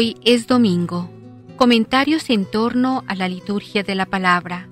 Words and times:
Hoy 0.00 0.16
es 0.24 0.46
domingo. 0.46 1.10
Comentarios 1.56 2.30
en 2.30 2.44
torno 2.44 3.02
a 3.08 3.16
la 3.16 3.28
liturgia 3.28 3.82
de 3.82 3.96
la 3.96 4.06
palabra. 4.06 4.68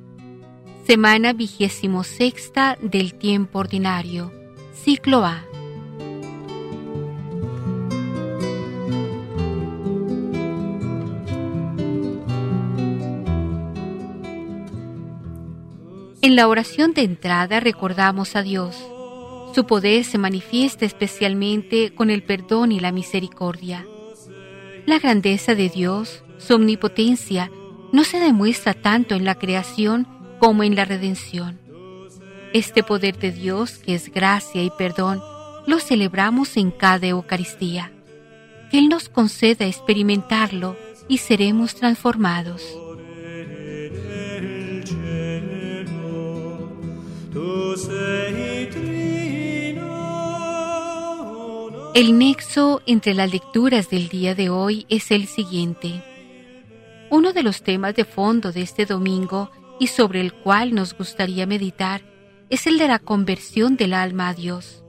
Semana 0.87 1.33
vigésimo 1.33 2.05
sexta 2.05 2.79
del 2.81 3.15
tiempo 3.15 3.59
ordinario. 3.59 4.33
Ciclo 4.73 5.25
A. 5.25 5.43
En 16.23 16.37
la 16.37 16.47
oración 16.47 16.95
de 16.95 17.03
entrada 17.03 17.59
recordamos 17.59 18.37
a 18.37 18.43
Dios. 18.43 18.77
Su 19.57 19.67
poder 19.67 20.05
se 20.05 20.19
manifiesta 20.19 20.85
especialmente 20.85 21.93
con 21.97 22.11
el 22.11 22.23
perdón 22.23 22.71
y 22.71 22.79
la 22.79 22.93
misericordia. 22.93 23.85
La 24.87 25.01
grandeza 25.01 25.57
de 25.57 25.69
Dios, 25.69 26.23
su 26.39 26.55
omnipotencia, 26.55 27.51
no 27.93 28.05
se 28.05 28.21
demuestra 28.21 28.73
tanto 28.73 29.17
en 29.17 29.25
la 29.25 29.35
creación 29.35 30.07
como 30.39 30.63
en 30.63 30.77
la 30.77 30.85
redención. 30.85 31.59
Este 32.53 32.85
poder 32.85 33.19
de 33.19 33.33
Dios, 33.33 33.79
que 33.79 33.97
es 33.97 34.13
gracia 34.13 34.63
y 34.63 34.71
perdón, 34.79 35.21
lo 35.67 35.81
celebramos 35.81 36.57
en 36.57 36.71
cada 36.71 37.09
Eucaristía. 37.09 37.91
Que 38.71 38.79
Él 38.79 38.89
nos 38.89 39.09
conceda 39.09 39.67
experimentarlo 39.67 40.77
y 41.09 41.19
seremos 41.19 41.75
transformados. 41.75 42.63
El 51.97 52.19
nexo 52.19 52.83
entre 52.85 53.15
las 53.15 53.33
lecturas 53.33 53.89
del 53.89 54.11
día 54.11 54.35
de 54.35 54.51
hoy 54.51 54.85
es 54.91 55.11
el 55.11 55.27
siguiente. 55.27 56.05
Uno 57.09 57.33
de 57.33 57.43
los 57.43 57.63
temas 57.63 57.95
de 57.95 58.05
fondo 58.05 58.53
de 58.53 58.61
este 58.61 58.85
domingo 58.85 59.51
y 59.81 59.87
sobre 59.87 60.21
el 60.21 60.35
cual 60.35 60.75
nos 60.75 60.93
gustaría 60.93 61.47
meditar 61.47 62.03
es 62.51 62.67
el 62.67 62.77
de 62.77 62.89
la 62.89 62.99
conversión 62.99 63.79
del 63.79 63.95
alma 63.95 64.29
a 64.29 64.35
Dios. 64.35 64.85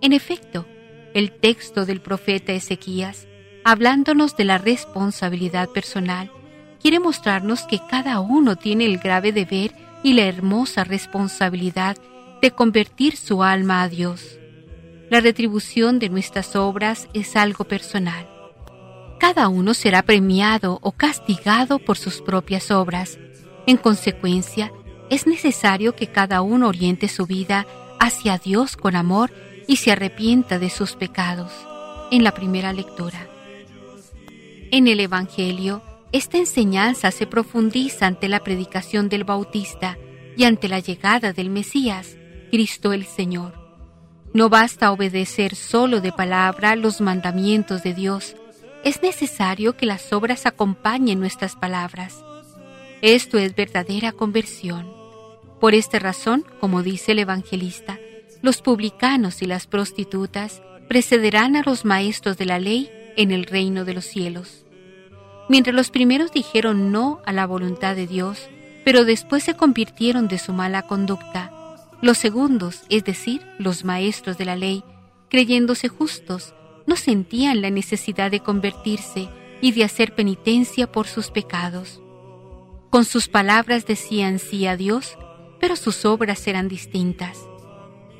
En 0.00 0.12
efecto, 0.12 0.66
el 1.14 1.30
texto 1.30 1.86
del 1.86 2.00
profeta 2.00 2.52
Ezequías, 2.52 3.28
hablándonos 3.62 4.36
de 4.36 4.44
la 4.44 4.58
responsabilidad 4.58 5.68
personal, 5.68 6.32
quiere 6.80 6.98
mostrarnos 6.98 7.62
que 7.62 7.78
cada 7.88 8.18
uno 8.18 8.56
tiene 8.56 8.86
el 8.86 8.98
grave 8.98 9.30
deber 9.30 9.76
y 10.02 10.14
la 10.14 10.24
hermosa 10.24 10.82
responsabilidad 10.82 11.96
de 12.40 12.50
convertir 12.50 13.16
su 13.16 13.44
alma 13.44 13.82
a 13.82 13.88
Dios. 13.88 14.40
La 15.12 15.20
retribución 15.20 15.98
de 15.98 16.08
nuestras 16.08 16.56
obras 16.56 17.06
es 17.12 17.36
algo 17.36 17.64
personal. 17.64 18.26
Cada 19.20 19.48
uno 19.48 19.74
será 19.74 20.02
premiado 20.02 20.78
o 20.80 20.92
castigado 20.92 21.78
por 21.78 21.98
sus 21.98 22.22
propias 22.22 22.70
obras. 22.70 23.18
En 23.66 23.76
consecuencia, 23.76 24.72
es 25.10 25.26
necesario 25.26 25.94
que 25.94 26.06
cada 26.06 26.40
uno 26.40 26.66
oriente 26.66 27.08
su 27.08 27.26
vida 27.26 27.66
hacia 28.00 28.38
Dios 28.38 28.78
con 28.78 28.96
amor 28.96 29.30
y 29.66 29.76
se 29.76 29.92
arrepienta 29.92 30.58
de 30.58 30.70
sus 30.70 30.96
pecados. 30.96 31.52
En 32.10 32.24
la 32.24 32.32
primera 32.32 32.72
lectura. 32.72 33.28
En 34.70 34.88
el 34.88 34.98
Evangelio, 34.98 35.82
esta 36.12 36.38
enseñanza 36.38 37.10
se 37.10 37.26
profundiza 37.26 38.06
ante 38.06 38.30
la 38.30 38.42
predicación 38.42 39.10
del 39.10 39.24
Bautista 39.24 39.98
y 40.38 40.44
ante 40.44 40.68
la 40.68 40.78
llegada 40.78 41.34
del 41.34 41.50
Mesías, 41.50 42.16
Cristo 42.50 42.94
el 42.94 43.04
Señor. 43.04 43.61
No 44.34 44.48
basta 44.48 44.92
obedecer 44.92 45.54
solo 45.54 46.00
de 46.00 46.10
palabra 46.10 46.74
los 46.74 47.00
mandamientos 47.02 47.82
de 47.82 47.92
Dios, 47.92 48.34
es 48.82 49.02
necesario 49.02 49.76
que 49.76 49.86
las 49.86 50.12
obras 50.12 50.46
acompañen 50.46 51.20
nuestras 51.20 51.54
palabras. 51.54 52.24
Esto 53.02 53.38
es 53.38 53.54
verdadera 53.54 54.12
conversión. 54.12 54.90
Por 55.60 55.74
esta 55.74 55.98
razón, 55.98 56.44
como 56.60 56.82
dice 56.82 57.12
el 57.12 57.20
evangelista, 57.20 57.98
los 58.40 58.62
publicanos 58.62 59.42
y 59.42 59.46
las 59.46 59.66
prostitutas 59.66 60.62
precederán 60.88 61.54
a 61.54 61.62
los 61.64 61.84
maestros 61.84 62.36
de 62.38 62.46
la 62.46 62.58
ley 62.58 62.90
en 63.16 63.30
el 63.30 63.44
reino 63.44 63.84
de 63.84 63.94
los 63.94 64.04
cielos. 64.04 64.64
Mientras 65.48 65.76
los 65.76 65.90
primeros 65.90 66.32
dijeron 66.32 66.90
no 66.90 67.20
a 67.26 67.32
la 67.32 67.46
voluntad 67.46 67.94
de 67.94 68.06
Dios, 68.06 68.48
pero 68.84 69.04
después 69.04 69.44
se 69.44 69.54
convirtieron 69.54 70.26
de 70.26 70.38
su 70.38 70.52
mala 70.52 70.82
conducta, 70.82 71.52
los 72.02 72.18
segundos, 72.18 72.82
es 72.90 73.04
decir, 73.04 73.40
los 73.58 73.84
maestros 73.84 74.36
de 74.36 74.44
la 74.44 74.56
ley, 74.56 74.84
creyéndose 75.30 75.88
justos, 75.88 76.52
no 76.86 76.96
sentían 76.96 77.62
la 77.62 77.70
necesidad 77.70 78.30
de 78.30 78.40
convertirse 78.40 79.28
y 79.60 79.70
de 79.70 79.84
hacer 79.84 80.14
penitencia 80.14 80.90
por 80.90 81.06
sus 81.06 81.30
pecados. 81.30 82.02
Con 82.90 83.04
sus 83.04 83.28
palabras 83.28 83.86
decían 83.86 84.40
sí 84.40 84.66
a 84.66 84.76
Dios, 84.76 85.16
pero 85.60 85.76
sus 85.76 86.04
obras 86.04 86.44
eran 86.48 86.68
distintas. 86.68 87.38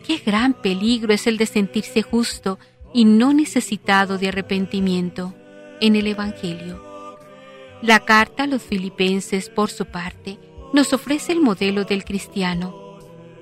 Qué 0.07 0.19
gran 0.19 0.55
peligro 0.55 1.13
es 1.13 1.27
el 1.27 1.37
de 1.37 1.47
sentirse 1.47 2.03
justo 2.03 2.61
y 2.95 3.05
no 3.05 3.35
necesitado 3.35 4.17
de 4.17 4.29
arrepentimiento 4.29 5.35
en 5.81 5.97
el 5.97 6.07
Evangelio. 6.07 6.81
La 7.83 7.99
carta 7.99 8.45
a 8.45 8.47
los 8.47 8.63
filipenses, 8.63 9.51
por 9.51 9.71
su 9.71 9.87
parte, 9.87 10.39
nos 10.73 10.93
ofrece 10.93 11.33
el 11.33 11.41
modelo 11.41 11.85
del 11.85 12.05
cristiano, 12.05 12.82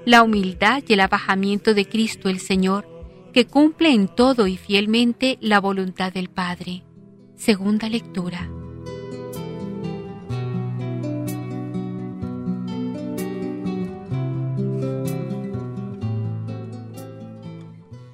la 0.05 0.23
humildad 0.23 0.83
y 0.87 0.95
el 0.95 1.01
abajamiento 1.01 1.75
de 1.75 1.87
Cristo 1.87 2.29
el 2.29 2.41
Señor, 2.41 2.89
que 3.33 3.47
cumple 3.47 3.93
en 3.93 4.09
todo 4.09 4.47
y 4.47 4.57
fielmente 4.57 5.39
la 5.41 5.61
voluntad 5.61 6.13
del 6.13 6.29
Padre. 6.29 6.83
Segunda 7.37 7.89
lectura. 7.89 8.51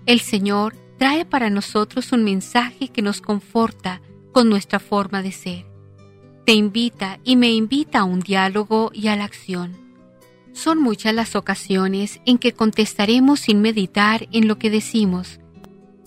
El 0.06 0.20
Señor 0.20 0.76
trae 0.98 1.24
para 1.24 1.50
nosotros 1.50 2.12
un 2.12 2.22
mensaje 2.22 2.88
que 2.88 3.02
nos 3.02 3.20
conforta 3.20 4.00
con 4.32 4.48
nuestra 4.48 4.78
forma 4.78 5.22
de 5.22 5.32
ser. 5.32 5.66
Te 6.44 6.52
invita 6.52 7.18
y 7.24 7.34
me 7.34 7.50
invita 7.50 8.00
a 8.00 8.04
un 8.04 8.20
diálogo 8.20 8.92
y 8.94 9.08
a 9.08 9.16
la 9.16 9.24
acción 9.24 9.85
son 10.56 10.80
muchas 10.80 11.14
las 11.14 11.36
ocasiones 11.36 12.20
en 12.24 12.38
que 12.38 12.52
contestaremos 12.52 13.40
sin 13.40 13.60
meditar 13.60 14.26
en 14.32 14.48
lo 14.48 14.58
que 14.58 14.70
decimos, 14.70 15.38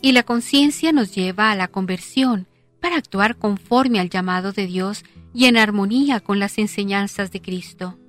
y 0.01 0.11
la 0.11 0.23
conciencia 0.23 0.91
nos 0.91 1.13
lleva 1.13 1.51
a 1.51 1.55
la 1.55 1.67
conversión 1.67 2.47
para 2.81 2.95
actuar 2.97 3.37
conforme 3.37 3.99
al 3.99 4.09
llamado 4.09 4.51
de 4.51 4.65
Dios 4.65 5.03
y 5.33 5.45
en 5.45 5.55
armonía 5.55 6.19
con 6.19 6.39
las 6.39 6.57
enseñanzas 6.57 7.31
de 7.31 7.41
Cristo. 7.41 7.99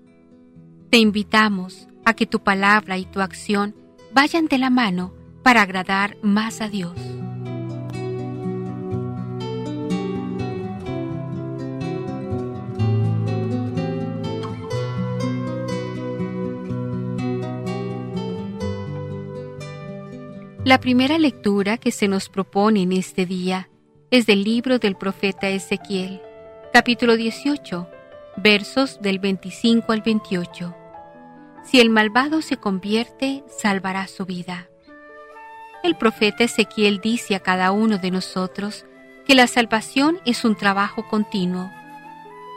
Te 0.88 0.96
invitamos 0.96 1.88
a 2.06 2.14
que 2.14 2.26
tu 2.26 2.40
palabra 2.40 2.96
y 2.96 3.04
tu 3.04 3.20
acción 3.20 3.74
vayan 4.14 4.46
de 4.46 4.58
la 4.58 4.70
mano 4.70 5.12
para 5.42 5.62
agradar 5.62 6.16
más 6.22 6.62
a 6.62 6.68
Dios. 6.68 6.98
La 20.70 20.78
primera 20.78 21.18
lectura 21.18 21.78
que 21.78 21.90
se 21.90 22.06
nos 22.06 22.28
propone 22.28 22.82
en 22.82 22.92
este 22.92 23.26
día 23.26 23.68
es 24.12 24.24
del 24.26 24.44
libro 24.44 24.78
del 24.78 24.94
profeta 24.94 25.48
Ezequiel, 25.48 26.22
capítulo 26.72 27.16
18, 27.16 27.88
versos 28.36 29.02
del 29.02 29.18
25 29.18 29.90
al 29.90 30.02
28. 30.02 30.76
Si 31.64 31.80
el 31.80 31.90
malvado 31.90 32.40
se 32.40 32.56
convierte, 32.56 33.42
salvará 33.48 34.06
su 34.06 34.26
vida. 34.26 34.68
El 35.82 35.96
profeta 35.96 36.44
Ezequiel 36.44 37.00
dice 37.00 37.34
a 37.34 37.40
cada 37.40 37.72
uno 37.72 37.98
de 37.98 38.12
nosotros 38.12 38.86
que 39.26 39.34
la 39.34 39.48
salvación 39.48 40.20
es 40.24 40.44
un 40.44 40.54
trabajo 40.54 41.08
continuo. 41.08 41.68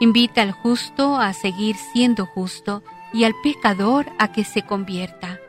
Invita 0.01 0.43
al 0.43 0.51
justo 0.51 1.17
a 1.17 1.33
seguir 1.33 1.75
siendo 1.93 2.27
justo 2.27 2.83
y 3.11 3.23
al 3.23 3.33
pecador 3.41 4.05
a 4.19 4.31
que 4.31 4.43
se 4.43 4.61
convierta. 4.61 5.39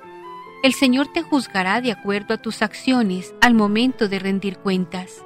El 0.64 0.72
Señor 0.72 1.08
te 1.08 1.20
juzgará 1.20 1.82
de 1.82 1.92
acuerdo 1.92 2.32
a 2.32 2.38
tus 2.38 2.62
acciones 2.62 3.34
al 3.42 3.52
momento 3.52 4.08
de 4.08 4.18
rendir 4.18 4.56
cuentas. 4.56 5.22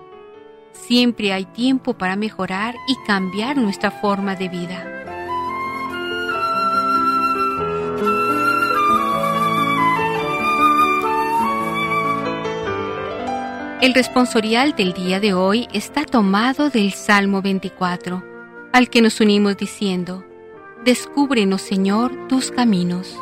Siempre 0.73 1.32
hay 1.32 1.44
tiempo 1.44 1.96
para 1.96 2.17
mejorar 2.17 2.75
y 2.88 2.96
cambiar 3.06 3.56
nuestra 3.56 3.93
forma 3.93 4.35
de 4.35 4.49
vida. 4.49 4.85
El 13.81 13.94
responsorial 13.94 14.75
del 14.75 14.93
día 14.93 15.20
de 15.20 15.35
hoy 15.35 15.69
está 15.73 16.05
tomado 16.05 16.69
del 16.69 16.93
Salmo 16.94 17.43
24, 17.43 18.25
al 18.73 18.90
que 18.90 19.00
nos 19.00 19.20
unimos 19.20 19.56
diciendo, 19.56 20.25
Descúbrenos, 20.85 21.62
Señor, 21.62 22.26
tus 22.26 22.50
caminos. 22.50 23.17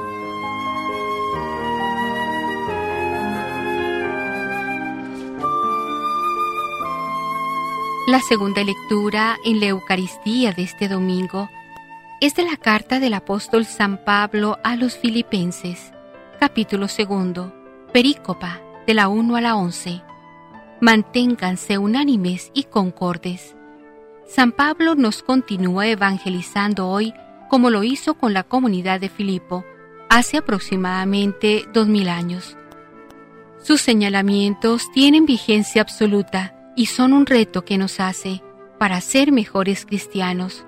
La 8.07 8.21
segunda 8.21 8.63
lectura 8.63 9.37
en 9.45 9.59
la 9.59 9.67
Eucaristía 9.67 10.53
de 10.53 10.63
este 10.63 10.87
domingo 10.87 11.51
es 12.21 12.37
de 12.37 12.45
la 12.45 12.57
carta 12.57 13.01
del 13.01 13.15
apóstol 13.15 13.65
San 13.65 14.05
Pablo 14.05 14.61
a 14.63 14.77
los 14.77 14.97
Filipenses, 14.97 15.91
capítulo 16.39 16.87
segundo, 16.87 17.53
perícopa 17.93 18.61
de 18.87 18.95
la 18.95 19.09
1 19.09 19.35
a 19.35 19.41
la 19.41 19.57
11. 19.57 20.03
Manténganse 20.81 21.79
unánimes 21.79 22.53
y 22.55 22.63
concordes. 22.63 23.57
San 24.29 24.53
Pablo 24.53 24.95
nos 24.95 25.25
continúa 25.25 25.89
evangelizando 25.89 26.87
hoy 26.87 27.13
como 27.51 27.71
lo 27.71 27.83
hizo 27.83 28.15
con 28.15 28.33
la 28.33 28.45
comunidad 28.45 29.01
de 29.01 29.09
Filipo 29.09 29.65
hace 30.09 30.37
aproximadamente 30.37 31.65
dos 31.75 31.89
mil 31.89 32.09
años. 32.09 32.57
Sus 33.61 33.81
señalamientos 33.81 34.93
tienen 34.93 35.27
vigencia 35.27 35.83
absoluta 35.83 36.56
y 36.77 36.87
son 36.87 37.15
un 37.15 37.27
reto 37.27 37.65
que 37.65 37.79
nos 37.79 37.99
hace 37.99 38.43
para 38.79 39.01
ser 39.01 39.33
mejores 39.33 39.87
cristianos. 39.87 40.65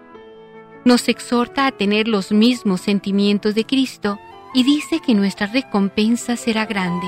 Nos 0.85 1.09
exhorta 1.09 1.67
a 1.67 1.73
tener 1.73 2.09
los 2.09 2.33
mismos 2.33 2.81
sentimientos 2.81 3.55
de 3.55 3.67
Cristo 3.67 4.19
y 4.55 4.65
dice 4.65 5.01
que 5.01 5.15
nuestra 5.15 5.47
recompensa 5.47 6.37
será 6.37 6.65
grande. 6.65 7.07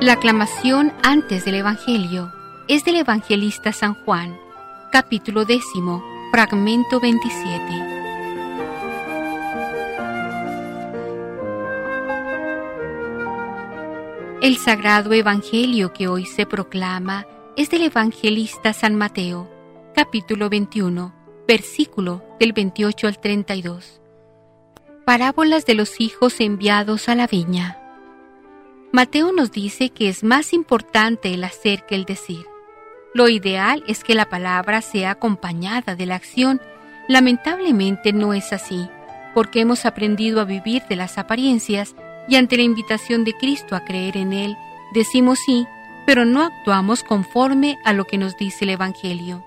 La 0.00 0.14
aclamación 0.14 0.92
antes 1.04 1.44
del 1.44 1.56
Evangelio 1.56 2.32
es 2.66 2.84
del 2.84 2.96
evangelista 2.96 3.72
San 3.72 3.94
Juan, 4.04 4.36
capítulo 4.90 5.44
décimo, 5.44 6.02
fragmento 6.32 6.98
27. 6.98 7.91
El 14.42 14.56
sagrado 14.56 15.12
Evangelio 15.12 15.92
que 15.92 16.08
hoy 16.08 16.26
se 16.26 16.46
proclama 16.46 17.28
es 17.56 17.70
del 17.70 17.82
evangelista 17.82 18.72
San 18.72 18.96
Mateo, 18.96 19.48
capítulo 19.94 20.50
21, 20.50 21.14
versículo 21.46 22.24
del 22.40 22.52
28 22.52 23.06
al 23.06 23.20
32. 23.20 24.00
Parábolas 25.06 25.64
de 25.64 25.76
los 25.76 26.00
hijos 26.00 26.40
enviados 26.40 27.08
a 27.08 27.14
la 27.14 27.28
viña. 27.28 27.78
Mateo 28.90 29.30
nos 29.30 29.52
dice 29.52 29.90
que 29.90 30.08
es 30.08 30.24
más 30.24 30.52
importante 30.52 31.32
el 31.32 31.44
hacer 31.44 31.86
que 31.86 31.94
el 31.94 32.04
decir. 32.04 32.44
Lo 33.14 33.28
ideal 33.28 33.84
es 33.86 34.02
que 34.02 34.16
la 34.16 34.28
palabra 34.28 34.80
sea 34.80 35.12
acompañada 35.12 35.94
de 35.94 36.06
la 36.06 36.16
acción. 36.16 36.60
Lamentablemente 37.06 38.12
no 38.12 38.34
es 38.34 38.52
así, 38.52 38.88
porque 39.34 39.60
hemos 39.60 39.86
aprendido 39.86 40.40
a 40.40 40.44
vivir 40.44 40.82
de 40.88 40.96
las 40.96 41.16
apariencias 41.16 41.94
y 42.28 42.36
ante 42.36 42.56
la 42.56 42.62
invitación 42.62 43.24
de 43.24 43.34
Cristo 43.34 43.76
a 43.76 43.84
creer 43.84 44.16
en 44.16 44.32
Él, 44.32 44.56
decimos 44.92 45.38
sí, 45.44 45.66
pero 46.06 46.24
no 46.24 46.42
actuamos 46.42 47.02
conforme 47.02 47.78
a 47.84 47.92
lo 47.92 48.04
que 48.04 48.18
nos 48.18 48.36
dice 48.36 48.64
el 48.64 48.70
Evangelio. 48.70 49.44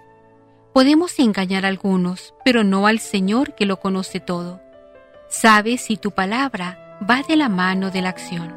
Podemos 0.74 1.18
engañar 1.20 1.66
a 1.66 1.70
algunos, 1.70 2.34
pero 2.44 2.64
no 2.64 2.88
al 2.88 3.00
Señor 3.00 3.56
que 3.56 3.66
lo 3.66 3.80
conoce 3.80 4.20
todo. 4.20 4.62
Sabe 5.30 5.78
si 5.78 5.98
tu 5.98 6.12
palabra 6.12 6.98
va 7.10 7.24
de 7.24 7.36
la 7.36 7.50
mano 7.50 7.92
de 7.92 8.02
la 8.02 8.10
acción. 8.10 8.54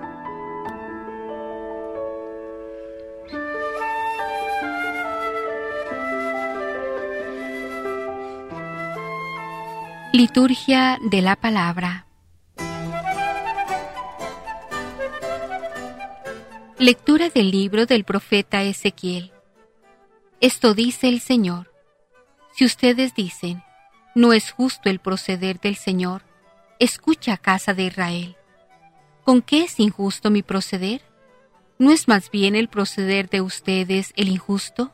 Liturgia 10.12 10.98
de 11.02 11.22
la 11.22 11.36
Palabra 11.36 12.07
Lectura 16.80 17.28
del 17.28 17.50
libro 17.50 17.86
del 17.86 18.04
profeta 18.04 18.62
Ezequiel. 18.62 19.32
Esto 20.40 20.74
dice 20.74 21.08
el 21.08 21.18
Señor. 21.18 21.74
Si 22.54 22.64
ustedes 22.64 23.16
dicen, 23.16 23.64
no 24.14 24.32
es 24.32 24.52
justo 24.52 24.88
el 24.88 25.00
proceder 25.00 25.58
del 25.58 25.74
Señor, 25.74 26.22
escucha 26.78 27.36
casa 27.36 27.74
de 27.74 27.86
Israel. 27.86 28.36
¿Con 29.24 29.42
qué 29.42 29.64
es 29.64 29.80
injusto 29.80 30.30
mi 30.30 30.44
proceder? 30.44 31.02
¿No 31.80 31.90
es 31.90 32.06
más 32.06 32.30
bien 32.30 32.54
el 32.54 32.68
proceder 32.68 33.28
de 33.28 33.40
ustedes 33.40 34.12
el 34.14 34.28
injusto? 34.28 34.92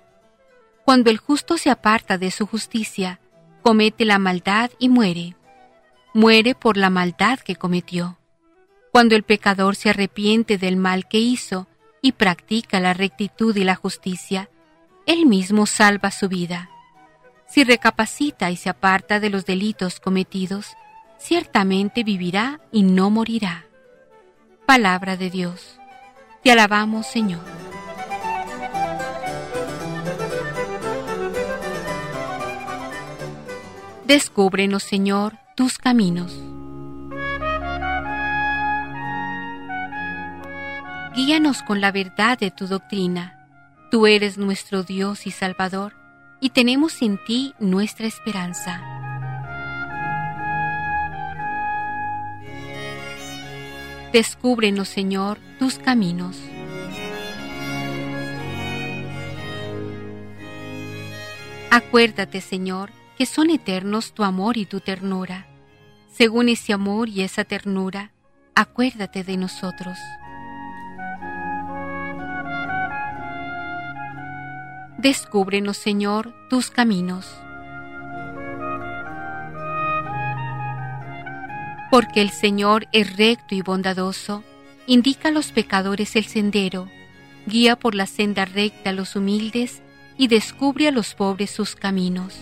Cuando 0.87 1.11
el 1.11 1.19
justo 1.19 1.59
se 1.59 1.69
aparta 1.69 2.17
de 2.17 2.31
su 2.31 2.47
justicia, 2.47 3.21
comete 3.61 4.07
la 4.07 4.19
maldad 4.19 4.71
y 4.79 4.89
muere. 4.89 5.37
Muere 6.15 6.55
por 6.55 6.79
la 6.79 6.89
maldad 6.89 7.41
que 7.41 7.57
cometió. 7.57 8.17
Cuando 8.91 9.17
el 9.17 9.23
pecador 9.23 9.77
se 9.77 9.91
arrepiente 9.91 10.57
del 10.57 10.79
mal 10.79 11.09
que 11.09 11.19
hizo, 11.19 11.67
y 12.05 12.13
practica 12.13 12.81
la 12.81 12.93
rectitud 12.93 13.57
y 13.57 13.65
la 13.65 13.77
justicia, 13.77 14.51
él 15.07 15.25
mismo 15.25 15.65
salva 15.65 16.11
su 16.11 16.29
vida. 16.29 16.69
Si 17.49 17.65
recapacita 17.65 18.51
y 18.51 18.57
se 18.57 18.69
aparta 18.69 19.21
de 19.21 19.31
los 19.31 19.47
delitos 19.47 20.01
cometidos, 20.01 20.77
ciertamente 21.19 22.05
vivirá 22.05 22.61
y 22.71 22.83
no 22.83 23.09
morirá. 23.09 23.65
Palabra 24.67 25.17
de 25.17 25.31
Dios. 25.31 25.81
Te 26.43 26.53
alabamos, 26.53 27.07
Señor. 27.07 27.41
Descúbrenos, 34.05 34.83
Señor, 34.83 35.39
tus 35.57 35.79
caminos. 35.79 36.39
Guíanos 41.15 41.63
con 41.63 41.81
la 41.81 41.93
verdad 41.93 42.37
de 42.37 42.51
tu 42.51 42.67
doctrina. 42.67 43.47
Tú 43.89 44.09
eres 44.09 44.37
nuestro 44.37 44.83
Dios 44.83 45.29
y 45.29 45.31
Salvador, 45.31 45.95
y 46.41 46.51
tenemos 46.51 47.03
en 47.03 47.23
ti 47.25 47.55
nuestra 47.61 48.09
esperanza. 48.09 48.83
Descúbrenos, 54.13 54.89
Señor, 54.89 55.39
tus 55.61 55.79
caminos. 55.79 56.37
Acuérdate, 61.71 62.41
Señor, 62.41 62.91
que 63.17 63.27
son 63.27 63.51
eternos 63.51 64.15
tu 64.15 64.25
amor 64.25 64.57
y 64.57 64.67
tu 64.67 64.81
ternura. 64.81 65.47
Según 66.13 66.49
ese 66.49 66.73
amor 66.73 67.09
y 67.09 67.23
esa 67.23 67.45
ternura, 67.45 68.11
acuérdate 68.57 69.23
de 69.23 69.37
nosotros. 69.37 69.97
Descúbrenos, 75.05 75.77
Señor, 75.77 76.33
tus 76.49 76.71
caminos. 76.71 77.31
Porque 81.91 82.23
el 82.23 82.31
Señor 82.31 82.89
es 82.91 83.15
recto 83.15 83.55
y 83.55 83.61
bondadoso, 83.61 84.43
indica 84.87 85.29
a 85.29 85.31
los 85.31 85.53
pecadores 85.53 86.17
el 86.17 86.25
sendero, 86.25 86.89
guía 87.45 87.77
por 87.77 87.95
la 87.95 88.07
senda 88.07 88.47
recta 88.47 88.89
a 88.89 88.93
los 88.95 89.15
humildes 89.15 89.83
y 90.17 90.29
descubre 90.29 90.89
a 90.89 90.91
los 90.91 91.15
pobres 91.15 91.51
sus 91.51 91.77
caminos. 91.77 92.41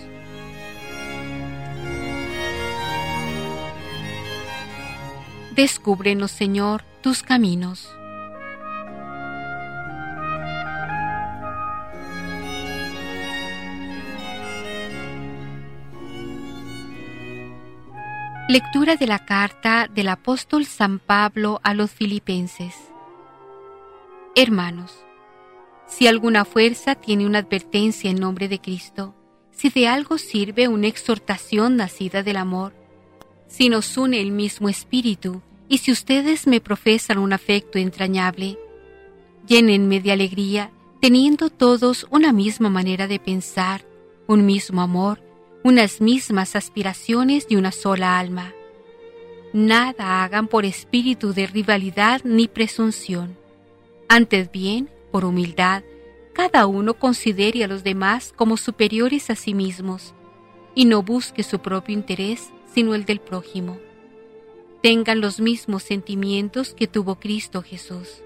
Descúbrenos, 5.57 6.31
Señor, 6.31 6.85
tus 7.01 7.25
caminos. 7.25 7.89
Lectura 18.53 18.97
de 18.97 19.07
la 19.07 19.25
carta 19.25 19.89
del 19.89 20.09
apóstol 20.09 20.67
San 20.67 20.99
Pablo 20.99 21.59
a 21.63 21.73
los 21.73 21.91
filipenses. 21.91 22.75
Hermanos, 24.37 24.93
si 25.87 26.07
alguna 26.07 26.45
fuerza 26.45 26.95
tiene 26.95 27.25
una 27.25 27.39
advertencia 27.39 28.11
en 28.11 28.21
nombre 28.21 28.49
de 28.49 28.61
Cristo, 28.61 29.15
si 29.53 29.71
de 29.71 29.89
algo 29.89 30.19
sirve 30.19 30.69
una 30.69 30.87
exhortación 30.87 31.77
nacida 31.77 32.23
del 32.23 32.37
amor, 32.37 32.75
si 33.47 33.71
nos 33.71 33.97
une 33.97 34.21
el 34.21 34.33
mismo 34.33 34.69
espíritu 34.69 35.41
y 35.67 35.79
si 35.79 35.91
ustedes 35.91 36.47
me 36.47 36.61
profesan 36.61 37.17
un 37.17 37.33
afecto 37.33 37.79
entrañable, 37.79 38.59
llénenme 39.47 40.03
de 40.03 40.13
alegría, 40.13 40.71
teniendo 41.01 41.49
todos 41.49 42.07
una 42.11 42.35
misma 42.35 42.69
manera 42.69 43.09
de 43.09 43.19
pensar, 43.19 43.87
un 44.27 44.45
mismo 44.45 44.83
amor, 44.83 45.32
unas 45.65 46.01
mismas 46.01 46.57
aspiraciones 46.57 47.47
y 47.49 47.57
una 47.57 47.73
sola 47.73 48.19
alma. 48.19 48.53
Nada 49.53 50.25
hagan 50.25 50.49
por 50.49 50.65
espíritu 50.65 51.33
de 51.35 51.47
rivalidad 51.47 52.23
ni 52.25 52.49
presunción. 52.49 53.37
Antes 54.09 54.51
bien, 54.51 54.91
por 55.11 55.25
humildad, 55.25 55.83
cada 56.33 56.67
uno 56.67 56.95
considere 56.95 57.63
a 57.63 57.69
los 57.69 57.85
demás 57.85 58.33
como 58.35 58.57
superiores 58.57 59.31
a 59.31 59.35
sí 59.37 59.55
mismos 59.55 60.15
y 60.75 60.87
no 60.87 61.03
busque 61.03 61.43
su 61.43 61.59
propio 61.59 61.95
interés, 61.95 62.51
sino 62.75 62.95
el 62.95 63.05
del 63.05 63.21
prójimo. 63.21 63.79
tengan 64.83 65.21
los 65.21 65.39
mismos 65.39 65.85
sentimientos 65.85 66.75
que 66.75 66.89
tuvo 66.89 67.21
Cristo 67.21 67.63
Jesús. 67.63 68.23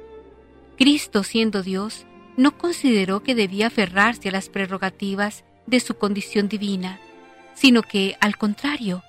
Cristo, 0.79 1.23
siendo 1.23 1.63
Dios, 1.63 2.07
no 2.37 2.57
consideró 2.57 3.23
que 3.23 3.35
debía 3.35 3.67
aferrarse 3.67 4.31
a 4.31 4.33
las 4.33 4.49
prerrogativas 4.49 5.45
de 5.67 5.81
su 5.81 5.99
condición 5.99 6.49
divina, 6.49 6.99
sino 7.57 7.83
que, 7.83 8.17
al 8.21 8.37
contrario, 8.37 9.03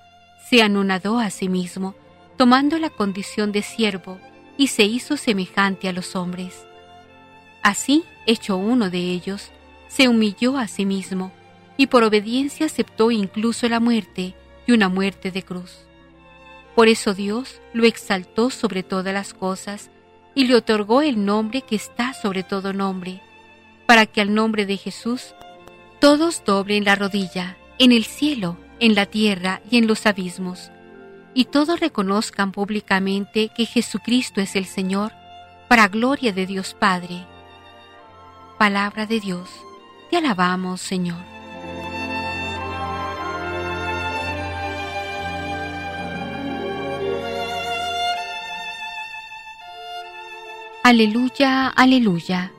se 0.48 0.62
anonadó 0.62 1.20
a 1.20 1.30
sí 1.30 1.48
mismo, 1.48 1.94
tomando 2.36 2.78
la 2.78 2.90
condición 2.90 3.52
de 3.52 3.62
siervo, 3.62 4.18
y 4.56 4.68
se 4.68 4.82
hizo 4.82 5.16
semejante 5.16 5.88
a 5.88 5.92
los 5.92 6.16
hombres. 6.16 6.66
Así, 7.62 8.04
hecho 8.26 8.56
uno 8.56 8.90
de 8.90 8.98
ellos, 8.98 9.52
se 9.86 10.08
humilló 10.08 10.56
a 10.56 10.66
sí 10.66 10.84
mismo, 10.86 11.30
y 11.76 11.86
por 11.86 12.02
obediencia 12.02 12.66
aceptó 12.66 13.10
incluso 13.10 13.68
la 13.68 13.78
muerte, 13.78 14.34
y 14.66 14.72
una 14.72 14.88
muerte 14.88 15.30
de 15.30 15.42
cruz. 15.42 15.86
Por 16.74 16.88
eso 16.88 17.14
Dios 17.14 17.60
lo 17.72 17.84
exaltó 17.84 18.50
sobre 18.50 18.82
todas 18.82 19.12
las 19.12 19.34
cosas, 19.34 19.90
y 20.34 20.46
le 20.46 20.54
otorgó 20.54 21.02
el 21.02 21.24
nombre 21.24 21.62
que 21.62 21.76
está 21.76 22.14
sobre 22.14 22.42
todo 22.42 22.72
nombre, 22.72 23.20
para 23.86 24.06
que 24.06 24.20
al 24.20 24.34
nombre 24.34 24.64
de 24.64 24.76
Jesús 24.76 25.34
todos 26.00 26.44
doblen 26.44 26.84
la 26.84 26.94
rodilla, 26.94 27.56
en 27.78 27.92
el 27.92 28.04
cielo, 28.04 28.56
en 28.80 28.94
la 28.94 29.06
tierra 29.06 29.60
y 29.70 29.78
en 29.78 29.86
los 29.86 30.06
abismos, 30.06 30.70
y 31.34 31.44
todos 31.44 31.80
reconozcan 31.80 32.52
públicamente 32.52 33.50
que 33.54 33.66
Jesucristo 33.66 34.40
es 34.40 34.56
el 34.56 34.64
Señor, 34.64 35.12
para 35.68 35.88
gloria 35.88 36.32
de 36.32 36.46
Dios 36.46 36.74
Padre. 36.74 37.26
Palabra 38.58 39.06
de 39.06 39.20
Dios, 39.20 39.48
te 40.10 40.16
alabamos 40.16 40.80
Señor. 40.80 41.22
Aleluya, 50.82 51.68
aleluya. 51.68 52.50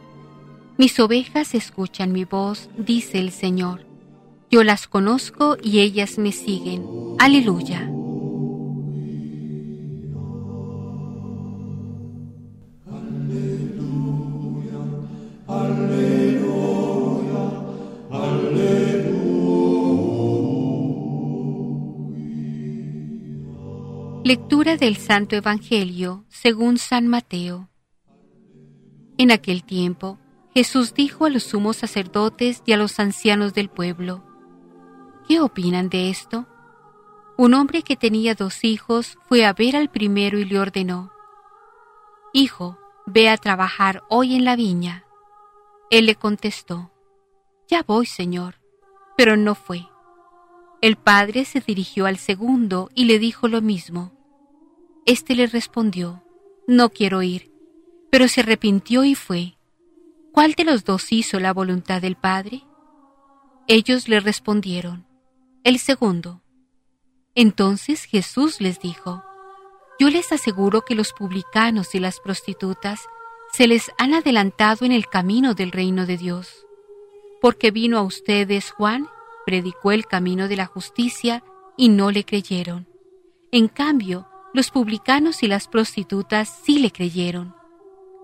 Mis 0.77 0.99
ovejas 0.99 1.55
escuchan 1.55 2.11
mi 2.11 2.25
voz, 2.25 2.69
dice 2.77 3.19
el 3.19 3.31
Señor. 3.31 3.88
Yo 4.51 4.63
las 4.63 4.87
conozco 4.87 5.57
y 5.61 5.79
ellas 5.79 6.17
me 6.17 6.31
siguen. 6.31 6.83
Aleluya. 7.19 7.87
Lectura 24.23 24.77
del 24.77 24.97
Santo 24.97 25.35
Evangelio 25.35 26.25
según 26.27 26.77
San 26.77 27.07
Mateo. 27.07 27.69
En 29.17 29.31
aquel 29.31 29.63
tiempo, 29.63 30.19
Jesús 30.53 30.93
dijo 30.93 31.25
a 31.25 31.29
los 31.29 31.43
sumos 31.43 31.77
sacerdotes 31.77 32.63
y 32.65 32.73
a 32.73 32.77
los 32.77 32.99
ancianos 32.99 33.53
del 33.53 33.69
pueblo, 33.69 34.28
¿qué 35.29 35.39
opinan 35.39 35.87
de 35.87 36.09
esto? 36.09 36.45
Un 37.37 37.53
hombre 37.53 37.83
que 37.83 37.95
tenía 37.95 38.35
dos 38.35 38.65
hijos 38.65 39.17
fue 39.29 39.45
a 39.45 39.53
ver 39.53 39.77
al 39.77 39.89
primero 39.89 40.37
y 40.37 40.43
le 40.43 40.59
ordenó, 40.59 41.13
Hijo, 42.33 42.77
ve 43.05 43.29
a 43.29 43.37
trabajar 43.37 44.03
hoy 44.09 44.35
en 44.35 44.43
la 44.43 44.57
viña. 44.57 45.05
Él 45.89 46.07
le 46.07 46.15
contestó, 46.15 46.91
Ya 47.69 47.81
voy, 47.83 48.05
Señor, 48.05 48.55
pero 49.15 49.37
no 49.37 49.55
fue. 49.55 49.87
El 50.81 50.97
padre 50.97 51.45
se 51.45 51.61
dirigió 51.61 52.07
al 52.07 52.17
segundo 52.17 52.89
y 52.93 53.05
le 53.05 53.19
dijo 53.19 53.47
lo 53.47 53.61
mismo. 53.61 54.11
Este 55.05 55.33
le 55.33 55.47
respondió, 55.47 56.23
No 56.67 56.89
quiero 56.89 57.21
ir 57.21 57.49
pero 58.09 58.27
se 58.27 58.41
arrepintió 58.41 59.03
y 59.03 59.15
fue. 59.15 59.57
¿Cuál 60.31 60.53
de 60.53 60.63
los 60.63 60.83
dos 60.83 61.11
hizo 61.11 61.39
la 61.39 61.53
voluntad 61.53 62.01
del 62.01 62.15
Padre? 62.15 62.63
Ellos 63.67 64.07
le 64.07 64.19
respondieron, 64.19 65.05
el 65.63 65.79
segundo. 65.79 66.41
Entonces 67.35 68.03
Jesús 68.05 68.61
les 68.61 68.79
dijo, 68.79 69.23
Yo 69.99 70.09
les 70.09 70.31
aseguro 70.31 70.81
que 70.81 70.95
los 70.95 71.13
publicanos 71.13 71.93
y 71.95 71.99
las 71.99 72.19
prostitutas 72.19 73.01
se 73.51 73.67
les 73.67 73.91
han 73.97 74.13
adelantado 74.13 74.85
en 74.85 74.91
el 74.91 75.07
camino 75.07 75.53
del 75.53 75.71
reino 75.71 76.05
de 76.05 76.17
Dios, 76.17 76.65
porque 77.41 77.71
vino 77.71 77.97
a 77.97 78.03
ustedes 78.03 78.71
Juan, 78.71 79.07
predicó 79.45 79.91
el 79.91 80.05
camino 80.05 80.47
de 80.47 80.55
la 80.55 80.65
justicia 80.65 81.43
y 81.77 81.89
no 81.89 82.11
le 82.11 82.23
creyeron. 82.23 82.87
En 83.51 83.67
cambio, 83.67 84.27
los 84.53 84.71
publicanos 84.71 85.43
y 85.43 85.47
las 85.47 85.67
prostitutas 85.67 86.61
sí 86.63 86.79
le 86.79 86.91
creyeron. 86.91 87.55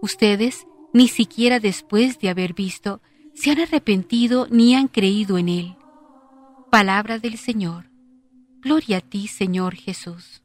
Ustedes, 0.01 0.67
ni 0.93 1.07
siquiera 1.07 1.59
después 1.59 2.19
de 2.19 2.29
haber 2.29 2.53
visto, 2.53 3.01
se 3.33 3.51
han 3.51 3.59
arrepentido 3.59 4.47
ni 4.49 4.75
han 4.75 4.87
creído 4.87 5.37
en 5.37 5.49
Él. 5.49 5.75
Palabra 6.75 7.19
del 7.19 7.37
Señor. 7.37 7.85
Gloria 8.59 8.97
a 8.97 8.99
ti, 8.99 9.29
Señor 9.29 9.75
Jesús. 9.75 10.41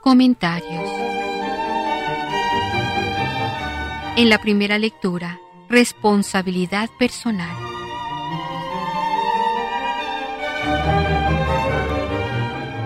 Comentarios. 0.00 0.88
En 4.16 4.28
la 4.28 4.40
primera 4.40 4.78
lectura, 4.78 5.40
responsabilidad 5.68 6.88
personal. 6.96 7.73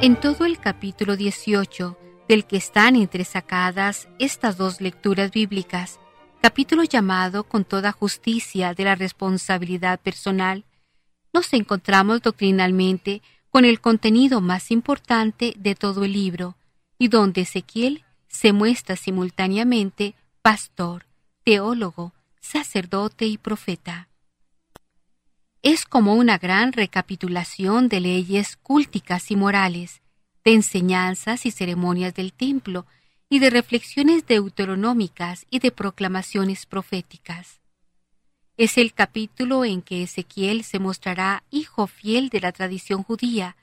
En 0.00 0.14
todo 0.14 0.44
el 0.44 0.60
capítulo 0.60 1.16
18, 1.16 1.98
del 2.28 2.46
que 2.46 2.56
están 2.56 2.94
entresacadas 2.94 4.08
estas 4.20 4.56
dos 4.56 4.80
lecturas 4.80 5.32
bíblicas, 5.32 5.98
capítulo 6.40 6.84
llamado 6.84 7.42
con 7.42 7.64
toda 7.64 7.90
justicia 7.90 8.74
de 8.74 8.84
la 8.84 8.94
responsabilidad 8.94 9.98
personal, 9.98 10.64
nos 11.32 11.52
encontramos 11.52 12.22
doctrinalmente 12.22 13.22
con 13.50 13.64
el 13.64 13.80
contenido 13.80 14.40
más 14.40 14.70
importante 14.70 15.52
de 15.58 15.74
todo 15.74 16.04
el 16.04 16.12
libro, 16.12 16.56
y 16.96 17.08
donde 17.08 17.40
Ezequiel 17.40 18.04
se 18.28 18.52
muestra 18.52 18.94
simultáneamente 18.94 20.14
pastor, 20.42 21.06
teólogo, 21.42 22.12
sacerdote 22.40 23.26
y 23.26 23.36
profeta. 23.36 24.07
Es 25.62 25.84
como 25.84 26.14
una 26.14 26.38
gran 26.38 26.72
recapitulación 26.72 27.88
de 27.88 28.00
leyes 28.00 28.56
cúlticas 28.56 29.30
y 29.30 29.36
morales, 29.36 30.02
de 30.44 30.54
enseñanzas 30.54 31.46
y 31.46 31.50
ceremonias 31.50 32.14
del 32.14 32.32
templo, 32.32 32.86
y 33.28 33.40
de 33.40 33.50
reflexiones 33.50 34.26
deuteronómicas 34.26 35.46
y 35.50 35.58
de 35.58 35.70
proclamaciones 35.70 36.64
proféticas. 36.64 37.60
Es 38.56 38.78
el 38.78 38.92
capítulo 38.92 39.64
en 39.64 39.82
que 39.82 40.02
Ezequiel 40.02 40.64
se 40.64 40.78
mostrará 40.78 41.44
hijo 41.50 41.86
fiel 41.86 42.28
de 42.28 42.40
la 42.40 42.52
tradición 42.52 43.02
judía, 43.02 43.56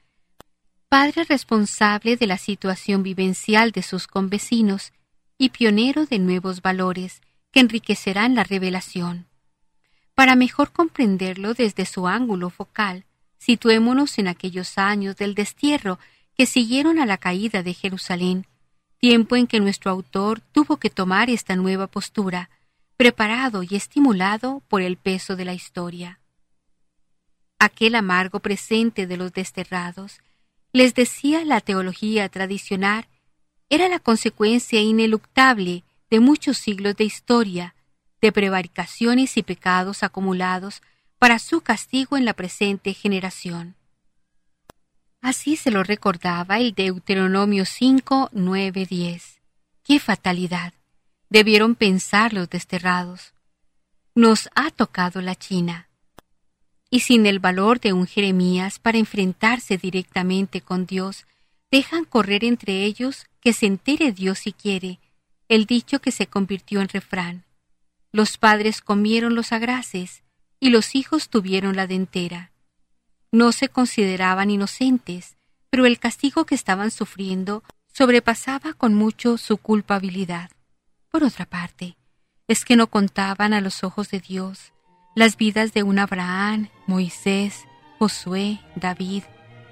padre 0.88 1.24
responsable 1.24 2.16
de 2.16 2.28
la 2.28 2.38
situación 2.38 3.04
vivencial 3.04 3.72
de 3.72 3.82
sus 3.82 4.08
convecinos 4.08 4.94
y 5.38 5.50
pionero 5.50 6.06
de 6.06 6.20
nuevos 6.20 6.62
valores 6.62 7.22
que 7.52 7.60
enriquecerán 7.62 8.36
la 8.36 8.44
revelación. 8.44 9.28
Para 10.16 10.36
mejor 10.36 10.72
comprenderlo 10.72 11.54
desde 11.54 11.86
su 11.86 12.08
ángulo 12.08 12.50
focal, 12.50 13.06
situémonos 13.38 14.18
en 14.18 14.30
aquellos 14.30 14.78
años 14.78 15.18
del 15.18 15.36
destierro 15.36 16.00
que 16.38 16.46
siguieron 16.46 17.00
a 17.00 17.06
la 17.06 17.18
caída 17.18 17.64
de 17.64 17.74
Jerusalén, 17.74 18.48
tiempo 18.98 19.36
en 19.36 19.46
que 19.46 19.60
nuestro 19.60 19.92
autor 19.92 20.40
tuvo 20.40 20.78
que 20.78 20.90
tomar 20.90 21.30
esta 21.30 21.56
nueva 21.58 21.88
postura, 21.88 22.50
preparado 22.98 23.62
y 23.62 23.76
estimulado 23.76 24.64
por 24.70 24.82
el 24.82 24.96
peso 24.96 25.36
de 25.36 25.46
la 25.46 25.54
historia. 25.54 26.22
Aquel 27.60 27.96
amargo 27.96 28.40
presente 28.40 29.08
de 29.08 29.18
los 29.18 29.34
desterrados, 29.34 30.22
les 30.72 30.94
decía 30.94 31.44
la 31.44 31.62
teología 31.62 32.30
tradicional, 32.30 33.08
era 33.70 33.90
la 33.90 34.00
consecuencia 34.00 34.80
ineluctable 34.80 35.84
de 36.10 36.20
muchos 36.20 36.58
siglos 36.58 36.96
de 36.96 37.04
historia, 37.04 37.76
de 38.26 38.32
prevaricaciones 38.32 39.38
y 39.38 39.44
pecados 39.44 40.02
acumulados 40.02 40.82
para 41.20 41.38
su 41.38 41.62
castigo 41.62 42.18
en 42.18 42.26
la 42.26 42.34
presente 42.34 42.96
generación. 42.96 43.76
Así 45.22 45.58
se 45.58 45.70
lo 45.70 45.84
recordaba 45.84 46.58
el 46.58 46.74
Deuteronomio 46.74 47.66
5, 47.66 48.32
9, 48.32 48.88
10. 48.88 49.42
¡Qué 49.84 50.00
fatalidad! 50.00 50.74
Debieron 51.30 51.76
pensar 51.76 52.34
los 52.34 52.50
desterrados. 52.50 53.36
Nos 54.16 54.50
ha 54.56 54.72
tocado 54.72 55.22
la 55.22 55.36
China. 55.36 55.88
Y 56.90 57.02
sin 57.02 57.28
el 57.28 57.38
valor 57.38 57.80
de 57.80 57.94
un 57.94 58.08
Jeremías 58.08 58.80
para 58.80 58.98
enfrentarse 58.98 59.78
directamente 59.78 60.62
con 60.62 60.88
Dios, 60.88 61.28
dejan 61.70 62.06
correr 62.06 62.44
entre 62.44 62.86
ellos 62.86 63.28
que 63.40 63.54
se 63.54 63.68
entere 63.68 64.14
Dios 64.14 64.40
si 64.40 64.52
quiere, 64.52 65.00
el 65.48 65.68
dicho 65.68 66.02
que 66.02 66.12
se 66.12 66.26
convirtió 66.26 66.82
en 66.82 66.90
refrán. 66.90 67.45
Los 68.16 68.38
padres 68.38 68.80
comieron 68.80 69.36
los 69.36 69.52
agraces 69.52 70.24
y 70.62 70.70
los 70.70 70.96
hijos 70.96 71.28
tuvieron 71.28 71.76
la 71.76 71.86
dentera. 71.86 72.54
No 73.34 73.52
se 73.52 73.68
consideraban 73.68 74.50
inocentes, 74.50 75.36
pero 75.70 75.86
el 75.86 76.00
castigo 76.00 76.46
que 76.46 76.56
estaban 76.56 76.92
sufriendo 76.92 77.62
sobrepasaba 77.92 78.72
con 78.72 78.94
mucho 78.94 79.38
su 79.38 79.58
culpabilidad. 79.58 80.50
Por 81.10 81.26
otra 81.26 81.46
parte, 81.46 81.98
es 82.48 82.64
que 82.64 82.78
no 82.78 82.88
contaban 82.88 83.52
a 83.52 83.60
los 83.60 83.84
ojos 83.84 84.10
de 84.12 84.22
Dios 84.22 84.72
las 85.14 85.36
vidas 85.36 85.74
de 85.74 85.84
un 85.84 86.00
Abraham, 86.00 86.70
Moisés, 86.88 87.66
Josué, 88.00 88.62
David, 88.78 89.24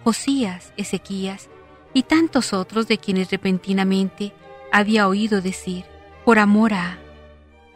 Josías, 0.04 0.74
Ezequías 0.76 1.50
y 1.94 2.04
tantos 2.04 2.52
otros 2.52 2.90
de 2.90 2.98
quienes 2.98 3.32
repentinamente 3.32 4.34
había 4.70 5.08
oído 5.08 5.40
decir, 5.40 5.86
por 6.26 6.40
amor 6.40 6.74
a, 6.74 7.00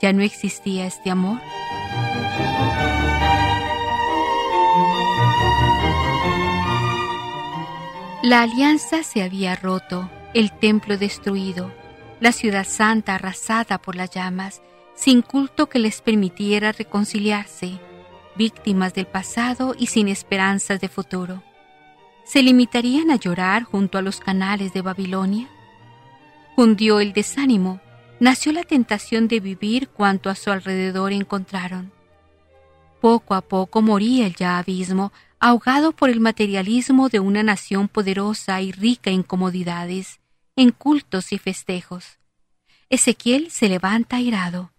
¿ya 0.02 0.14
no 0.14 0.22
existía 0.22 0.86
este 0.86 1.10
amor? 1.10 1.40
La 8.24 8.42
alianza 8.42 9.04
se 9.04 9.24
había 9.24 9.56
roto, 9.56 10.10
el 10.34 10.52
templo 10.52 10.98
destruido, 10.98 11.72
la 12.20 12.32
ciudad 12.32 12.68
santa 12.68 13.16
arrasada 13.16 13.78
por 13.78 13.96
las 13.96 14.10
llamas, 14.10 14.62
sin 14.96 15.22
culto 15.22 15.70
que 15.70 15.80
les 15.80 16.02
permitiera 16.02 16.72
reconciliarse, 16.72 17.80
víctimas 18.36 18.94
del 18.94 19.06
pasado 19.06 19.76
y 19.78 19.88
sin 19.88 20.08
esperanzas 20.08 20.82
de 20.82 20.90
futuro. 20.90 21.44
¿Se 22.26 22.44
limitarían 22.44 23.12
a 23.12 23.16
llorar 23.16 23.64
junto 23.64 23.98
a 23.98 24.02
los 24.02 24.20
canales 24.20 24.74
de 24.74 24.82
Babilonia? 24.82 25.48
Hundió 26.58 27.00
el 27.00 27.14
desánimo, 27.14 27.80
nació 28.20 28.52
la 28.52 28.64
tentación 28.64 29.28
de 29.28 29.40
vivir 29.40 29.90
cuanto 29.90 30.30
a 30.30 30.36
su 30.36 30.52
alrededor 30.52 31.14
encontraron. 31.14 31.92
Poco 33.02 33.36
a 33.36 33.42
poco 33.42 33.82
moría 33.82 34.26
el 34.26 34.36
ya 34.36 34.58
abismo, 34.58 35.12
ahogado 35.40 35.92
por 35.92 36.10
el 36.10 36.20
materialismo 36.20 37.10
de 37.10 37.20
una 37.20 37.44
nación 37.44 37.88
poderosa 37.88 38.60
y 38.62 38.72
rica 38.72 39.12
en 39.12 39.22
comodidades, 39.22 40.20
en 40.56 40.72
cultos 40.72 41.32
y 41.32 41.38
festejos. 41.38 42.18
Ezequiel 42.90 43.52
se 43.52 43.70
levanta 43.70 44.16
airado. 44.16 44.72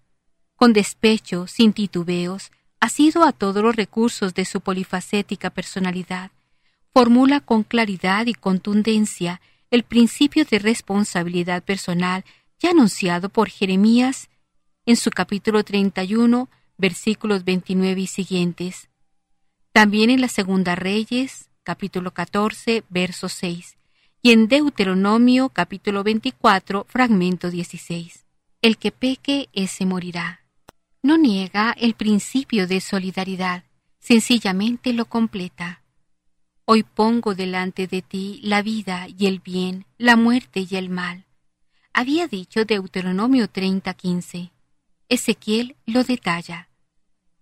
Con 0.57 0.73
despecho, 0.73 1.47
sin 1.47 1.73
titubeos, 1.73 2.50
asido 2.80 3.23
a 3.23 3.33
todos 3.33 3.62
los 3.62 3.76
recursos 3.76 4.35
de 4.35 4.45
su 4.45 4.61
polifacética 4.61 5.50
personalidad, 5.50 6.33
formula 6.92 7.40
con 7.40 7.62
claridad 7.62 8.26
y 8.26 8.35
contundencia 8.35 9.40
el 9.71 9.85
principio 9.85 10.45
de 10.45 10.59
responsabilidad 10.59 11.62
personal 11.62 12.25
ya 12.58 12.70
anunciado 12.70 13.28
por 13.28 13.48
Jeremías 13.48 14.28
en 14.86 14.96
su 14.96 15.10
capítulo 15.10 15.64
31, 15.64 16.48
versículos 16.76 17.44
29 17.44 18.00
y 18.00 18.06
siguientes. 18.06 18.88
También 19.72 20.10
en 20.10 20.20
la 20.20 20.28
Segunda 20.28 20.74
Reyes, 20.74 21.50
capítulo 21.62 22.12
14, 22.12 22.84
verso 22.88 23.28
6, 23.28 23.76
y 24.22 24.32
en 24.32 24.48
Deuteronomio 24.48 25.50
capítulo 25.50 26.02
24, 26.02 26.86
fragmento 26.88 27.50
16. 27.50 28.24
El 28.62 28.76
que 28.76 28.90
peque, 28.90 29.48
ese 29.52 29.86
morirá. 29.86 30.40
No 31.02 31.16
niega 31.16 31.72
el 31.78 31.94
principio 31.94 32.66
de 32.66 32.80
solidaridad, 32.80 33.64
sencillamente 34.00 34.92
lo 34.92 35.04
completa. 35.04 35.82
Hoy 36.64 36.82
pongo 36.82 37.34
delante 37.34 37.86
de 37.86 38.02
ti 38.02 38.40
la 38.42 38.62
vida 38.62 39.06
y 39.06 39.26
el 39.26 39.38
bien, 39.38 39.86
la 39.97 40.16
muerte 40.16 40.66
y 40.68 40.76
el 40.76 40.88
mal. 40.88 41.27
Había 42.00 42.28
dicho 42.28 42.65
Deuteronomio 42.65 43.49
30:15. 43.49 44.52
Ezequiel 45.08 45.75
lo 45.84 46.04
detalla. 46.04 46.69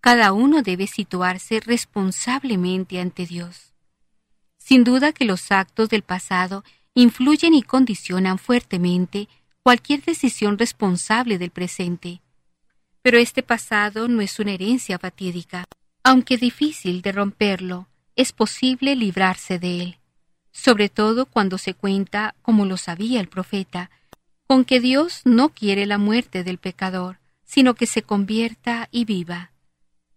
Cada 0.00 0.32
uno 0.32 0.62
debe 0.62 0.86
situarse 0.86 1.60
responsablemente 1.60 2.98
ante 2.98 3.26
Dios. 3.26 3.74
Sin 4.56 4.82
duda 4.82 5.12
que 5.12 5.26
los 5.26 5.52
actos 5.52 5.90
del 5.90 6.00
pasado 6.00 6.64
influyen 6.94 7.52
y 7.52 7.60
condicionan 7.60 8.38
fuertemente 8.38 9.28
cualquier 9.62 10.02
decisión 10.02 10.56
responsable 10.56 11.36
del 11.36 11.50
presente. 11.50 12.22
Pero 13.02 13.18
este 13.18 13.42
pasado 13.42 14.08
no 14.08 14.22
es 14.22 14.38
una 14.38 14.52
herencia 14.52 14.98
fatídica. 14.98 15.66
Aunque 16.02 16.38
difícil 16.38 17.02
de 17.02 17.12
romperlo, 17.12 17.88
es 18.14 18.32
posible 18.32 18.96
librarse 18.96 19.58
de 19.58 19.82
él, 19.82 19.98
sobre 20.50 20.88
todo 20.88 21.26
cuando 21.26 21.58
se 21.58 21.74
cuenta, 21.74 22.34
como 22.40 22.64
lo 22.64 22.78
sabía 22.78 23.20
el 23.20 23.28
profeta, 23.28 23.90
con 24.46 24.64
que 24.64 24.80
Dios 24.80 25.22
no 25.24 25.48
quiere 25.48 25.86
la 25.86 25.98
muerte 25.98 26.44
del 26.44 26.58
pecador, 26.58 27.18
sino 27.44 27.74
que 27.74 27.86
se 27.86 28.02
convierta 28.02 28.88
y 28.90 29.04
viva. 29.04 29.52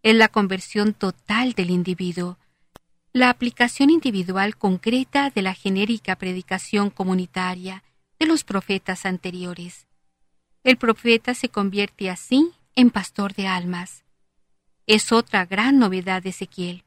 Es 0.04 0.16
la 0.16 0.28
conversión 0.28 0.94
total 0.94 1.54
del 1.54 1.72
individuo, 1.72 2.38
la 3.12 3.30
aplicación 3.30 3.90
individual 3.90 4.56
concreta 4.56 5.32
de 5.32 5.42
la 5.42 5.56
genérica 5.56 6.16
predicación 6.16 6.92
comunitaria 6.92 7.84
de 8.20 8.28
los 8.28 8.44
profetas 8.44 9.06
anteriores. 9.06 9.88
El 10.64 10.78
profeta 10.78 11.34
se 11.34 11.50
convierte 11.50 12.10
así 12.10 12.52
en 12.76 12.92
pastor 12.92 13.34
de 13.34 13.48
almas. 13.48 14.04
Es 14.86 15.12
otra 15.12 15.46
gran 15.46 15.80
novedad 15.80 16.22
de 16.22 16.30
Ezequiel. 16.30 16.84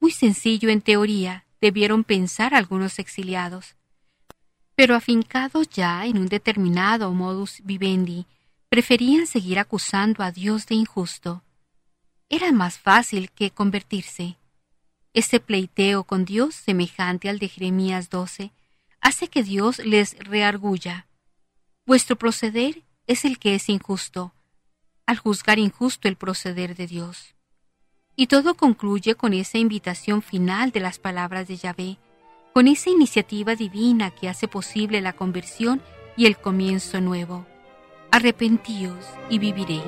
Muy 0.00 0.12
sencillo 0.12 0.68
en 0.68 0.82
teoría, 0.82 1.46
debieron 1.60 2.04
pensar 2.04 2.54
algunos 2.54 2.98
exiliados. 2.98 3.77
Pero 4.78 4.94
afincados 4.94 5.68
ya 5.70 6.06
en 6.06 6.18
un 6.18 6.28
determinado 6.28 7.12
modus 7.12 7.62
vivendi, 7.64 8.26
preferían 8.68 9.26
seguir 9.26 9.58
acusando 9.58 10.22
a 10.22 10.30
Dios 10.30 10.66
de 10.66 10.76
injusto. 10.76 11.42
Era 12.28 12.52
más 12.52 12.78
fácil 12.78 13.32
que 13.32 13.50
convertirse. 13.50 14.36
Este 15.14 15.40
pleiteo 15.40 16.04
con 16.04 16.24
Dios, 16.24 16.54
semejante 16.54 17.28
al 17.28 17.40
de 17.40 17.48
Jeremías 17.48 18.08
12, 18.08 18.52
hace 19.00 19.26
que 19.26 19.42
Dios 19.42 19.80
les 19.80 20.16
reargulla. 20.20 21.08
Vuestro 21.84 22.14
proceder 22.14 22.84
es 23.08 23.24
el 23.24 23.40
que 23.40 23.56
es 23.56 23.68
injusto, 23.68 24.32
al 25.06 25.18
juzgar 25.18 25.58
injusto 25.58 26.06
el 26.06 26.14
proceder 26.14 26.76
de 26.76 26.86
Dios. 26.86 27.34
Y 28.14 28.28
todo 28.28 28.54
concluye 28.54 29.16
con 29.16 29.34
esa 29.34 29.58
invitación 29.58 30.22
final 30.22 30.70
de 30.70 30.78
las 30.78 31.00
palabras 31.00 31.48
de 31.48 31.56
Yahvé, 31.56 31.98
con 32.58 32.66
esa 32.66 32.90
iniciativa 32.90 33.54
divina 33.54 34.10
que 34.10 34.28
hace 34.28 34.48
posible 34.48 35.00
la 35.00 35.12
conversión 35.12 35.80
y 36.16 36.26
el 36.26 36.36
comienzo 36.36 37.00
nuevo. 37.00 37.46
Arrepentíos 38.10 38.96
y 39.30 39.38
viviréis. 39.38 39.84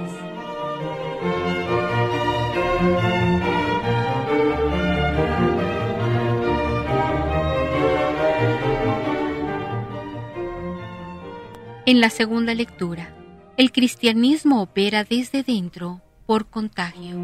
En 11.87 12.01
la 12.01 12.11
segunda 12.11 12.55
lectura, 12.55 13.13
el 13.57 13.73
cristianismo 13.73 14.63
opera 14.63 15.03
desde 15.03 15.43
dentro 15.43 16.03
por 16.25 16.47
contagio. 16.47 17.19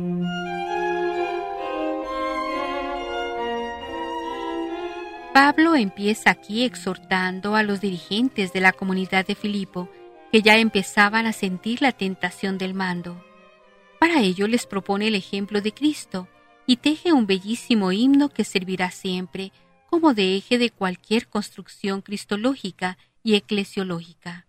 Pablo 5.37 5.75
empieza 5.75 6.31
aquí 6.31 6.65
exhortando 6.65 7.57
a 7.57 7.63
los 7.63 7.83
dirigentes 7.83 8.55
de 8.55 8.63
la 8.63 8.73
comunidad 8.73 9.27
de 9.27 9.35
Filipo 9.35 9.91
que 10.33 10.41
ya 10.41 10.57
empezaban 10.57 11.27
a 11.27 11.35
sentir 11.35 11.83
la 11.83 11.93
tentación 11.93 12.57
del 12.57 12.73
mando. 12.73 13.23
Para 14.01 14.23
ello 14.23 14.49
les 14.49 14.65
propone 14.65 15.09
el 15.09 15.15
ejemplo 15.15 15.61
de 15.61 15.73
Cristo 15.73 16.27
y 16.67 16.79
teje 16.79 17.13
un 17.13 17.27
bellísimo 17.27 17.93
himno 17.93 18.31
que 18.31 18.45
servirá 18.45 18.91
siempre 18.91 19.53
como 19.91 20.15
de 20.15 20.37
eje 20.37 20.57
de 20.57 20.71
cualquier 20.71 21.29
construcción 21.29 22.01
cristológica 22.01 22.97
y 23.23 23.35
eclesiológica. 23.35 24.47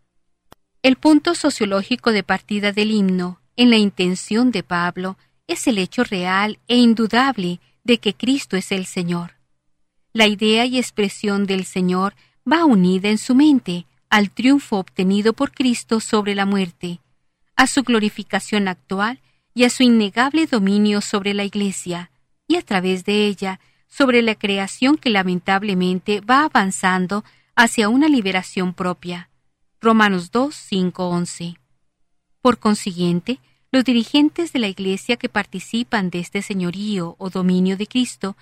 El 0.83 0.95
punto 0.95 1.35
sociológico 1.35 2.13
de 2.13 2.23
partida 2.23 2.71
del 2.71 2.91
himno, 2.91 3.41
en 3.57 3.71
la 3.71 3.75
intención 3.75 4.51
de 4.51 4.63
Pablo, 4.63 5.17
es 5.47 5.67
el 5.67 5.79
hecho 5.79 6.05
real 6.05 6.59
e 6.69 6.77
indudable 6.77 7.59
de 7.83 7.97
que 7.97 8.13
Cristo 8.13 8.55
es 8.55 8.71
el 8.71 8.85
Señor. 8.85 9.36
La 10.17 10.25
idea 10.25 10.65
y 10.65 10.79
expresión 10.79 11.45
del 11.45 11.63
Señor 11.63 12.15
va 12.51 12.65
unida 12.65 13.07
en 13.07 13.19
su 13.19 13.35
mente 13.35 13.85
al 14.09 14.31
triunfo 14.31 14.77
obtenido 14.77 15.33
por 15.33 15.51
Cristo 15.51 15.99
sobre 15.99 16.33
la 16.33 16.47
muerte, 16.47 17.01
a 17.55 17.67
su 17.67 17.83
glorificación 17.83 18.67
actual 18.67 19.21
y 19.53 19.65
a 19.65 19.69
su 19.69 19.83
innegable 19.83 20.47
dominio 20.47 21.01
sobre 21.01 21.35
la 21.35 21.43
Iglesia, 21.43 22.09
y 22.47 22.55
a 22.55 22.63
través 22.63 23.05
de 23.05 23.27
ella 23.27 23.59
sobre 23.87 24.23
la 24.23 24.33
creación 24.33 24.97
que 24.97 25.11
lamentablemente 25.11 26.21
va 26.21 26.45
avanzando 26.45 27.23
hacia 27.55 27.87
una 27.87 28.09
liberación 28.09 28.73
propia. 28.73 29.29
Romanos 29.79 30.31
2, 30.31 30.55
5, 30.55 31.09
11. 31.09 31.59
Por 32.41 32.57
consiguiente, 32.57 33.39
los 33.71 33.83
dirigentes 33.83 34.51
de 34.51 34.57
la 34.57 34.67
Iglesia 34.67 35.17
que 35.17 35.29
participan 35.29 36.09
de 36.09 36.21
este 36.21 36.41
señorío 36.41 37.15
o 37.19 37.29
dominio 37.29 37.77
de 37.77 37.85
Cristo 37.85 38.35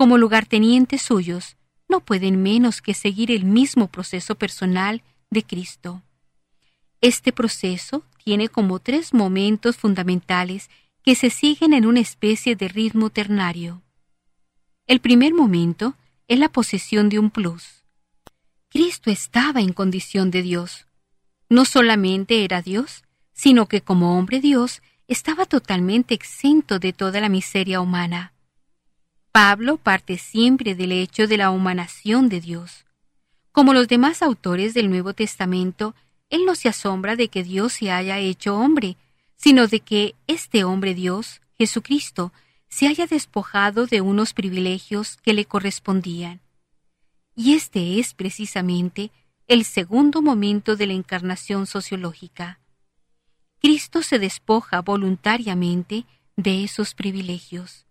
como 0.00 0.16
lugartenientes 0.16 1.02
suyos 1.02 1.58
no 1.86 2.00
pueden 2.00 2.42
menos 2.42 2.80
que 2.80 2.94
seguir 2.94 3.30
el 3.30 3.44
mismo 3.44 3.88
proceso 3.88 4.34
personal 4.34 5.02
de 5.28 5.42
Cristo. 5.42 6.02
Este 7.02 7.32
proceso 7.34 8.02
tiene 8.24 8.48
como 8.48 8.78
tres 8.78 9.12
momentos 9.12 9.76
fundamentales 9.76 10.70
que 11.04 11.14
se 11.14 11.28
siguen 11.28 11.74
en 11.74 11.84
una 11.84 12.00
especie 12.00 12.56
de 12.56 12.68
ritmo 12.68 13.10
ternario. 13.10 13.82
El 14.86 15.00
primer 15.00 15.34
momento 15.34 15.96
es 16.28 16.38
la 16.38 16.48
posesión 16.48 17.10
de 17.10 17.18
un 17.18 17.30
plus. 17.30 17.84
Cristo 18.70 19.10
estaba 19.10 19.60
en 19.60 19.74
condición 19.74 20.30
de 20.30 20.40
Dios. 20.40 20.86
No 21.50 21.66
solamente 21.66 22.42
era 22.42 22.62
Dios, 22.62 23.02
sino 23.34 23.66
que 23.66 23.82
como 23.82 24.18
hombre 24.18 24.40
Dios 24.40 24.80
estaba 25.08 25.44
totalmente 25.44 26.14
exento 26.14 26.78
de 26.78 26.94
toda 26.94 27.20
la 27.20 27.28
miseria 27.28 27.82
humana. 27.82 28.32
Pablo 29.32 29.76
parte 29.76 30.18
siempre 30.18 30.74
del 30.74 30.90
hecho 30.90 31.28
de 31.28 31.36
la 31.36 31.50
humanación 31.50 32.28
de 32.28 32.40
Dios. 32.40 32.84
Como 33.52 33.72
los 33.72 33.86
demás 33.86 34.22
autores 34.22 34.74
del 34.74 34.90
Nuevo 34.90 35.14
Testamento, 35.14 35.94
él 36.30 36.44
no 36.44 36.56
se 36.56 36.68
asombra 36.68 37.14
de 37.14 37.28
que 37.28 37.44
Dios 37.44 37.74
se 37.74 37.92
haya 37.92 38.18
hecho 38.18 38.56
hombre, 38.56 38.96
sino 39.36 39.68
de 39.68 39.80
que 39.80 40.16
este 40.26 40.64
hombre 40.64 40.94
Dios, 40.94 41.42
Jesucristo, 41.56 42.32
se 42.68 42.88
haya 42.88 43.06
despojado 43.06 43.86
de 43.86 44.00
unos 44.00 44.32
privilegios 44.32 45.16
que 45.18 45.32
le 45.32 45.44
correspondían. 45.44 46.40
Y 47.36 47.54
este 47.54 48.00
es 48.00 48.14
precisamente 48.14 49.12
el 49.46 49.64
segundo 49.64 50.22
momento 50.22 50.74
de 50.74 50.88
la 50.88 50.92
encarnación 50.94 51.66
sociológica. 51.66 52.58
Cristo 53.60 54.02
se 54.02 54.18
despoja 54.18 54.80
voluntariamente 54.82 56.04
de 56.36 56.64
esos 56.64 56.94
privilegios. 56.94 57.86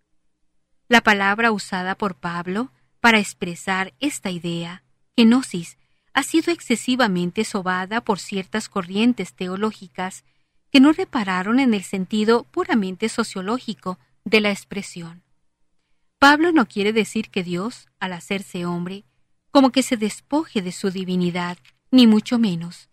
La 0.89 1.02
palabra 1.02 1.52
usada 1.52 1.93
por 1.93 2.15
Pablo 2.15 2.71
para 2.99 3.19
expresar 3.19 3.93
esta 3.99 4.32
idea, 4.32 4.84
kenosis, 5.15 5.78
ha 6.13 6.23
sido 6.23 6.52
excesivamente 6.52 7.45
sobada 7.45 8.02
por 8.02 8.17
ciertas 8.17 8.69
corrientes 8.69 9.34
teológicas 9.34 10.25
que 10.71 10.80
no 10.80 10.91
repararon 10.91 11.60
en 11.60 11.75
el 11.75 11.84
sentido 11.84 12.43
puramente 12.45 13.08
sociológico 13.08 13.99
de 14.25 14.41
la 14.41 14.49
expresión. 14.49 15.21
Pablo 16.17 16.52
no 16.52 16.67
quiere 16.67 16.91
decir 16.91 17.30
que 17.30 17.43
Dios, 17.43 17.88
al 17.99 18.13
hacerse 18.13 18.65
hombre, 18.65 19.04
como 19.52 19.71
que 19.71 19.84
se 19.84 19.95
despoje 19.95 20.63
de 20.63 20.71
su 20.71 20.89
divinidad, 20.89 21.60
ni 21.91 22.08
mucho 22.08 22.39
menos. 22.39 22.89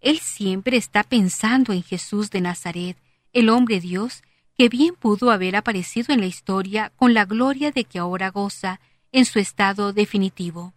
Él 0.00 0.18
siempre 0.18 0.76
está 0.76 1.04
pensando 1.04 1.72
en 1.72 1.84
Jesús 1.84 2.30
de 2.30 2.40
Nazaret, 2.40 2.96
el 3.32 3.48
hombre 3.48 3.78
Dios, 3.78 4.24
que 4.56 4.68
bien 4.68 4.94
pudo 4.94 5.30
haber 5.30 5.56
aparecido 5.56 6.12
en 6.12 6.20
la 6.20 6.26
historia 6.26 6.92
con 6.96 7.14
la 7.14 7.24
gloria 7.24 7.70
de 7.70 7.84
que 7.84 7.98
ahora 7.98 8.30
goza 8.30 8.80
en 9.10 9.24
su 9.24 9.38
estado 9.38 9.92
definitivo. 9.92 10.74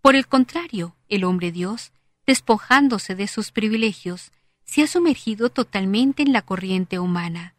Por 0.00 0.16
el 0.16 0.26
contrario, 0.26 0.96
el 1.08 1.24
hombre 1.24 1.52
Dios, 1.52 1.92
despojándose 2.26 3.14
de 3.14 3.28
sus 3.28 3.52
privilegios, 3.52 4.32
se 4.64 4.82
ha 4.82 4.86
sumergido 4.86 5.50
totalmente 5.50 6.22
en 6.22 6.32
la 6.32 6.42
corriente 6.42 6.98
humana. 6.98 7.54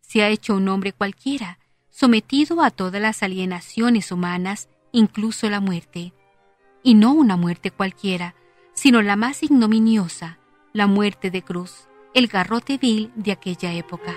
Se 0.00 0.22
ha 0.22 0.28
hecho 0.28 0.56
un 0.56 0.68
hombre 0.68 0.92
cualquiera, 0.92 1.58
sometido 1.90 2.62
a 2.62 2.70
todas 2.70 3.00
las 3.00 3.22
alienaciones 3.22 4.12
humanas, 4.12 4.68
incluso 4.92 5.48
la 5.50 5.60
muerte. 5.60 6.12
Y 6.82 6.94
no 6.94 7.12
una 7.12 7.36
muerte 7.36 7.70
cualquiera, 7.70 8.34
sino 8.72 9.02
la 9.02 9.16
más 9.16 9.42
ignominiosa, 9.42 10.38
la 10.72 10.86
muerte 10.86 11.30
de 11.30 11.42
cruz, 11.42 11.88
el 12.14 12.28
garrote 12.28 12.78
vil 12.78 13.10
de 13.16 13.32
aquella 13.32 13.72
época. 13.72 14.14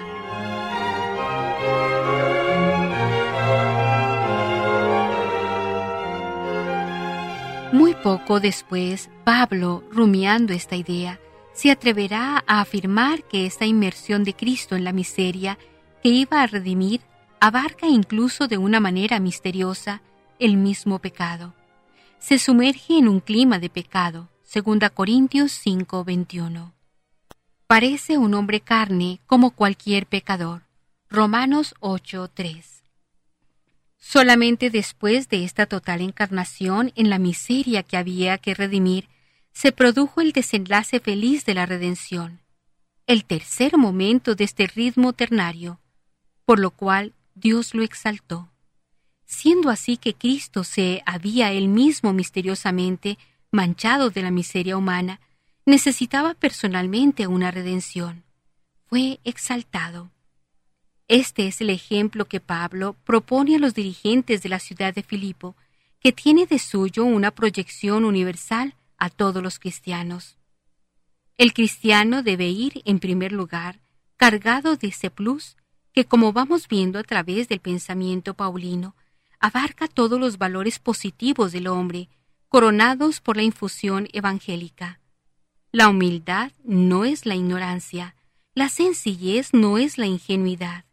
Poco 8.02 8.40
después, 8.40 9.10
Pablo, 9.24 9.84
rumiando 9.92 10.54
esta 10.54 10.76
idea, 10.76 11.20
se 11.54 11.72
atreverá 11.72 12.44
a 12.48 12.62
afirmar 12.62 13.24
que 13.24 13.46
esta 13.46 13.66
inmersión 13.66 14.24
de 14.24 14.34
Cristo 14.34 14.76
en 14.76 14.84
la 14.84 14.94
miseria 14.94 15.58
que 16.02 16.10
iba 16.10 16.42
a 16.42 16.48
redimir 16.48 17.02
abarca 17.40 17.88
incluso 17.88 18.48
de 18.48 18.58
una 18.58 18.80
manera 18.80 19.20
misteriosa 19.20 20.02
el 20.40 20.58
mismo 20.58 21.00
pecado. 21.00 21.54
Se 22.20 22.40
sumerge 22.40 22.98
en 22.98 23.08
un 23.08 23.20
clima 23.20 23.60
de 23.60 23.70
pecado, 23.70 24.30
2 24.52 24.90
Corintios 24.92 25.52
5:21. 25.52 26.74
Parece 27.68 28.18
un 28.18 28.34
hombre 28.34 28.62
carne 28.62 29.20
como 29.28 29.52
cualquier 29.52 30.06
pecador. 30.08 30.64
Romanos 31.10 31.76
8:3. 31.80 32.81
Solamente 34.02 34.72
después 34.72 35.30
de 35.30 35.46
esta 35.46 35.68
total 35.68 36.02
encarnación 36.02 36.92
en 36.96 37.12
la 37.12 37.20
miseria 37.20 37.84
que 37.84 37.98
había 37.98 38.40
que 38.40 38.56
redimir, 38.56 39.08
se 39.54 39.72
produjo 39.72 40.22
el 40.22 40.32
desenlace 40.32 41.00
feliz 41.00 41.46
de 41.46 41.54
la 41.54 41.68
redención, 41.68 42.42
el 43.06 43.24
tercer 43.24 43.78
momento 43.78 44.34
de 44.34 44.44
este 44.44 44.66
ritmo 44.66 45.14
ternario, 45.14 45.80
por 46.46 46.60
lo 46.60 46.72
cual 46.72 47.14
Dios 47.36 47.76
lo 47.76 47.84
exaltó. 47.84 48.50
Siendo 49.26 49.70
así 49.70 49.98
que 49.98 50.16
Cristo 50.16 50.64
se 50.64 51.04
había 51.06 51.52
él 51.52 51.68
mismo 51.68 52.12
misteriosamente 52.12 53.20
manchado 53.52 54.10
de 54.10 54.24
la 54.24 54.32
miseria 54.32 54.78
humana, 54.78 55.22
necesitaba 55.66 56.34
personalmente 56.34 57.28
una 57.28 57.52
redención. 57.52 58.24
Fue 58.88 59.20
exaltado. 59.24 60.10
Este 61.12 61.46
es 61.46 61.60
el 61.60 61.70
ejemplo 61.70 62.24
que 62.24 62.40
Pablo 62.40 62.96
propone 63.04 63.58
a 63.58 63.60
los 63.60 63.74
dirigentes 63.74 64.44
de 64.44 64.48
la 64.48 64.60
ciudad 64.60 64.96
de 64.96 65.04
Filipo, 65.04 65.58
que 66.00 66.14
tiene 66.14 66.46
de 66.46 66.58
suyo 66.58 67.04
una 67.04 67.32
proyección 67.32 68.06
universal 68.06 68.76
a 68.98 69.10
todos 69.10 69.44
los 69.44 69.60
cristianos. 69.60 70.38
El 71.38 71.52
cristiano 71.52 72.24
debe 72.24 72.48
ir, 72.48 72.82
en 72.86 73.00
primer 73.00 73.34
lugar, 73.34 73.82
cargado 74.16 74.78
de 74.78 74.88
ese 74.88 75.10
plus 75.10 75.58
que, 75.92 76.06
como 76.06 76.32
vamos 76.32 76.70
viendo 76.70 76.98
a 76.98 77.04
través 77.04 77.50
del 77.50 77.60
pensamiento 77.60 78.34
paulino, 78.34 78.96
abarca 79.38 79.90
todos 79.90 80.18
los 80.18 80.38
valores 80.38 80.80
positivos 80.80 81.52
del 81.52 81.68
hombre, 81.68 82.08
coronados 82.48 83.20
por 83.20 83.36
la 83.36 83.44
infusión 83.44 84.08
evangélica. 84.14 85.02
La 85.74 85.90
humildad 85.90 86.54
no 86.64 87.04
es 87.04 87.26
la 87.26 87.36
ignorancia, 87.36 88.16
la 88.56 88.70
sencillez 88.70 89.54
no 89.54 89.78
es 89.78 89.98
la 89.98 90.06
ingenuidad. 90.06 90.86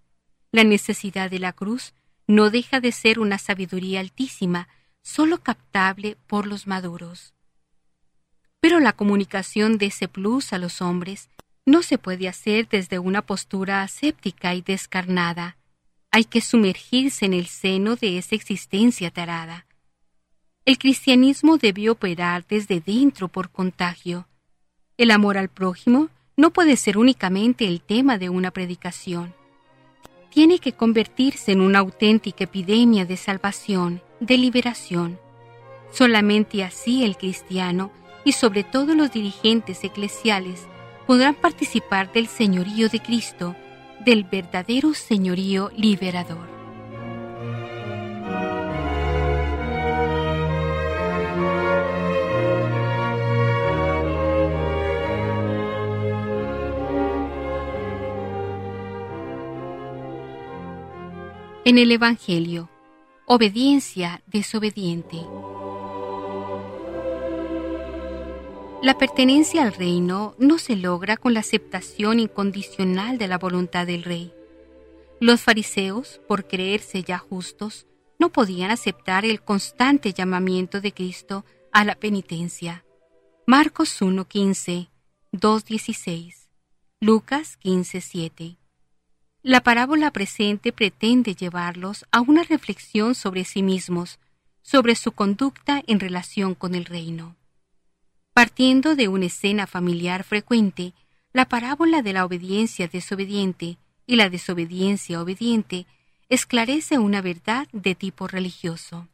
La 0.51 0.65
necesidad 0.65 1.31
de 1.31 1.39
la 1.39 1.53
cruz 1.53 1.95
no 2.27 2.51
deja 2.51 2.81
de 2.81 2.93
ser 2.93 3.19
una 3.19 3.39
sabiduría 3.39 4.01
altísima, 4.01 4.69
sólo 5.03 5.43
captable 5.43 6.17
por 6.27 6.47
los 6.47 6.67
maduros. 6.67 7.35
Pero 8.61 8.81
la 8.81 8.93
comunicación 8.93 9.79
de 9.79 9.87
ese 9.87 10.09
plus 10.09 10.53
a 10.53 10.59
los 10.59 10.83
hombres 10.83 11.29
no 11.65 11.83
se 11.83 11.99
puede 11.99 12.29
hacer 12.29 12.69
desde 12.69 12.99
una 12.99 13.23
postura 13.23 13.83
aséptica 13.83 14.55
y 14.55 14.63
descarnada. 14.63 15.57
Hay 16.11 16.25
que 16.25 16.41
sumergirse 16.41 17.27
en 17.27 17.35
el 17.35 17.47
seno 17.47 17.97
de 17.97 18.19
esa 18.19 18.35
existencia 18.35 19.11
tarada. 19.11 19.67
El 20.65 20.79
cristianismo 20.79 21.57
debe 21.57 21.89
operar 21.91 22.47
desde 22.47 22.81
dentro 22.81 23.29
por 23.29 23.51
contagio. 23.51 24.27
El 24.97 25.11
amor 25.11 25.39
al 25.39 25.49
prójimo 25.49 26.09
no 26.37 26.51
puede 26.53 26.77
ser 26.77 26.99
únicamente 26.99 27.67
el 27.67 27.81
tema 27.81 28.19
de 28.19 28.29
una 28.29 28.51
predicación. 28.51 29.38
Tiene 30.31 30.59
que 30.59 30.73
convertirse 30.73 31.53
en 31.53 31.61
una 31.61 31.79
auténtica 31.79 32.45
epidemia 32.45 33.05
de 33.05 33.17
salvación, 33.17 34.03
de 34.21 34.37
liberación. 34.37 35.19
Solamente 35.91 36.63
así 36.63 37.05
el 37.05 37.17
cristiano 37.17 37.91
y 38.25 38.33
sobre 38.33 38.63
todo 38.63 38.95
los 38.95 39.11
dirigentes 39.11 39.83
eclesiales 39.85 40.67
podrán 41.07 41.35
participar 41.35 42.13
del 42.13 42.27
señorío 42.27 42.89
de 42.89 43.01
Cristo, 43.01 43.57
del 44.05 44.25
verdadero 44.25 44.93
señorío 44.93 45.71
liberador. 45.75 46.58
En 61.69 61.77
el 61.77 61.93
Evangelio, 61.93 62.71
obediencia 63.27 64.23
desobediente. 64.27 65.19
La 68.83 68.97
pertenencia 68.97 69.65
al 69.65 69.75
reino 69.75 70.35
no 70.39 70.57
se 70.57 70.77
logra 70.77 71.19
con 71.19 71.35
la 71.35 71.41
aceptación 71.41 72.21
incondicional 72.21 73.19
de 73.19 73.29
la 73.29 73.37
voluntad 73.37 73.87
del 73.87 74.03
rey. 74.03 74.33
Los 75.21 75.43
fariseos, 75.43 76.23
por 76.27 76.49
creerse 76.49 77.03
ya 77.03 77.19
justos, 77.19 77.87
no 78.19 78.33
podían 78.33 78.71
aceptar 78.71 79.27
el 79.27 79.43
constante 79.43 80.15
llamamiento 80.15 80.81
de 80.81 80.95
Cristo 80.95 81.45
a 81.71 81.85
la 81.85 81.97
penitencia. 81.97 82.87
Marcos 83.47 84.01
1.15, 84.01 84.89
2.16, 85.35 86.49
Lucas 87.01 87.59
15.7. 87.63 88.57
La 89.43 89.61
parábola 89.61 90.11
presente 90.11 90.73
pretende 90.73 91.35
llevarlos 91.37 92.05
a 92.11 92.21
una 92.21 92.43
reflexión 92.43 93.15
sobre 93.15 93.45
sí 93.45 93.63
mismos, 93.63 94.19
sobre 94.63 94.97
su 94.97 95.13
conducta 95.13 95.83
en 95.87 96.01
relación 96.01 96.57
con 96.57 96.75
el 96.75 96.85
reino. 96.85 97.37
Partiendo 98.35 98.97
de 98.97 99.07
una 99.07 99.27
escena 99.27 99.69
familiar 99.69 100.25
frecuente, 100.25 100.93
la 101.33 101.49
parábola 101.49 102.03
de 102.03 102.13
la 102.13 102.25
obediencia 102.25 102.89
desobediente 102.89 103.79
y 104.07 104.17
la 104.17 104.29
desobediencia 104.29 105.23
obediente 105.23 105.87
esclarece 106.29 106.99
una 106.99 107.21
verdad 107.21 107.69
de 107.73 107.95
tipo 107.95 108.27
religioso. 108.27 109.07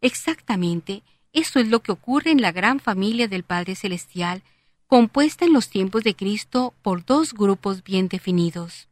Exactamente, 0.00 1.02
eso 1.32 1.58
es 1.58 1.68
lo 1.68 1.80
que 1.80 1.90
ocurre 1.90 2.30
en 2.30 2.40
la 2.40 2.52
gran 2.52 2.78
familia 2.78 3.26
del 3.26 3.42
Padre 3.42 3.74
Celestial, 3.74 4.42
compuesta 4.86 5.44
en 5.44 5.52
los 5.52 5.70
tiempos 5.70 6.04
de 6.04 6.14
Cristo 6.14 6.72
por 6.82 7.04
dos 7.04 7.34
grupos 7.34 7.82
bien 7.82 8.08
definidos. 8.08 8.88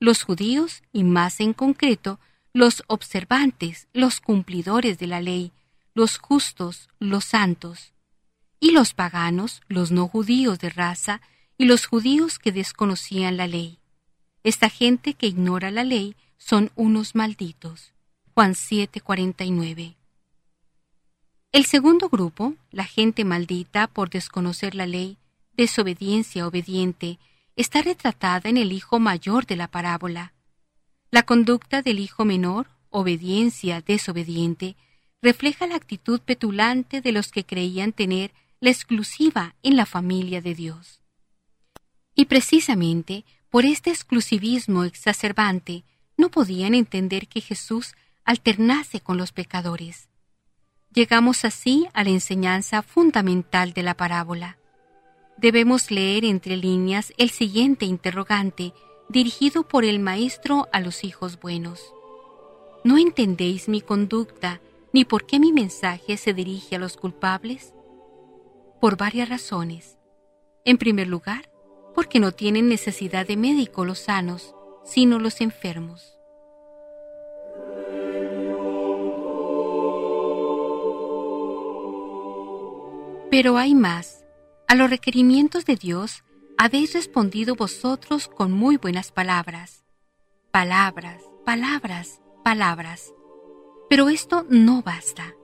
Los 0.00 0.22
judíos, 0.22 0.82
y 0.92 1.04
más 1.04 1.40
en 1.40 1.52
concreto, 1.52 2.20
los 2.52 2.82
observantes, 2.86 3.88
los 3.92 4.20
cumplidores 4.20 4.98
de 4.98 5.06
la 5.06 5.20
ley, 5.20 5.52
los 5.94 6.18
justos, 6.18 6.88
los 6.98 7.24
santos, 7.24 7.92
y 8.60 8.70
los 8.70 8.94
paganos, 8.94 9.60
los 9.68 9.90
no 9.90 10.08
judíos 10.08 10.58
de 10.58 10.70
raza, 10.70 11.20
y 11.56 11.64
los 11.64 11.86
judíos 11.86 12.38
que 12.38 12.52
desconocían 12.52 13.36
la 13.36 13.48
ley. 13.48 13.78
Esta 14.44 14.70
gente 14.70 15.14
que 15.14 15.26
ignora 15.26 15.70
la 15.70 15.84
ley 15.84 16.14
son 16.36 16.70
unos 16.76 17.14
malditos. 17.16 17.92
Juan 18.34 18.54
7:49. 18.54 19.96
El 21.50 21.64
segundo 21.64 22.08
grupo, 22.08 22.54
la 22.70 22.84
gente 22.84 23.24
maldita 23.24 23.88
por 23.88 24.10
desconocer 24.10 24.74
la 24.74 24.86
ley, 24.86 25.18
desobediencia 25.54 26.46
obediente, 26.46 27.18
está 27.58 27.82
retratada 27.82 28.48
en 28.48 28.56
el 28.56 28.70
hijo 28.72 29.00
mayor 29.00 29.44
de 29.44 29.56
la 29.56 29.66
parábola. 29.66 30.32
La 31.10 31.24
conducta 31.24 31.82
del 31.82 31.98
hijo 31.98 32.24
menor, 32.24 32.68
obediencia 32.88 33.80
desobediente, 33.80 34.76
refleja 35.20 35.66
la 35.66 35.74
actitud 35.74 36.20
petulante 36.20 37.00
de 37.00 37.10
los 37.10 37.32
que 37.32 37.44
creían 37.44 37.92
tener 37.92 38.32
la 38.60 38.70
exclusiva 38.70 39.56
en 39.64 39.76
la 39.76 39.86
familia 39.86 40.40
de 40.40 40.54
Dios. 40.54 41.02
Y 42.14 42.26
precisamente 42.26 43.24
por 43.50 43.64
este 43.64 43.90
exclusivismo 43.90 44.84
exacerbante 44.84 45.82
no 46.16 46.30
podían 46.30 46.74
entender 46.74 47.26
que 47.26 47.40
Jesús 47.40 47.96
alternase 48.24 49.00
con 49.00 49.16
los 49.16 49.32
pecadores. 49.32 50.08
Llegamos 50.92 51.44
así 51.44 51.88
a 51.92 52.04
la 52.04 52.10
enseñanza 52.10 52.82
fundamental 52.82 53.72
de 53.72 53.82
la 53.82 53.94
parábola. 53.94 54.58
Debemos 55.38 55.92
leer 55.92 56.24
entre 56.24 56.56
líneas 56.56 57.12
el 57.16 57.30
siguiente 57.30 57.84
interrogante 57.84 58.74
dirigido 59.08 59.62
por 59.62 59.84
el 59.84 60.00
Maestro 60.00 60.66
a 60.72 60.80
los 60.80 61.04
hijos 61.04 61.38
buenos. 61.38 61.94
¿No 62.82 62.98
entendéis 62.98 63.68
mi 63.68 63.80
conducta 63.80 64.60
ni 64.92 65.04
por 65.04 65.26
qué 65.26 65.38
mi 65.38 65.52
mensaje 65.52 66.16
se 66.16 66.34
dirige 66.34 66.74
a 66.74 66.80
los 66.80 66.96
culpables? 66.96 67.72
Por 68.80 68.96
varias 68.96 69.28
razones. 69.28 69.96
En 70.64 70.76
primer 70.76 71.06
lugar, 71.06 71.48
porque 71.94 72.18
no 72.18 72.32
tienen 72.32 72.68
necesidad 72.68 73.24
de 73.24 73.36
médico 73.36 73.84
los 73.84 74.00
sanos, 74.00 74.56
sino 74.84 75.20
los 75.20 75.40
enfermos. 75.40 76.18
Pero 83.30 83.56
hay 83.56 83.76
más. 83.76 84.24
A 84.68 84.74
los 84.74 84.90
requerimientos 84.90 85.64
de 85.64 85.76
Dios 85.76 86.24
habéis 86.58 86.92
respondido 86.92 87.54
vosotros 87.54 88.28
con 88.28 88.52
muy 88.52 88.76
buenas 88.76 89.12
palabras. 89.12 89.86
Palabras, 90.50 91.22
palabras, 91.46 92.20
palabras. 92.44 93.14
Pero 93.88 94.10
esto 94.10 94.44
no 94.50 94.82
basta. 94.82 95.34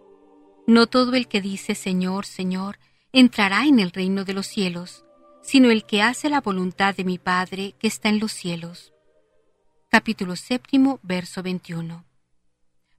No 0.67 0.87
todo 0.87 1.15
el 1.15 1.27
que 1.27 1.41
dice 1.41 1.75
Señor, 1.75 2.27
Señor, 2.27 2.79
entrará 3.13 3.65
en 3.65 3.79
el 3.79 3.93
reino 3.93 4.27
de 4.27 4.35
los 4.35 4.47
cielos, 4.47 5.07
sino 5.43 5.71
el 5.71 5.87
que 5.87 6.03
hace 6.03 6.29
la 6.29 6.43
voluntad 6.43 6.95
de 6.95 7.05
mi 7.05 7.17
Padre 7.17 7.75
que 7.79 7.87
está 7.89 8.11
en 8.11 8.21
los 8.21 8.31
cielos. 8.31 8.93
Capítulo 9.89 10.37
séptimo, 10.37 11.01
verso 11.03 11.43
21. 11.43 12.05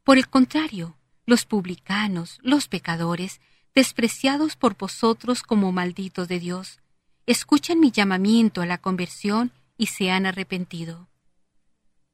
Por 0.03 0.17
el 0.17 0.27
contrario, 0.27 0.97
los 1.27 1.45
publicanos, 1.45 2.39
los 2.41 2.67
pecadores, 2.67 3.41
despreciados 3.75 4.55
por 4.55 4.77
vosotros 4.77 5.43
como 5.43 5.71
malditos 5.73 6.29
de 6.29 6.39
Dios, 6.39 6.79
escuchan 7.25 7.79
mi 7.79 7.91
llamamiento 7.91 8.61
a 8.61 8.65
la 8.65 8.77
conversión 8.77 9.51
y 9.77 9.87
se 9.87 10.09
han 10.09 10.25
arrepentido. 10.25 11.09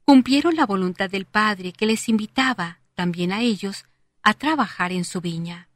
Cumplieron 0.03 0.55
la 0.55 0.65
voluntad 0.65 1.09
del 1.09 1.25
Padre 1.25 1.71
que 1.71 1.85
les 1.85 2.09
invitaba, 2.09 2.79
también 2.95 3.31
a 3.31 3.41
ellos, 3.41 3.85
a 4.23 4.33
trabajar 4.33 4.91
en 4.91 5.05
su 5.05 5.21
viña. 5.21 5.69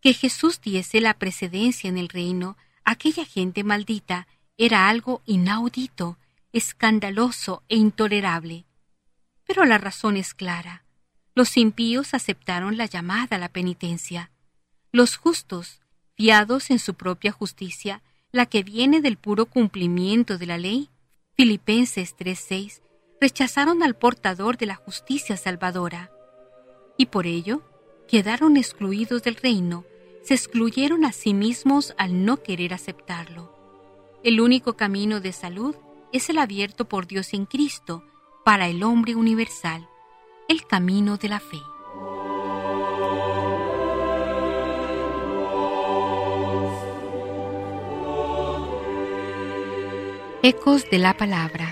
Que 0.00 0.12
Jesús 0.12 0.60
diese 0.60 1.00
la 1.00 1.14
precedencia 1.14 1.88
en 1.88 1.96
el 1.96 2.08
reino 2.08 2.56
aquella 2.84 3.24
gente 3.24 3.64
maldita 3.64 4.26
era 4.56 4.88
algo 4.88 5.22
inaudito, 5.24 6.18
escandaloso 6.52 7.62
e 7.68 7.76
intolerable. 7.76 8.64
Pero 9.44 9.64
la 9.64 9.78
razón 9.78 10.16
es 10.16 10.34
clara. 10.34 10.84
Los 11.34 11.56
impíos 11.56 12.14
aceptaron 12.14 12.76
la 12.76 12.86
llamada 12.86 13.36
a 13.36 13.38
la 13.38 13.48
penitencia. 13.48 14.30
Los 14.92 15.16
justos, 15.16 15.80
fiados 16.16 16.70
en 16.70 16.78
su 16.78 16.94
propia 16.94 17.32
justicia, 17.32 18.02
la 18.32 18.46
que 18.46 18.62
viene 18.62 19.00
del 19.00 19.16
puro 19.16 19.46
cumplimiento 19.46 20.38
de 20.38 20.46
la 20.46 20.58
ley, 20.58 20.90
Filipenses 21.36 22.16
3:6, 22.16 22.82
rechazaron 23.20 23.82
al 23.82 23.94
portador 23.96 24.56
de 24.58 24.66
la 24.66 24.76
justicia 24.76 25.36
salvadora. 25.36 26.10
Y 26.96 27.06
por 27.06 27.26
ello, 27.26 27.62
quedaron 28.08 28.56
excluidos 28.56 29.22
del 29.22 29.36
reino 29.36 29.84
se 30.28 30.34
excluyeron 30.34 31.06
a 31.06 31.12
sí 31.12 31.32
mismos 31.32 31.94
al 31.96 32.26
no 32.26 32.42
querer 32.42 32.74
aceptarlo. 32.74 33.50
El 34.22 34.42
único 34.42 34.74
camino 34.74 35.20
de 35.20 35.32
salud 35.32 35.74
es 36.12 36.28
el 36.28 36.36
abierto 36.36 36.86
por 36.86 37.06
Dios 37.06 37.32
en 37.32 37.46
Cristo 37.46 38.04
para 38.44 38.68
el 38.68 38.82
hombre 38.82 39.14
universal, 39.14 39.88
el 40.46 40.66
camino 40.66 41.16
de 41.16 41.30
la 41.30 41.40
fe. 41.40 41.62
Ecos 50.40 50.88
de 50.88 50.98
la 50.98 51.16
Palabra 51.16 51.68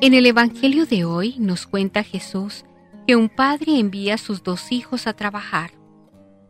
En 0.00 0.14
el 0.14 0.24
Evangelio 0.24 0.86
de 0.86 1.04
hoy 1.04 1.36
nos 1.38 1.66
cuenta 1.66 2.02
Jesús 2.02 2.64
que 3.06 3.14
un 3.14 3.28
padre 3.28 3.78
envía 3.78 4.14
a 4.14 4.18
sus 4.18 4.42
dos 4.42 4.72
hijos 4.72 5.06
a 5.06 5.12
trabajar. 5.12 5.72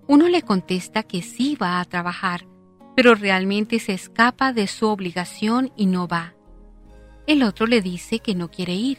Uno 0.06 0.28
le 0.28 0.42
contesta 0.42 1.02
que 1.02 1.22
sí 1.22 1.56
va 1.60 1.80
a 1.80 1.84
trabajar, 1.84 2.46
pero 2.94 3.16
realmente 3.16 3.80
se 3.80 3.94
escapa 3.94 4.52
de 4.52 4.68
su 4.68 4.86
obligación 4.86 5.72
y 5.76 5.86
no 5.86 6.06
va. 6.06 6.34
El 7.26 7.42
otro 7.42 7.66
le 7.66 7.80
dice 7.80 8.20
que 8.20 8.36
no 8.36 8.48
quiere 8.48 8.74
ir, 8.74 8.98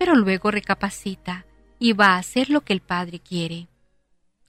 pero 0.00 0.16
luego 0.16 0.50
recapacita 0.50 1.46
y 1.78 1.92
va 1.92 2.14
a 2.14 2.18
hacer 2.18 2.50
lo 2.50 2.62
que 2.62 2.72
el 2.72 2.80
padre 2.80 3.20
quiere. 3.20 3.68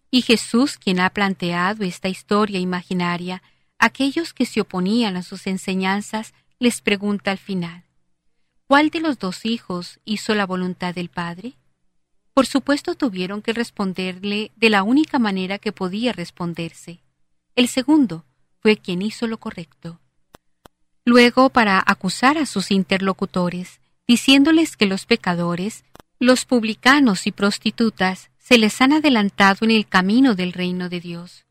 Y 0.09 0.23
Jesús, 0.23 0.77
quien 0.77 0.99
ha 0.99 1.11
planteado 1.11 1.83
esta 1.83 2.09
historia 2.09 2.59
imaginaria, 2.59 3.43
aquellos 3.79 4.33
que 4.33 4.45
se 4.45 4.61
oponían 4.61 5.17
a 5.17 5.23
sus 5.23 5.47
enseñanzas, 5.47 6.33
les 6.59 6.81
pregunta 6.81 7.31
al 7.31 7.37
final, 7.37 7.83
¿cuál 8.67 8.89
de 8.89 8.99
los 8.99 9.19
dos 9.19 9.45
hijos 9.45 9.99
hizo 10.05 10.33
la 10.35 10.45
voluntad 10.45 10.93
del 10.95 11.09
Padre? 11.09 11.53
Por 12.33 12.45
supuesto 12.45 12.93
tuvieron 12.93 13.41
que 13.41 13.53
responderle 13.53 14.51
de 14.55 14.69
la 14.69 14.83
única 14.83 15.17
manera 15.17 15.57
que 15.57 15.71
podía 15.71 16.13
responderse. 16.13 16.99
El 17.55 17.67
segundo 17.67 18.25
fue 18.59 18.77
quien 18.77 19.01
hizo 19.01 19.25
lo 19.25 19.39
correcto. 19.39 19.99
Luego, 21.03 21.49
para 21.49 21.81
acusar 21.83 22.37
a 22.37 22.45
sus 22.45 22.69
interlocutores, 22.69 23.79
diciéndoles 24.07 24.77
que 24.77 24.85
los 24.85 25.07
pecadores, 25.07 25.83
los 26.19 26.45
publicanos 26.45 27.25
y 27.25 27.31
prostitutas, 27.31 28.29
se 28.37 28.59
les 28.59 28.81
han 28.81 28.93
adelantado 28.93 29.59
en 29.61 29.71
el 29.71 29.87
camino 29.87 30.35
del 30.35 30.53
reino 30.53 30.89
de 30.89 30.99
Dios. 30.99 31.46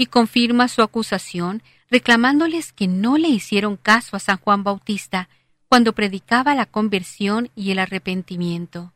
Y 0.00 0.06
confirma 0.06 0.68
su 0.68 0.80
acusación 0.80 1.62
reclamándoles 1.90 2.72
que 2.72 2.88
no 2.88 3.18
le 3.18 3.28
hicieron 3.28 3.76
caso 3.76 4.16
a 4.16 4.18
San 4.18 4.38
Juan 4.38 4.64
Bautista 4.64 5.28
cuando 5.68 5.92
predicaba 5.92 6.54
la 6.54 6.64
conversión 6.64 7.50
y 7.54 7.70
el 7.70 7.78
arrepentimiento. 7.78 8.94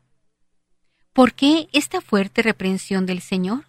¿Por 1.13 1.35
qué 1.35 1.69
esta 1.73 2.01
fuerte 2.01 2.41
reprensión 2.41 3.05
del 3.05 3.21
Señor? 3.21 3.65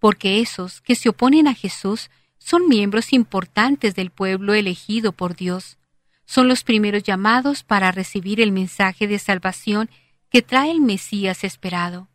Porque 0.00 0.40
esos 0.40 0.80
que 0.80 0.96
se 0.96 1.10
oponen 1.10 1.46
a 1.46 1.54
Jesús 1.54 2.10
son 2.38 2.66
miembros 2.66 3.12
importantes 3.12 3.94
del 3.94 4.10
pueblo 4.10 4.52
elegido 4.52 5.12
por 5.12 5.36
Dios. 5.36 5.78
Son 6.26 6.48
los 6.48 6.64
primeros 6.64 7.04
llamados 7.04 7.62
para 7.62 7.92
recibir 7.92 8.40
el 8.40 8.50
mensaje 8.50 9.06
de 9.06 9.20
salvación 9.20 9.88
que 10.28 10.42
trae 10.42 10.72
el 10.72 10.80
Mesías 10.80 11.44
esperado. 11.44 12.08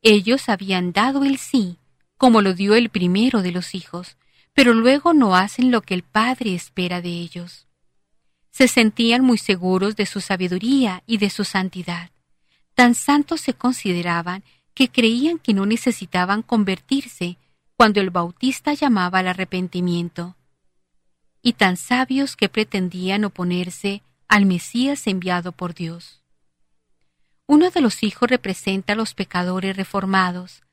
Ellos 0.00 0.48
habían 0.48 0.92
dado 0.92 1.24
el 1.24 1.38
sí, 1.38 1.76
como 2.16 2.42
lo 2.42 2.54
dio 2.54 2.74
el 2.74 2.88
primero 2.88 3.42
de 3.42 3.52
los 3.52 3.74
hijos, 3.74 4.16
pero 4.52 4.72
luego 4.72 5.14
no 5.14 5.36
hacen 5.36 5.70
lo 5.70 5.82
que 5.82 5.94
el 5.94 6.02
Padre 6.02 6.54
espera 6.54 7.00
de 7.00 7.10
ellos. 7.10 7.66
Se 8.50 8.68
sentían 8.68 9.22
muy 9.22 9.38
seguros 9.38 9.96
de 9.96 10.06
su 10.06 10.20
sabiduría 10.20 11.02
y 11.06 11.18
de 11.18 11.28
su 11.30 11.44
santidad. 11.44 12.10
Tan 12.74 12.94
santos 12.94 13.40
se 13.40 13.54
consideraban 13.54 14.44
que 14.74 14.88
creían 14.88 15.38
que 15.38 15.54
no 15.54 15.66
necesitaban 15.66 16.42
convertirse, 16.42 17.36
cuando 17.76 18.00
el 18.00 18.10
Bautista 18.10 18.72
llamaba 18.74 19.18
al 19.20 19.28
arrepentimiento, 19.28 20.36
y 21.42 21.54
tan 21.54 21.76
sabios 21.76 22.36
que 22.36 22.48
pretendían 22.48 23.24
oponerse 23.24 24.02
al 24.28 24.46
Mesías 24.46 25.06
enviado 25.06 25.52
por 25.52 25.74
Dios. 25.74 26.22
Uno 27.46 27.70
de 27.70 27.80
los 27.80 28.02
hijos 28.02 28.28
representa 28.30 28.94
a 28.94 28.96
los 28.96 29.14
pecadores 29.14 29.76
reformados, 29.76 30.63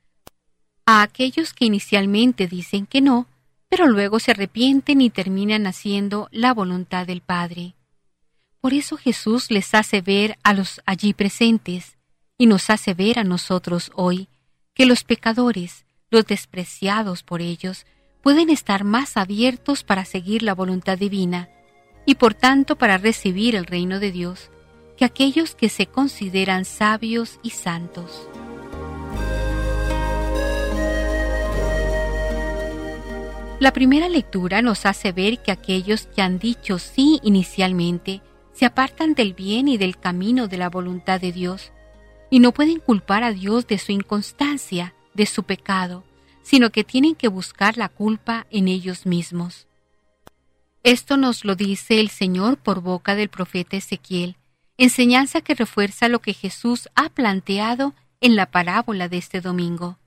a 0.86 1.02
aquellos 1.02 1.54
que 1.54 1.65
inicialmente 1.65 2.48
dicen 2.48 2.86
que 2.86 3.02
no, 3.02 3.28
pero 3.70 3.88
luego 3.88 4.20
se 4.20 4.32
arrepienten 4.32 5.02
y 5.02 5.10
terminan 5.10 5.65
haciendo 5.65 6.28
la 6.32 6.54
voluntad 6.54 7.08
del 7.08 7.22
Padre. 7.22 7.76
Por 8.60 8.74
eso 8.74 8.98
Jesús 8.98 9.50
les 9.50 9.74
hace 9.74 10.02
ver 10.02 10.38
a 10.44 10.54
los 10.54 10.82
allí 10.86 11.13
presentes 11.13 11.98
y 12.38 12.48
nos 12.48 12.70
hace 12.70 12.94
ver 12.94 13.17
a 13.17 13.24
nosotros 13.24 13.91
hoy 13.96 14.28
que 14.74 14.86
los 14.86 15.04
pecadores, 15.04 15.86
los 16.10 16.26
despreciados 16.26 17.24
por 17.24 17.41
ellos, 17.41 17.86
pueden 18.22 18.50
estar 18.50 18.84
más 18.84 19.17
abiertos 19.17 19.84
para 19.84 20.06
seguir 20.06 20.44
la 20.44 20.54
voluntad 20.54 20.98
divina 20.98 21.50
y 22.06 22.15
por 22.15 22.34
tanto 22.34 22.76
para 22.76 22.98
recibir 22.98 23.56
el 23.56 23.65
reino 23.65 24.00
de 24.00 24.12
Dios 24.12 24.52
que 24.98 25.06
aquellos 25.06 25.56
que 25.56 25.70
se 25.70 25.88
consideran 25.88 26.65
sabios 26.65 27.39
y 27.41 27.52
santos. 27.52 28.28
La 33.62 33.74
primera 33.74 34.10
lectura 34.10 34.63
nos 34.63 34.88
hace 34.88 35.12
ver 35.12 35.43
que 35.43 35.52
aquellos 35.52 36.08
que 36.08 36.24
han 36.24 36.39
dicho 36.39 36.80
sí 36.80 37.19
inicialmente 37.21 38.24
se 38.54 38.65
apartan 38.65 39.13
del 39.13 39.36
bien 39.36 39.67
y 39.67 39.78
del 39.78 40.00
camino 40.00 40.47
de 40.47 40.58
la 40.58 40.67
voluntad 40.67 41.21
de 41.21 41.32
Dios, 41.32 41.71
y 42.32 42.39
no 42.39 42.54
pueden 42.54 42.80
culpar 42.80 43.24
a 43.24 43.32
Dios 43.32 43.67
de 43.67 43.78
su 43.78 43.91
inconstancia, 43.91 44.95
de 45.13 45.28
su 45.28 45.43
pecado, 45.43 46.04
sino 46.41 46.71
que 46.71 46.84
tienen 46.84 47.13
que 47.13 47.28
buscar 47.28 47.78
la 47.78 47.88
culpa 47.88 48.47
en 48.50 48.67
ellos 48.67 49.06
mismos. 49.06 49.67
Esto 50.82 51.15
nos 51.15 51.45
lo 51.45 51.56
dice 51.56 52.00
el 52.00 52.10
Señor 52.10 52.58
por 52.58 52.82
boca 52.82 53.13
del 53.13 53.30
profeta 53.30 53.78
Ezequiel, 53.78 54.38
enseñanza 54.78 55.41
que 55.41 55.54
refuerza 55.54 56.10
lo 56.10 56.17
que 56.17 56.34
Jesús 56.34 56.89
ha 56.95 57.10
planteado 57.10 57.93
en 58.21 58.36
la 58.36 58.47
parábola 58.47 59.08
de 59.08 59.19
este 59.19 59.39
domingo. 59.39 60.00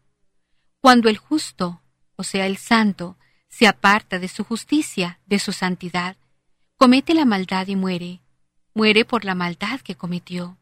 Cuando 0.81 1.09
el 1.09 1.19
justo, 1.19 1.83
o 2.17 2.25
sea 2.25 2.47
el 2.47 2.57
santo, 2.57 3.17
se 3.57 3.69
aparta 3.69 4.19
de 4.19 4.27
su 4.27 4.43
justicia, 4.43 5.21
de 5.27 5.38
su 5.38 5.53
santidad, 5.53 6.17
comete 6.77 7.14
la 7.14 7.25
maldad 7.25 7.69
y 7.69 7.77
muere, 7.77 8.21
muere 8.75 9.05
por 9.05 9.25
la 9.25 9.37
maldad 9.37 9.81
que 9.81 9.95
cometió. 9.95 10.59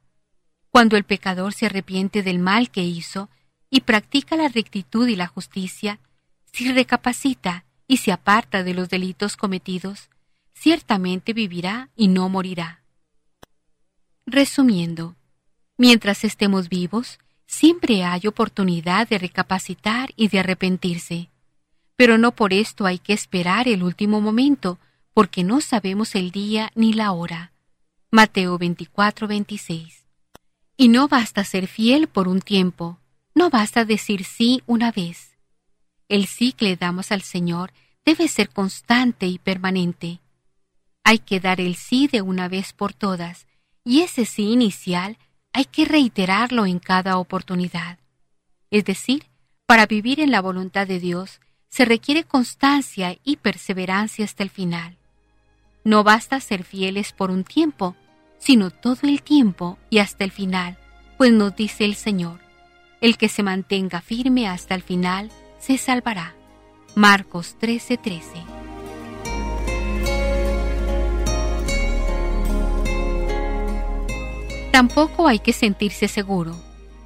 Cuando 0.68 0.98
el 0.98 1.04
pecador 1.04 1.54
se 1.54 1.64
arrepiente 1.64 2.22
del 2.22 2.38
mal 2.38 2.70
que 2.70 2.82
hizo 2.82 3.30
y 3.70 3.80
practica 3.80 4.36
la 4.36 4.48
rectitud 4.48 5.08
y 5.08 5.16
la 5.16 5.26
justicia, 5.26 6.00
si 6.52 6.70
recapacita 6.70 7.64
y 7.88 7.96
se 7.96 8.12
aparta 8.12 8.62
de 8.62 8.74
los 8.74 8.90
delitos 8.90 9.38
cometidos, 9.38 10.10
ciertamente 10.52 11.32
vivirá 11.32 11.88
y 11.96 12.08
no 12.08 12.28
morirá. 12.28 12.82
Resumiendo, 14.26 15.16
mientras 15.78 16.24
estemos 16.24 16.68
vivos, 16.68 17.20
siempre 17.46 18.04
hay 18.04 18.26
oportunidad 18.26 19.08
de 19.08 19.16
recapacitar 19.16 20.10
y 20.14 20.28
de 20.28 20.40
arrepentirse. 20.40 21.31
Pero 22.02 22.18
no 22.18 22.32
por 22.32 22.52
esto 22.52 22.84
hay 22.84 22.98
que 22.98 23.12
esperar 23.12 23.68
el 23.68 23.84
último 23.84 24.20
momento, 24.20 24.80
porque 25.14 25.44
no 25.44 25.60
sabemos 25.60 26.16
el 26.16 26.32
día 26.32 26.72
ni 26.74 26.92
la 26.94 27.12
hora. 27.12 27.52
Mateo 28.10 28.58
24, 28.58 29.28
26. 29.28 30.04
Y 30.76 30.88
no 30.88 31.06
basta 31.06 31.44
ser 31.44 31.68
fiel 31.68 32.08
por 32.08 32.26
un 32.26 32.40
tiempo, 32.40 32.98
no 33.36 33.50
basta 33.50 33.84
decir 33.84 34.24
sí 34.24 34.64
una 34.66 34.90
vez. 34.90 35.38
El 36.08 36.26
sí 36.26 36.50
que 36.50 36.64
le 36.64 36.76
damos 36.76 37.12
al 37.12 37.22
Señor 37.22 37.72
debe 38.04 38.26
ser 38.26 38.48
constante 38.48 39.28
y 39.28 39.38
permanente. 39.38 40.18
Hay 41.04 41.20
que 41.20 41.38
dar 41.38 41.60
el 41.60 41.76
sí 41.76 42.08
de 42.08 42.20
una 42.20 42.48
vez 42.48 42.72
por 42.72 42.94
todas, 42.94 43.46
y 43.84 44.00
ese 44.00 44.24
sí 44.24 44.50
inicial 44.50 45.18
hay 45.52 45.66
que 45.66 45.84
reiterarlo 45.84 46.66
en 46.66 46.80
cada 46.80 47.16
oportunidad. 47.18 48.00
Es 48.72 48.84
decir, 48.84 49.28
para 49.66 49.86
vivir 49.86 50.18
en 50.18 50.32
la 50.32 50.40
voluntad 50.40 50.88
de 50.88 50.98
Dios 50.98 51.38
se 51.72 51.86
requiere 51.86 52.24
constancia 52.24 53.16
y 53.24 53.36
perseverancia 53.36 54.26
hasta 54.26 54.42
el 54.42 54.50
final. 54.50 54.98
No 55.84 56.04
basta 56.04 56.38
ser 56.38 56.64
fieles 56.64 57.12
por 57.12 57.30
un 57.30 57.44
tiempo, 57.44 57.96
sino 58.38 58.70
todo 58.70 59.08
el 59.08 59.22
tiempo 59.22 59.78
y 59.88 59.96
hasta 59.96 60.24
el 60.24 60.32
final, 60.32 60.76
pues 61.16 61.32
nos 61.32 61.56
dice 61.56 61.86
el 61.86 61.94
Señor, 61.94 62.40
el 63.00 63.16
que 63.16 63.30
se 63.30 63.42
mantenga 63.42 64.02
firme 64.02 64.46
hasta 64.46 64.74
el 64.74 64.82
final 64.82 65.30
se 65.58 65.78
salvará. 65.78 66.34
Marcos 66.94 67.56
13:13 67.58 68.44
Tampoco 74.72 75.26
hay 75.26 75.38
que 75.38 75.54
sentirse 75.54 76.06
seguro. 76.06 76.54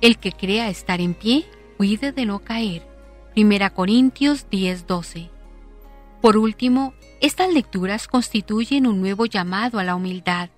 El 0.00 0.18
que 0.18 0.33
crea 0.33 0.68
estar 0.70 1.00
en 1.00 1.14
pie, 1.14 1.46
cuide 1.76 2.11
de 2.11 2.26
no 2.26 2.40
caer. 2.40 2.95
1 3.38 3.75
Corintios 3.75 4.49
10:12. 4.49 5.29
Por 6.22 6.38
último, 6.38 6.94
estas 7.20 7.53
lecturas 7.53 8.09
constituyen 8.09 8.87
un 8.87 9.03
nuevo 9.03 9.27
llamado 9.27 9.79
a 9.79 9.85
la 9.85 9.94
humildad, 9.94 10.49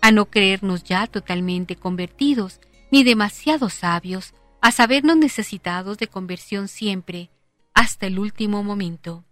a 0.00 0.10
no 0.10 0.30
creernos 0.30 0.84
ya 0.84 1.06
totalmente 1.06 1.76
convertidos, 1.76 2.60
ni 2.90 3.04
demasiado 3.04 3.68
sabios, 3.68 4.32
a 4.62 4.72
sabernos 4.72 5.18
necesitados 5.18 5.98
de 5.98 6.06
conversión 6.06 6.68
siempre, 6.68 7.30
hasta 7.74 8.06
el 8.06 8.18
último 8.18 8.64
momento. 8.64 9.26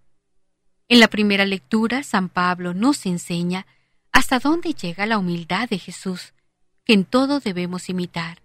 En 0.87 1.01
la 1.01 1.09
primera 1.09 1.47
lectura, 1.47 2.03
San 2.03 2.29
Pablo 2.29 2.75
nos 2.75 3.07
enseña 3.07 3.67
hasta 4.13 4.39
dónde 4.39 4.75
llega 4.75 5.07
la 5.07 5.17
humildad 5.17 5.67
de 5.67 5.79
Jesús, 5.79 6.35
que 6.85 6.93
en 6.93 7.07
todo 7.07 7.41
debemos 7.41 7.89
imitar. 7.89 8.43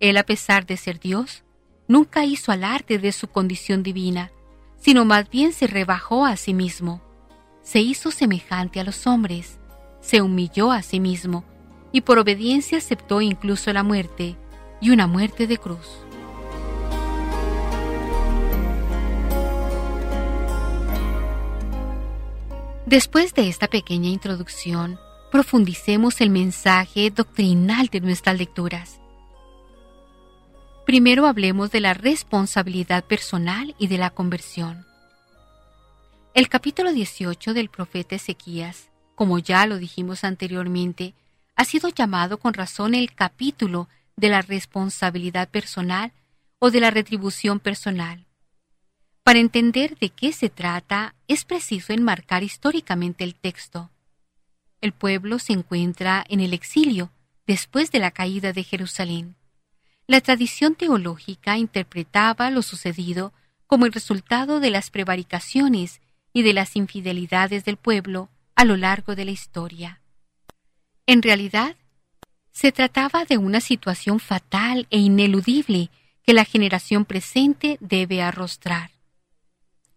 Él, 0.00 0.16
a 0.16 0.22
pesar 0.22 0.64
de 0.64 0.78
ser 0.78 0.98
Dios, 0.98 1.44
nunca 1.88 2.24
hizo 2.24 2.52
alarde 2.52 2.98
de 2.98 3.12
su 3.12 3.28
condición 3.28 3.82
divina, 3.82 4.30
sino 4.78 5.04
más 5.04 5.28
bien 5.28 5.52
se 5.52 5.66
rebajó 5.66 6.24
a 6.24 6.36
sí 6.36 6.54
mismo. 6.54 7.00
Se 7.62 7.80
hizo 7.80 8.10
semejante 8.10 8.78
a 8.78 8.84
los 8.84 9.06
hombres, 9.06 9.58
se 10.00 10.22
humilló 10.22 10.70
a 10.70 10.82
sí 10.82 11.00
mismo, 11.00 11.44
y 11.90 12.02
por 12.02 12.18
obediencia 12.18 12.78
aceptó 12.78 13.20
incluso 13.20 13.72
la 13.72 13.82
muerte, 13.82 14.36
y 14.80 14.90
una 14.90 15.06
muerte 15.06 15.46
de 15.46 15.58
cruz. 15.58 16.04
Después 22.86 23.34
de 23.34 23.48
esta 23.48 23.68
pequeña 23.68 24.08
introducción, 24.08 24.98
profundicemos 25.30 26.22
el 26.22 26.30
mensaje 26.30 27.10
doctrinal 27.10 27.88
de 27.88 28.00
nuestras 28.00 28.38
lecturas. 28.38 28.98
Primero 30.88 31.26
hablemos 31.26 31.70
de 31.70 31.80
la 31.80 31.92
responsabilidad 31.92 33.04
personal 33.04 33.74
y 33.78 33.88
de 33.88 33.98
la 33.98 34.08
conversión. 34.08 34.86
El 36.32 36.48
capítulo 36.48 36.94
18 36.94 37.52
del 37.52 37.68
profeta 37.68 38.16
Ezequías, 38.16 38.88
como 39.14 39.38
ya 39.38 39.66
lo 39.66 39.76
dijimos 39.76 40.24
anteriormente, 40.24 41.12
ha 41.56 41.66
sido 41.66 41.90
llamado 41.90 42.38
con 42.38 42.54
razón 42.54 42.94
el 42.94 43.12
capítulo 43.12 43.86
de 44.16 44.30
la 44.30 44.40
responsabilidad 44.40 45.50
personal 45.50 46.14
o 46.58 46.70
de 46.70 46.80
la 46.80 46.90
retribución 46.90 47.60
personal. 47.60 48.24
Para 49.22 49.40
entender 49.40 49.98
de 49.98 50.08
qué 50.08 50.32
se 50.32 50.48
trata, 50.48 51.14
es 51.26 51.44
preciso 51.44 51.92
enmarcar 51.92 52.42
históricamente 52.42 53.24
el 53.24 53.34
texto 53.34 53.90
el 54.80 54.92
pueblo 54.92 55.38
se 55.38 55.52
encuentra 55.52 56.24
en 56.28 56.40
el 56.40 56.54
exilio 56.54 57.10
después 57.46 57.90
de 57.90 57.98
la 57.98 58.12
caída 58.12 58.52
de 58.52 58.62
Jerusalén. 58.62 59.37
La 60.08 60.22
tradición 60.22 60.74
teológica 60.74 61.58
interpretaba 61.58 62.50
lo 62.50 62.62
sucedido 62.62 63.34
como 63.66 63.84
el 63.84 63.92
resultado 63.92 64.58
de 64.58 64.70
las 64.70 64.90
prevaricaciones 64.90 66.00
y 66.32 66.42
de 66.42 66.54
las 66.54 66.76
infidelidades 66.76 67.66
del 67.66 67.76
pueblo 67.76 68.30
a 68.54 68.64
lo 68.64 68.78
largo 68.78 69.14
de 69.14 69.26
la 69.26 69.32
historia. 69.32 70.00
En 71.04 71.20
realidad, 71.20 71.76
se 72.50 72.72
trataba 72.72 73.26
de 73.26 73.36
una 73.36 73.60
situación 73.60 74.18
fatal 74.18 74.86
e 74.88 74.98
ineludible 74.98 75.90
que 76.22 76.32
la 76.32 76.46
generación 76.46 77.04
presente 77.04 77.76
debe 77.80 78.22
arrostrar. 78.22 78.90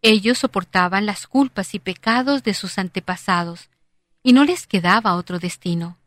Ellos 0.02 0.40
soportaban 0.40 1.06
las 1.06 1.26
culpas 1.26 1.74
y 1.74 1.80
pecados 1.80 2.44
de 2.44 2.54
sus 2.54 2.78
antepasados, 2.78 3.70
y 4.24 4.34
no 4.34 4.44
les 4.44 4.68
quedaba 4.68 5.16
otro 5.16 5.40
destino. 5.40 5.98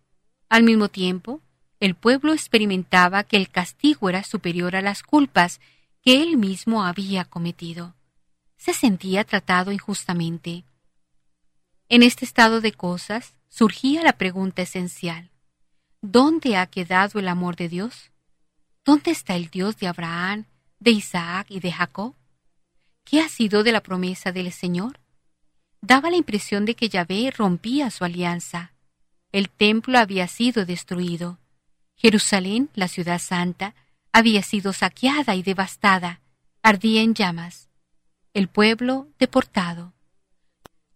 Al 0.50 0.62
mismo 0.62 0.88
tiempo, 0.88 1.40
el 1.84 1.94
pueblo 1.94 2.32
experimentaba 2.32 3.24
que 3.24 3.36
el 3.36 3.50
castigo 3.50 4.08
era 4.08 4.22
superior 4.22 4.74
a 4.74 4.80
las 4.80 5.02
culpas 5.02 5.60
que 6.00 6.22
él 6.22 6.38
mismo 6.38 6.82
había 6.82 7.26
cometido. 7.26 7.94
Se 8.56 8.72
sentía 8.72 9.22
tratado 9.24 9.70
injustamente. 9.70 10.64
En 11.90 12.02
este 12.02 12.24
estado 12.24 12.62
de 12.62 12.72
cosas 12.72 13.34
surgía 13.50 14.02
la 14.02 14.14
pregunta 14.14 14.62
esencial. 14.62 15.30
¿Dónde 16.00 16.56
ha 16.56 16.64
quedado 16.68 17.20
el 17.20 17.28
amor 17.28 17.54
de 17.54 17.68
Dios? 17.68 18.12
¿Dónde 18.82 19.10
está 19.10 19.36
el 19.36 19.50
Dios 19.50 19.76
de 19.76 19.86
Abraham, 19.86 20.46
de 20.78 20.90
Isaac 20.92 21.48
y 21.50 21.60
de 21.60 21.70
Jacob? 21.70 22.14
¿Qué 23.04 23.20
ha 23.20 23.28
sido 23.28 23.62
de 23.62 23.72
la 23.72 23.82
promesa 23.82 24.32
del 24.32 24.50
Señor? 24.52 25.00
Daba 25.82 26.08
la 26.08 26.16
impresión 26.16 26.64
de 26.64 26.76
que 26.76 26.88
Yahvé 26.88 27.30
rompía 27.30 27.90
su 27.90 28.06
alianza. 28.06 28.72
El 29.32 29.50
templo 29.50 29.98
había 29.98 30.28
sido 30.28 30.64
destruido. 30.64 31.43
Jerusalén, 31.96 32.70
la 32.74 32.88
ciudad 32.88 33.18
santa, 33.18 33.74
había 34.12 34.42
sido 34.42 34.72
saqueada 34.72 35.34
y 35.34 35.42
devastada, 35.42 36.20
ardía 36.62 37.02
en 37.02 37.14
llamas. 37.14 37.68
El 38.32 38.48
pueblo 38.48 39.08
deportado. 39.18 39.92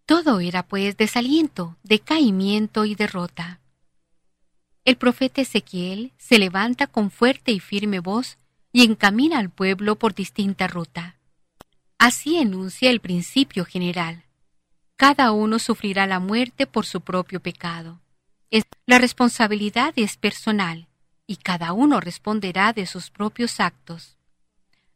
Todo 0.06 0.40
era 0.40 0.62
pues 0.62 0.96
desaliento, 0.96 1.76
decaimiento 1.82 2.84
y 2.84 2.94
derrota. 2.94 3.60
El 4.84 4.96
profeta 4.96 5.42
Ezequiel 5.42 6.12
se 6.16 6.38
levanta 6.38 6.86
con 6.86 7.10
fuerte 7.10 7.52
y 7.52 7.60
firme 7.60 8.00
voz 8.00 8.38
y 8.72 8.84
encamina 8.84 9.38
al 9.38 9.50
pueblo 9.50 9.96
por 9.96 10.14
distinta 10.14 10.66
ruta. 10.66 11.16
Así 11.98 12.38
enuncia 12.38 12.90
el 12.90 13.00
principio 13.00 13.64
general. 13.64 14.24
Cada 14.96 15.32
uno 15.32 15.58
sufrirá 15.58 16.06
la 16.06 16.20
muerte 16.20 16.66
por 16.66 16.86
su 16.86 17.02
propio 17.02 17.40
pecado. 17.40 18.00
la 18.86 18.98
responsabilidad 18.98 19.92
es 19.96 20.16
personal 20.16 20.87
y 21.28 21.36
cada 21.36 21.72
uno 21.72 22.00
responderá 22.00 22.72
de 22.72 22.86
sus 22.86 23.10
propios 23.10 23.60
actos. 23.60 24.16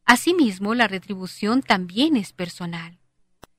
Asimismo, 0.05 0.75
la 0.75 0.89
retribución 0.89 1.63
también 1.63 2.17
es 2.17 2.33
personal. 2.33 2.99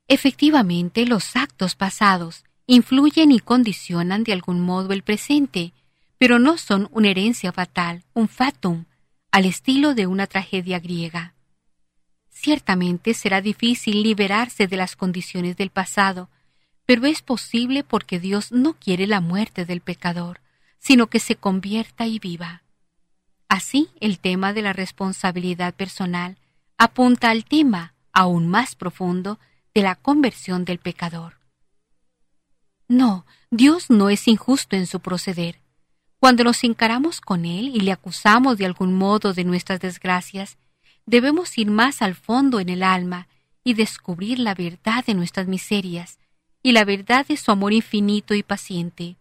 Efectivamente, 0.07 1.05
los 1.05 1.38
actos 1.38 1.76
pasados 1.76 2.43
influyen 2.65 3.32
y 3.32 3.39
condicionan 3.39 4.24
de 4.24 4.34
algún 4.34 4.59
modo 4.59 4.91
el 4.91 5.03
presente, 5.03 5.71
pero 6.17 6.39
no 6.39 6.57
son 6.57 6.89
una 6.91 7.09
herencia 7.09 7.51
fatal, 7.51 8.03
un 8.13 8.28
fatum, 8.28 8.86
al 9.32 9.45
estilo 9.45 9.93
de 9.93 10.07
una 10.07 10.26
tragedia 10.26 10.80
griega. 10.80 11.36
Ciertamente 12.30 13.13
será 13.13 13.39
difícil 13.41 14.01
liberarse 14.01 14.67
de 14.67 14.78
las 14.78 14.95
condiciones 14.95 15.57
del 15.57 15.69
pasado, 15.69 16.30
pero 16.88 17.05
es 17.05 17.21
posible 17.21 17.84
porque 17.84 18.19
Dios 18.19 18.51
no 18.51 18.74
quiere 18.74 19.05
la 19.05 19.21
muerte 19.21 19.63
del 19.65 19.82
pecador, 19.82 20.41
sino 20.80 21.07
que 21.07 21.19
se 21.19 21.36
convierta 21.36 22.07
y 22.07 22.17
viva. 22.19 22.62
Así, 23.54 23.91
el 23.99 24.18
tema 24.18 24.51
de 24.51 24.64
la 24.64 24.74
responsabilidad 24.74 25.76
personal 25.76 26.39
apunta 26.80 27.30
al 27.30 27.45
tema 27.45 27.93
aún 28.12 28.47
más 28.47 28.74
profundo 28.74 29.38
de 29.76 29.84
la 29.84 29.93
conversión 29.93 30.66
del 30.66 30.80
pecador. 30.80 31.38
No, 32.88 33.28
Dios 33.51 33.91
no 33.91 34.10
es 34.10 34.28
injusto 34.28 34.76
en 34.76 34.88
su 34.88 35.01
proceder. 35.01 35.60
Cuando 36.20 36.43
nos 36.43 36.64
encaramos 36.64 37.22
con 37.22 37.45
Él 37.45 37.68
y 37.76 37.82
le 37.82 37.91
acusamos 37.91 38.58
de 38.58 38.66
algún 38.66 38.95
modo 38.95 39.34
de 39.34 39.43
nuestras 39.43 39.80
desgracias, 39.80 40.58
debemos 41.06 41.56
ir 41.56 41.70
más 41.70 42.01
al 42.01 42.16
fondo 42.16 42.60
en 42.60 42.70
el 42.70 42.82
alma 42.82 43.28
y 43.64 43.76
descubrir 43.76 44.39
la 44.39 44.56
verdad 44.56 45.06
de 45.06 45.14
nuestras 45.14 45.45
miserias 45.45 46.18
y 46.64 46.72
la 46.72 46.86
verdad 46.86 47.28
de 47.28 47.38
su 47.38 47.51
amor 47.51 47.72
infinito 47.72 48.34
y 48.34 48.41
paciente. 48.41 49.16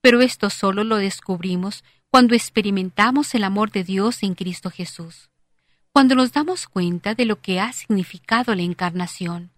Pero 0.00 0.20
esto 0.20 0.50
solo 0.50 0.84
lo 0.84 0.98
descubrimos 0.98 1.82
cuando 2.10 2.34
experimentamos 2.34 3.34
el 3.36 3.44
amor 3.44 3.70
de 3.70 3.84
Dios 3.84 4.24
en 4.24 4.34
Cristo 4.34 4.68
Jesús, 4.70 5.30
cuando 5.92 6.16
nos 6.16 6.32
damos 6.32 6.66
cuenta 6.66 7.14
de 7.14 7.24
lo 7.24 7.40
que 7.40 7.60
ha 7.60 7.72
significado 7.72 8.54
la 8.54 8.62
encarnación, 8.62 9.52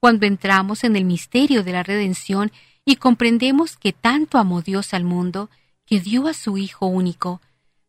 cuando 0.00 0.26
entramos 0.26 0.82
en 0.82 0.96
el 0.96 1.04
misterio 1.04 1.62
de 1.62 1.72
la 1.72 1.84
redención 1.84 2.50
y 2.84 2.96
comprendemos 2.96 3.76
que 3.76 3.92
tanto 3.92 4.38
amó 4.38 4.62
Dios 4.62 4.94
al 4.94 5.04
mundo 5.04 5.48
que 5.84 6.00
dio 6.00 6.26
a 6.26 6.34
su 6.34 6.58
Hijo 6.58 6.86
único, 6.86 7.40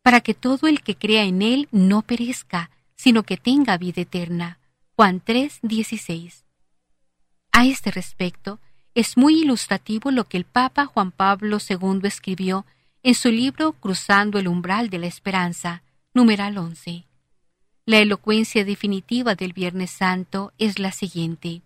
para 0.03 0.21
que 0.21 0.35
todo 0.35 0.67
el 0.67 0.81
que 0.81 0.95
crea 0.95 1.23
en 1.23 1.41
Él 1.41 1.67
no 1.71 2.03
perezca, 2.03 2.69
sino 2.95 3.23
que 3.23 3.37
tenga 3.37 3.77
vida 3.77 4.03
eterna. 4.03 4.59
Juan 4.95 5.21
3, 5.23 5.59
16. 5.63 6.45
A 7.51 7.65
este 7.65 7.91
respecto, 7.91 8.59
es 8.93 9.17
muy 9.17 9.41
ilustrativo 9.41 10.11
lo 10.11 10.25
que 10.25 10.37
el 10.37 10.45
Papa 10.45 10.85
Juan 10.85 11.11
Pablo 11.11 11.57
II 11.67 12.01
escribió 12.03 12.65
en 13.07 13.15
su 13.15 13.31
libro 13.31 13.71
Cruzando 13.71 14.37
el 14.37 14.49
umbral 14.49 14.89
de 14.89 14.97
la 14.97 15.07
esperanza, 15.07 15.81
numeral 16.13 16.57
11. 16.57 17.05
La 17.85 17.99
elocuencia 17.99 18.65
definitiva 18.65 19.33
del 19.33 19.53
Viernes 19.53 19.91
Santo 19.91 20.51
es 20.57 20.77
la 20.77 20.91
siguiente. 20.91 21.61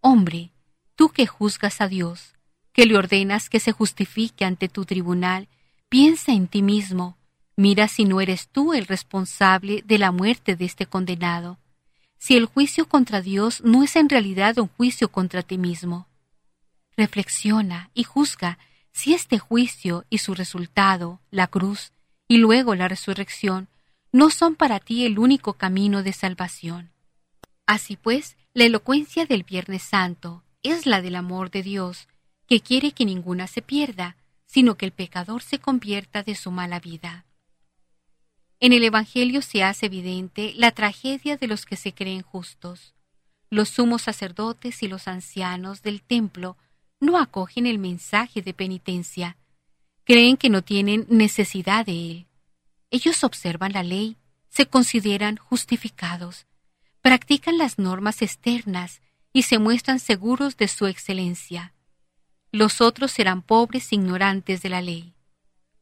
Hombre, 0.00 0.50
tú 0.96 1.10
que 1.10 1.24
juzgas 1.24 1.80
a 1.80 1.86
Dios, 1.86 2.34
que 2.72 2.84
le 2.84 2.96
ordenas 2.96 3.48
que 3.48 3.60
se 3.60 3.70
justifique 3.70 4.44
ante 4.44 4.68
tu 4.68 4.84
tribunal, 4.84 5.46
piensa 5.88 6.32
en 6.32 6.48
ti 6.48 6.62
mismo, 6.62 7.16
mira 7.54 7.86
si 7.86 8.04
no 8.04 8.20
eres 8.20 8.48
tú 8.48 8.74
el 8.74 8.86
responsable 8.86 9.84
de 9.86 9.98
la 9.98 10.10
muerte 10.10 10.56
de 10.56 10.64
este 10.64 10.86
condenado, 10.86 11.60
si 12.18 12.36
el 12.36 12.46
juicio 12.46 12.88
contra 12.88 13.20
Dios 13.20 13.62
no 13.62 13.84
es 13.84 13.94
en 13.94 14.08
realidad 14.08 14.58
un 14.58 14.66
juicio 14.66 15.12
contra 15.12 15.44
ti 15.44 15.58
mismo. 15.58 16.08
Reflexiona 16.96 17.92
y 17.94 18.02
juzga 18.02 18.58
si 18.96 19.12
este 19.12 19.38
juicio 19.38 20.06
y 20.08 20.18
su 20.18 20.34
resultado, 20.34 21.20
la 21.30 21.48
cruz, 21.48 21.92
y 22.28 22.38
luego 22.38 22.74
la 22.74 22.88
resurrección, 22.88 23.68
no 24.10 24.30
son 24.30 24.54
para 24.54 24.80
ti 24.80 25.04
el 25.04 25.18
único 25.18 25.52
camino 25.52 26.02
de 26.02 26.14
salvación. 26.14 26.90
Así 27.66 27.96
pues, 27.96 28.38
la 28.54 28.64
elocuencia 28.64 29.26
del 29.26 29.42
Viernes 29.42 29.82
Santo 29.82 30.44
es 30.62 30.86
la 30.86 31.02
del 31.02 31.16
amor 31.16 31.50
de 31.50 31.62
Dios, 31.62 32.08
que 32.46 32.62
quiere 32.62 32.92
que 32.92 33.04
ninguna 33.04 33.48
se 33.48 33.60
pierda, 33.60 34.16
sino 34.46 34.76
que 34.76 34.86
el 34.86 34.92
pecador 34.92 35.42
se 35.42 35.58
convierta 35.58 36.22
de 36.22 36.34
su 36.34 36.50
mala 36.50 36.80
vida. 36.80 37.26
En 38.60 38.72
el 38.72 38.82
Evangelio 38.82 39.42
se 39.42 39.62
hace 39.62 39.86
evidente 39.86 40.54
la 40.56 40.70
tragedia 40.70 41.36
de 41.36 41.48
los 41.48 41.66
que 41.66 41.76
se 41.76 41.92
creen 41.92 42.22
justos. 42.22 42.94
Los 43.50 43.68
sumos 43.68 44.00
sacerdotes 44.00 44.82
y 44.82 44.88
los 44.88 45.06
ancianos 45.06 45.82
del 45.82 46.00
templo 46.00 46.56
no 47.00 47.18
acogen 47.18 47.66
el 47.66 47.78
mensaje 47.78 48.42
de 48.42 48.54
penitencia. 48.54 49.36
Creen 50.04 50.36
que 50.36 50.50
no 50.50 50.62
tienen 50.62 51.06
necesidad 51.08 51.84
de 51.84 52.10
él. 52.10 52.26
Ellos 52.90 53.24
observan 53.24 53.72
la 53.72 53.82
ley, 53.82 54.16
se 54.48 54.66
consideran 54.66 55.36
justificados, 55.36 56.46
practican 57.02 57.58
las 57.58 57.78
normas 57.78 58.22
externas 58.22 59.02
y 59.32 59.42
se 59.42 59.58
muestran 59.58 59.98
seguros 59.98 60.56
de 60.56 60.68
su 60.68 60.86
excelencia. 60.86 61.74
Los 62.52 62.80
otros 62.80 63.12
serán 63.12 63.42
pobres 63.42 63.92
ignorantes 63.92 64.62
de 64.62 64.68
la 64.70 64.80
ley. 64.80 65.14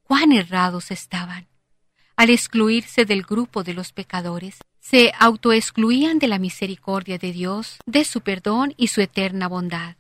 ¡Cuán 0.03 0.33
errados 0.33 0.91
estaban! 0.91 1.47
Al 2.17 2.31
excluirse 2.31 3.05
del 3.05 3.23
grupo 3.23 3.63
de 3.63 3.75
los 3.75 3.93
pecadores, 3.93 4.59
se 4.81 5.13
autoexcluían 5.19 6.19
de 6.19 6.29
la 6.29 6.39
misericordia 6.39 7.19
de 7.19 7.33
Dios, 7.33 7.79
de 7.87 8.05
su 8.05 8.21
perdón 8.21 8.75
y 8.77 8.89
su 8.89 9.01
eterna 9.01 9.49
bondad. 9.49 9.97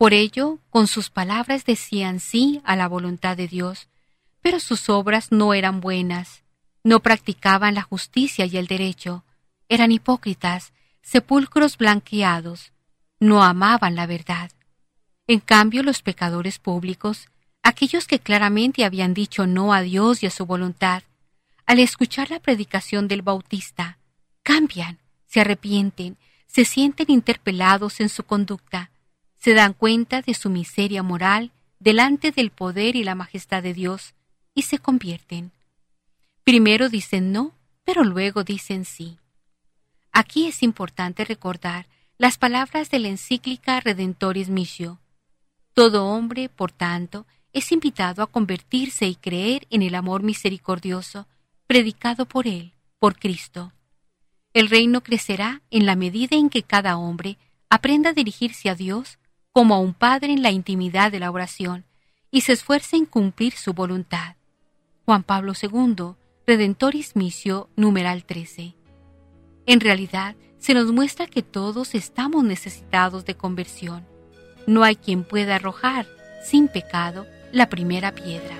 Por 0.00 0.14
ello, 0.14 0.60
con 0.70 0.86
sus 0.86 1.10
palabras 1.10 1.66
decían 1.66 2.20
sí 2.20 2.62
a 2.64 2.74
la 2.74 2.88
voluntad 2.88 3.36
de 3.36 3.46
Dios, 3.46 3.90
pero 4.40 4.58
sus 4.58 4.88
obras 4.88 5.30
no 5.30 5.52
eran 5.52 5.82
buenas, 5.82 6.42
no 6.82 7.00
practicaban 7.00 7.74
la 7.74 7.82
justicia 7.82 8.46
y 8.46 8.56
el 8.56 8.66
derecho, 8.66 9.26
eran 9.68 9.92
hipócritas, 9.92 10.72
sepulcros 11.02 11.76
blanqueados, 11.76 12.72
no 13.18 13.44
amaban 13.44 13.94
la 13.94 14.06
verdad. 14.06 14.50
En 15.26 15.40
cambio, 15.40 15.82
los 15.82 16.00
pecadores 16.00 16.58
públicos, 16.58 17.28
aquellos 17.62 18.06
que 18.06 18.20
claramente 18.20 18.86
habían 18.86 19.12
dicho 19.12 19.46
no 19.46 19.74
a 19.74 19.82
Dios 19.82 20.22
y 20.22 20.26
a 20.26 20.30
su 20.30 20.46
voluntad, 20.46 21.02
al 21.66 21.78
escuchar 21.78 22.30
la 22.30 22.40
predicación 22.40 23.06
del 23.06 23.20
Bautista, 23.20 23.98
cambian, 24.44 24.98
se 25.26 25.42
arrepienten, 25.42 26.16
se 26.46 26.64
sienten 26.64 27.10
interpelados 27.10 28.00
en 28.00 28.08
su 28.08 28.22
conducta, 28.22 28.90
se 29.40 29.54
dan 29.54 29.72
cuenta 29.72 30.22
de 30.22 30.34
su 30.34 30.50
miseria 30.50 31.02
moral 31.02 31.50
delante 31.78 32.30
del 32.30 32.50
poder 32.50 32.94
y 32.94 33.04
la 33.04 33.14
majestad 33.14 33.62
de 33.62 33.74
Dios 33.74 34.14
y 34.54 34.62
se 34.62 34.78
convierten. 34.78 35.50
Primero 36.44 36.88
dicen 36.88 37.32
no, 37.32 37.52
pero 37.84 38.04
luego 38.04 38.44
dicen 38.44 38.84
sí. 38.84 39.18
Aquí 40.12 40.46
es 40.46 40.62
importante 40.62 41.24
recordar 41.24 41.86
las 42.18 42.36
palabras 42.36 42.90
de 42.90 42.98
la 42.98 43.08
encíclica 43.08 43.80
Redentoris 43.80 44.50
Missio. 44.50 45.00
Todo 45.72 46.06
hombre, 46.06 46.48
por 46.50 46.70
tanto, 46.70 47.26
es 47.52 47.72
invitado 47.72 48.22
a 48.22 48.26
convertirse 48.26 49.06
y 49.06 49.14
creer 49.14 49.66
en 49.70 49.82
el 49.82 49.94
amor 49.94 50.22
misericordioso 50.22 51.26
predicado 51.66 52.26
por 52.26 52.46
él, 52.46 52.74
por 52.98 53.18
Cristo. 53.18 53.72
El 54.52 54.68
reino 54.68 55.02
crecerá 55.02 55.62
en 55.70 55.86
la 55.86 55.96
medida 55.96 56.36
en 56.36 56.50
que 56.50 56.62
cada 56.62 56.96
hombre 56.98 57.38
aprenda 57.70 58.10
a 58.10 58.12
dirigirse 58.12 58.68
a 58.68 58.74
Dios 58.74 59.19
como 59.52 59.74
a 59.74 59.78
un 59.78 59.94
Padre 59.94 60.32
en 60.32 60.42
la 60.42 60.50
intimidad 60.50 61.10
de 61.10 61.20
la 61.20 61.30
oración 61.30 61.84
y 62.30 62.42
se 62.42 62.52
esfuerce 62.52 62.96
en 62.96 63.06
cumplir 63.06 63.54
su 63.54 63.72
voluntad. 63.72 64.36
Juan 65.04 65.24
Pablo 65.24 65.52
II, 65.60 66.14
Redentoris 66.46 67.16
Missio, 67.16 67.68
numeral 67.76 68.24
13. 68.24 68.76
En 69.66 69.80
realidad, 69.80 70.36
se 70.58 70.74
nos 70.74 70.92
muestra 70.92 71.26
que 71.26 71.42
todos 71.42 71.94
estamos 71.94 72.44
necesitados 72.44 73.24
de 73.24 73.36
conversión. 73.36 74.06
No 74.66 74.84
hay 74.84 74.96
quien 74.96 75.24
pueda 75.24 75.56
arrojar, 75.56 76.06
sin 76.44 76.68
pecado, 76.68 77.26
la 77.50 77.68
primera 77.68 78.14
piedra. 78.14 78.56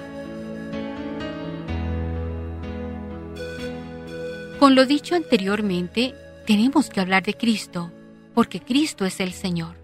Con 4.58 4.74
lo 4.74 4.86
dicho 4.86 5.14
anteriormente, 5.14 6.14
tenemos 6.46 6.90
que 6.90 7.00
hablar 7.00 7.22
de 7.22 7.34
Cristo, 7.34 7.92
porque 8.34 8.60
Cristo 8.60 9.06
es 9.06 9.20
el 9.20 9.32
Señor. 9.32 9.79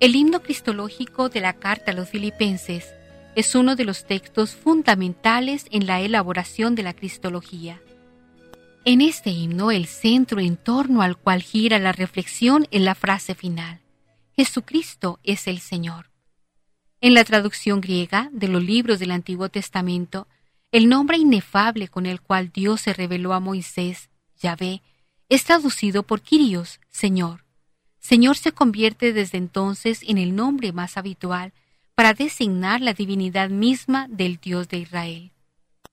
El 0.00 0.16
himno 0.16 0.42
cristológico 0.42 1.28
de 1.28 1.40
la 1.40 1.54
carta 1.54 1.92
a 1.92 1.94
los 1.94 2.08
filipenses 2.08 2.94
es 3.36 3.54
uno 3.54 3.76
de 3.76 3.84
los 3.84 4.04
textos 4.06 4.54
fundamentales 4.54 5.66
en 5.70 5.86
la 5.86 6.00
elaboración 6.00 6.74
de 6.74 6.82
la 6.82 6.94
cristología. 6.94 7.80
En 8.84 9.00
este 9.00 9.30
himno 9.30 9.70
el 9.70 9.86
centro 9.86 10.40
en 10.40 10.56
torno 10.56 11.00
al 11.00 11.16
cual 11.16 11.42
gira 11.42 11.78
la 11.78 11.92
reflexión 11.92 12.66
es 12.70 12.82
la 12.82 12.94
frase 12.94 13.34
final. 13.34 13.80
Jesucristo 14.36 15.20
es 15.22 15.46
el 15.46 15.60
Señor. 15.60 16.10
En 17.00 17.14
la 17.14 17.24
traducción 17.24 17.80
griega 17.80 18.28
de 18.32 18.48
los 18.48 18.62
libros 18.62 18.98
del 18.98 19.12
Antiguo 19.12 19.48
Testamento, 19.48 20.26
el 20.72 20.88
nombre 20.88 21.18
inefable 21.18 21.88
con 21.88 22.04
el 22.04 22.20
cual 22.20 22.50
Dios 22.52 22.80
se 22.80 22.92
reveló 22.92 23.32
a 23.32 23.40
Moisés, 23.40 24.10
Yahvé, 24.40 24.82
es 25.28 25.44
traducido 25.44 26.02
por 26.02 26.20
Kyrios, 26.20 26.80
Señor. 26.90 27.43
Señor 28.04 28.36
se 28.36 28.52
convierte 28.52 29.14
desde 29.14 29.38
entonces 29.38 30.02
en 30.06 30.18
el 30.18 30.36
nombre 30.36 30.72
más 30.72 30.98
habitual 30.98 31.54
para 31.94 32.12
designar 32.12 32.82
la 32.82 32.92
divinidad 32.92 33.48
misma 33.48 34.08
del 34.10 34.36
Dios 34.36 34.68
de 34.68 34.76
Israel. 34.76 35.32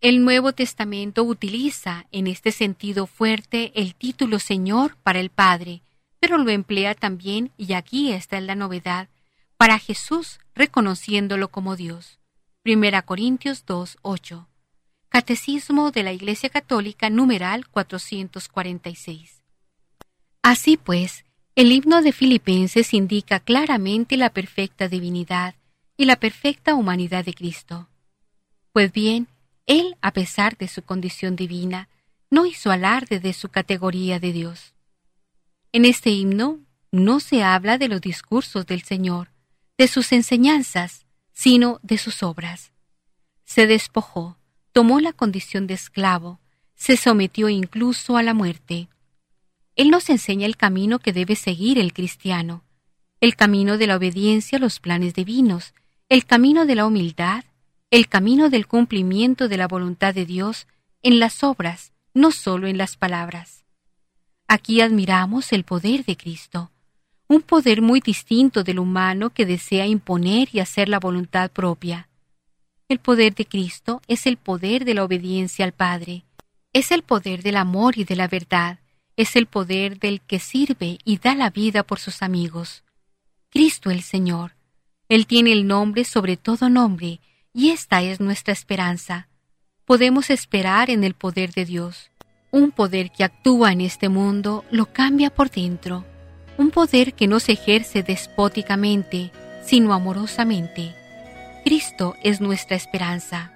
El 0.02 0.26
Nuevo 0.26 0.52
Testamento 0.52 1.24
utiliza 1.24 2.08
en 2.12 2.28
este 2.28 2.52
sentido 2.52 3.08
fuerte 3.08 3.72
el 3.76 3.96
título 3.96 4.40
Señor 4.40 4.98
para 5.04 5.22
el 5.22 5.30
Padre, 5.30 5.84
pero 6.20 6.38
lo 6.38 6.50
emplea 6.50 6.96
también, 6.96 7.54
y 7.56 7.72
aquí 7.74 8.12
está 8.12 8.42
la 8.42 8.56
novedad, 8.56 9.08
para 9.56 9.80
Jesús 9.80 10.42
reconociéndolo 10.54 11.48
como 11.48 11.78
Dios. 11.78 12.20
1 12.66 13.06
Corintios 13.06 13.66
2, 13.66 14.00
8. 14.02 14.50
Catecismo 15.08 15.92
de 15.92 16.04
la 16.04 16.12
Iglesia 16.12 16.50
Católica 16.50 17.10
numeral 17.10 17.70
446. 17.70 19.44
Así 20.42 20.76
pues, 20.76 21.24
el 21.62 21.72
himno 21.72 22.02
de 22.02 22.12
Filipenses 22.12 22.92
indica 22.92 23.40
claramente 23.40 24.18
la 24.18 24.32
perfecta 24.32 24.88
divinidad 24.88 25.54
y 25.96 26.06
la 26.06 26.16
perfecta 26.16 26.74
humanidad 26.74 27.24
de 27.24 27.36
Cristo. 27.36 27.88
Pues 28.74 28.92
bien, 28.92 29.28
Él, 29.68 29.96
a 30.02 30.12
pesar 30.12 30.58
de 30.58 30.68
su 30.68 30.82
condición 30.82 31.36
divina, 31.36 31.88
no 32.32 32.48
hizo 32.48 32.72
alarde 32.72 33.20
de 33.20 33.34
su 33.34 33.50
categoría 33.50 34.18
de 34.20 34.34
Dios. 34.34 34.74
En 35.72 35.86
este 35.86 36.10
himno 36.10 36.58
no 36.92 37.20
se 37.20 37.44
habla 37.44 37.78
de 37.78 37.90
los 37.90 38.02
discursos 38.02 38.66
del 38.66 38.82
Señor, 38.82 39.30
de 39.78 39.88
sus 39.88 40.14
enseñanzas, 40.14 41.06
sino 41.32 41.80
de 41.84 42.00
sus 42.00 42.24
obras. 42.24 42.72
Se 43.46 43.68
despojó, 43.68 44.36
tomó 44.72 45.00
la 45.00 45.14
condición 45.14 45.68
de 45.68 45.76
esclavo, 45.76 46.40
se 46.74 46.98
sometió 46.98 47.50
incluso 47.50 48.18
a 48.18 48.24
la 48.24 48.34
muerte. 48.34 48.88
Él 49.76 49.90
nos 49.90 50.10
enseña 50.10 50.46
el 50.46 50.58
camino 50.58 51.00
que 51.00 51.14
debe 51.14 51.36
seguir 51.36 51.80
el 51.80 51.94
cristiano, 51.94 52.64
el 53.22 53.36
camino 53.36 53.78
de 53.78 53.88
la 53.88 53.96
obediencia 53.96 54.58
a 54.58 54.62
los 54.62 54.80
planes 54.80 55.14
divinos, 55.14 55.74
el 56.10 56.26
camino 56.26 56.66
de 56.66 56.76
la 56.76 56.86
humildad, 56.86 57.46
el 57.90 58.08
camino 58.08 58.50
del 58.50 58.68
cumplimiento 58.68 59.48
de 59.48 59.58
la 59.58 59.68
voluntad 59.68 60.14
de 60.14 60.26
Dios 60.26 60.68
en 61.04 61.20
las 61.20 61.44
obras, 61.44 61.94
no 62.14 62.32
solo 62.32 62.68
en 62.68 62.78
las 62.78 62.98
palabras. 62.98 63.64
Aquí 64.48 64.82
admiramos 64.82 65.54
el 65.54 65.64
poder 65.64 66.04
de 66.04 66.18
Cristo, 66.18 66.72
un 67.30 67.42
poder 67.42 67.82
muy 67.82 68.02
distinto 68.02 68.66
del 68.66 68.80
humano 68.80 69.30
que 69.30 69.46
desea 69.46 69.88
imponer 69.88 70.50
y 70.52 70.60
hacer 70.60 70.90
la 70.90 71.00
voluntad 71.00 71.50
propia. 71.50 72.10
El 72.90 73.00
poder 73.00 73.34
de 73.36 73.46
Cristo 73.46 74.02
es 74.10 74.28
el 74.28 74.36
poder 74.36 74.84
de 74.84 74.96
la 74.96 75.06
obediencia 75.06 75.64
al 75.64 75.72
Padre, 75.72 76.26
es 76.74 76.92
el 76.92 77.04
poder 77.04 77.42
del 77.42 77.56
amor 77.56 77.98
y 77.98 78.04
de 78.04 78.18
la 78.18 78.28
verdad, 78.28 78.80
es 79.22 79.36
el 79.36 79.46
poder 79.46 80.00
del 80.00 80.22
que 80.22 80.40
sirve 80.40 80.98
y 81.06 81.18
da 81.18 81.36
la 81.36 81.50
vida 81.50 81.84
por 81.84 82.00
sus 82.00 82.22
amigos. 82.22 82.84
Cristo 83.50 83.92
el 83.92 84.02
Señor, 84.02 84.56
él 85.10 85.28
tiene 85.28 85.52
el 85.52 85.68
nombre 85.68 86.06
sobre 86.06 86.38
todo 86.38 86.70
nombre, 86.70 87.20
y 87.54 87.70
esta 87.70 88.02
es 88.02 88.20
nuestra 88.20 88.54
esperanza. 88.54 89.28
Podemos 89.86 90.30
esperar 90.30 90.90
en 90.90 91.04
el 91.04 91.14
poder 91.14 91.52
de 91.52 91.66
Dios. 91.66 92.12
Un 92.50 92.72
poder 92.72 93.12
que 93.12 93.24
actúa 93.24 93.72
en 93.74 93.82
este 93.82 94.10
mundo 94.10 94.64
lo 94.72 94.86
cambia 94.86 95.30
por 95.30 95.52
dentro. 95.52 96.06
Un 96.58 96.72
poder 96.72 97.14
que 97.14 97.28
no 97.28 97.40
se 97.40 97.52
ejerce 97.52 98.04
despóticamente, 98.04 99.32
sino 99.66 99.94
amorosamente. 99.94 100.96
Cristo 101.64 102.16
es 102.24 102.42
nuestra 102.42 102.78
esperanza. 102.78 103.52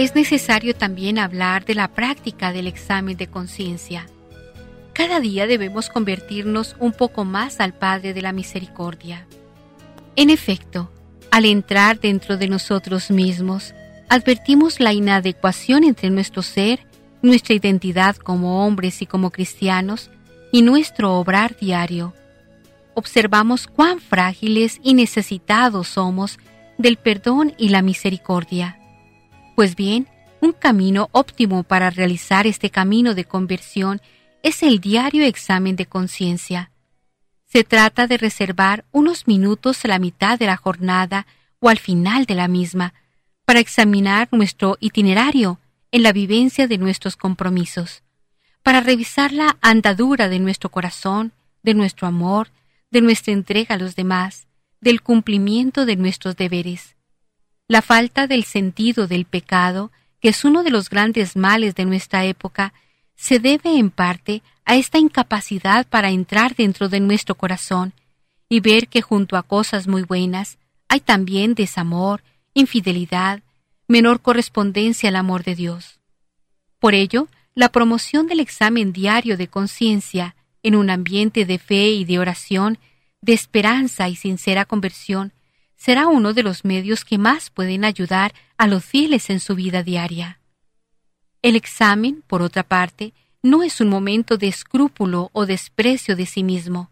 Es 0.00 0.14
necesario 0.14 0.74
también 0.74 1.18
hablar 1.18 1.66
de 1.66 1.74
la 1.74 1.88
práctica 1.88 2.54
del 2.54 2.66
examen 2.66 3.18
de 3.18 3.26
conciencia. 3.26 4.06
Cada 4.94 5.20
día 5.20 5.46
debemos 5.46 5.90
convertirnos 5.90 6.74
un 6.78 6.92
poco 6.92 7.26
más 7.26 7.60
al 7.60 7.74
Padre 7.74 8.14
de 8.14 8.22
la 8.22 8.32
Misericordia. 8.32 9.26
En 10.16 10.30
efecto, 10.30 10.90
al 11.30 11.44
entrar 11.44 12.00
dentro 12.00 12.38
de 12.38 12.48
nosotros 12.48 13.10
mismos, 13.10 13.74
advertimos 14.08 14.80
la 14.80 14.94
inadecuación 14.94 15.84
entre 15.84 16.08
nuestro 16.08 16.40
ser, 16.40 16.80
nuestra 17.20 17.54
identidad 17.54 18.16
como 18.16 18.64
hombres 18.64 19.02
y 19.02 19.06
como 19.06 19.30
cristianos, 19.30 20.10
y 20.50 20.62
nuestro 20.62 21.12
obrar 21.18 21.58
diario. 21.60 22.14
Observamos 22.94 23.66
cuán 23.66 24.00
frágiles 24.00 24.80
y 24.82 24.94
necesitados 24.94 25.88
somos 25.88 26.38
del 26.78 26.96
perdón 26.96 27.52
y 27.58 27.68
la 27.68 27.82
misericordia. 27.82 28.79
Pues 29.60 29.76
bien, 29.76 30.08
un 30.40 30.52
camino 30.52 31.10
óptimo 31.12 31.64
para 31.64 31.90
realizar 31.90 32.46
este 32.46 32.70
camino 32.70 33.14
de 33.14 33.26
conversión 33.26 34.00
es 34.42 34.62
el 34.62 34.80
diario 34.80 35.22
examen 35.22 35.76
de 35.76 35.84
conciencia. 35.84 36.70
Se 37.44 37.62
trata 37.62 38.06
de 38.06 38.16
reservar 38.16 38.86
unos 38.90 39.26
minutos 39.28 39.84
a 39.84 39.88
la 39.88 39.98
mitad 39.98 40.38
de 40.38 40.46
la 40.46 40.56
jornada 40.56 41.26
o 41.58 41.68
al 41.68 41.78
final 41.78 42.24
de 42.24 42.36
la 42.36 42.48
misma 42.48 42.94
para 43.44 43.60
examinar 43.60 44.30
nuestro 44.32 44.78
itinerario 44.80 45.58
en 45.92 46.04
la 46.04 46.14
vivencia 46.14 46.66
de 46.66 46.78
nuestros 46.78 47.16
compromisos, 47.18 48.02
para 48.62 48.80
revisar 48.80 49.30
la 49.30 49.58
andadura 49.60 50.30
de 50.30 50.38
nuestro 50.38 50.70
corazón, 50.70 51.32
de 51.62 51.74
nuestro 51.74 52.08
amor, 52.08 52.48
de 52.90 53.02
nuestra 53.02 53.34
entrega 53.34 53.74
a 53.74 53.78
los 53.78 53.94
demás, 53.94 54.46
del 54.80 55.02
cumplimiento 55.02 55.84
de 55.84 55.96
nuestros 55.96 56.34
deberes. 56.34 56.96
La 57.70 57.82
falta 57.82 58.26
del 58.26 58.42
sentido 58.42 59.06
del 59.06 59.26
pecado, 59.26 59.92
que 60.20 60.30
es 60.30 60.44
uno 60.44 60.64
de 60.64 60.72
los 60.72 60.90
grandes 60.90 61.36
males 61.36 61.76
de 61.76 61.84
nuestra 61.84 62.24
época, 62.24 62.72
se 63.14 63.38
debe 63.38 63.78
en 63.78 63.90
parte 63.92 64.42
a 64.64 64.74
esta 64.74 64.98
incapacidad 64.98 65.86
para 65.86 66.10
entrar 66.10 66.56
dentro 66.56 66.88
de 66.88 66.98
nuestro 66.98 67.36
corazón 67.36 67.92
y 68.48 68.58
ver 68.58 68.88
que 68.88 69.02
junto 69.02 69.36
a 69.36 69.44
cosas 69.44 69.86
muy 69.86 70.02
buenas 70.02 70.58
hay 70.88 70.98
también 70.98 71.54
desamor, 71.54 72.24
infidelidad, 72.54 73.40
menor 73.86 74.20
correspondencia 74.20 75.08
al 75.08 75.14
amor 75.14 75.44
de 75.44 75.54
Dios. 75.54 76.00
Por 76.80 76.94
ello, 76.96 77.28
la 77.54 77.68
promoción 77.68 78.26
del 78.26 78.40
examen 78.40 78.92
diario 78.92 79.36
de 79.36 79.46
conciencia 79.46 80.34
en 80.64 80.74
un 80.74 80.90
ambiente 80.90 81.44
de 81.44 81.60
fe 81.60 81.90
y 81.90 82.04
de 82.04 82.18
oración, 82.18 82.78
de 83.20 83.32
esperanza 83.32 84.08
y 84.08 84.16
sincera 84.16 84.64
conversión, 84.64 85.32
será 85.80 86.08
uno 86.08 86.34
de 86.34 86.42
los 86.42 86.66
medios 86.66 87.06
que 87.06 87.16
más 87.16 87.48
pueden 87.48 87.86
ayudar 87.86 88.34
a 88.58 88.66
los 88.66 88.84
fieles 88.84 89.30
en 89.30 89.40
su 89.40 89.54
vida 89.54 89.82
diaria. 89.82 90.38
El 91.40 91.56
examen, 91.56 92.22
por 92.26 92.42
otra 92.42 92.64
parte, 92.64 93.14
no 93.42 93.62
es 93.62 93.80
un 93.80 93.88
momento 93.88 94.36
de 94.36 94.46
escrúpulo 94.46 95.30
o 95.32 95.46
desprecio 95.46 96.16
de 96.16 96.26
sí 96.26 96.44
mismo. 96.44 96.90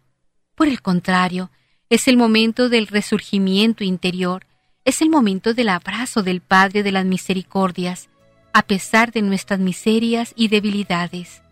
Por 0.55 0.69
el 0.69 0.81
contrario, 0.81 1.51
es 1.91 2.09
el 2.09 2.17
momento 2.17 2.71
del 2.71 2.87
resurgimiento 2.87 3.85
interior, 3.85 4.47
es 4.87 5.03
el 5.03 5.11
momento 5.11 5.53
del 5.53 5.69
abrazo 5.69 6.23
del 6.23 6.41
Padre 6.41 6.83
de 6.83 6.93
las 6.93 7.05
Misericordias, 7.05 8.09
a 8.55 8.63
pesar 8.63 9.13
de 9.13 9.21
nuestras 9.21 9.61
miserias 9.61 10.33
y 10.35 10.49
debilidades. 10.49 11.43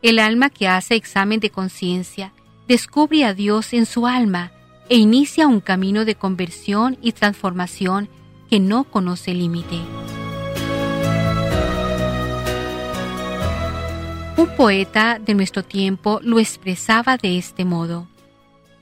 El 0.00 0.18
alma 0.18 0.48
que 0.48 0.66
hace 0.66 0.94
examen 0.94 1.40
de 1.40 1.50
conciencia 1.50 2.32
descubre 2.66 3.26
a 3.26 3.34
Dios 3.34 3.74
en 3.74 3.84
su 3.84 4.06
alma 4.06 4.52
e 4.88 4.96
inicia 4.96 5.46
un 5.46 5.60
camino 5.60 6.04
de 6.04 6.14
conversión 6.14 6.98
y 7.02 7.12
transformación 7.12 8.08
que 8.48 8.60
no 8.60 8.84
conoce 8.84 9.34
límite. 9.34 9.80
Un 14.36 14.48
poeta 14.56 15.18
de 15.18 15.34
nuestro 15.34 15.64
tiempo 15.64 16.20
lo 16.22 16.38
expresaba 16.38 17.16
de 17.16 17.38
este 17.38 17.64
modo. 17.64 18.08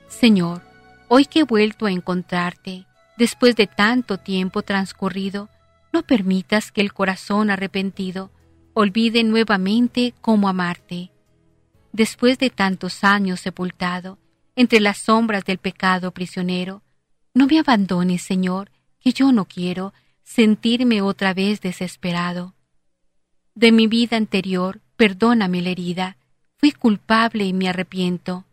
Señor, 0.07 0.61
hoy 1.07 1.25
que 1.25 1.39
he 1.39 1.43
vuelto 1.43 1.85
a 1.85 1.91
encontrarte, 1.91 2.85
después 3.17 3.55
de 3.55 3.67
tanto 3.67 4.17
tiempo 4.17 4.61
transcurrido, 4.61 5.49
no 5.91 6.03
permitas 6.03 6.71
que 6.71 6.81
el 6.81 6.93
corazón 6.93 7.49
arrepentido 7.49 8.31
olvide 8.73 9.23
nuevamente 9.23 10.13
cómo 10.21 10.47
amarte. 10.47 11.11
Después 11.91 12.37
de 12.37 12.51
tantos 12.51 13.03
años 13.03 13.39
sepultado, 13.39 14.19
entre 14.57 14.79
las 14.79 14.97
sombras 14.97 15.45
del 15.45 15.59
pecado 15.59 16.11
prisionero, 16.11 16.81
no 17.33 17.45
me 17.45 17.59
abandones, 17.59 18.23
Señor, 18.23 18.71
que 18.99 19.13
yo 19.13 19.31
no 19.31 19.45
quiero 19.45 19.93
sentirme 20.23 21.01
otra 21.03 21.35
vez 21.35 21.61
desesperado. 21.61 22.55
De 23.53 23.71
mi 23.71 23.85
vida 23.85 24.17
anterior, 24.17 24.81
perdóname 24.95 25.61
la 25.61 25.69
herida, 25.69 26.17
fui 26.57 26.71
culpable 26.71 27.45
y 27.45 27.53
me 27.53 27.69
arrepiento. 27.69 28.45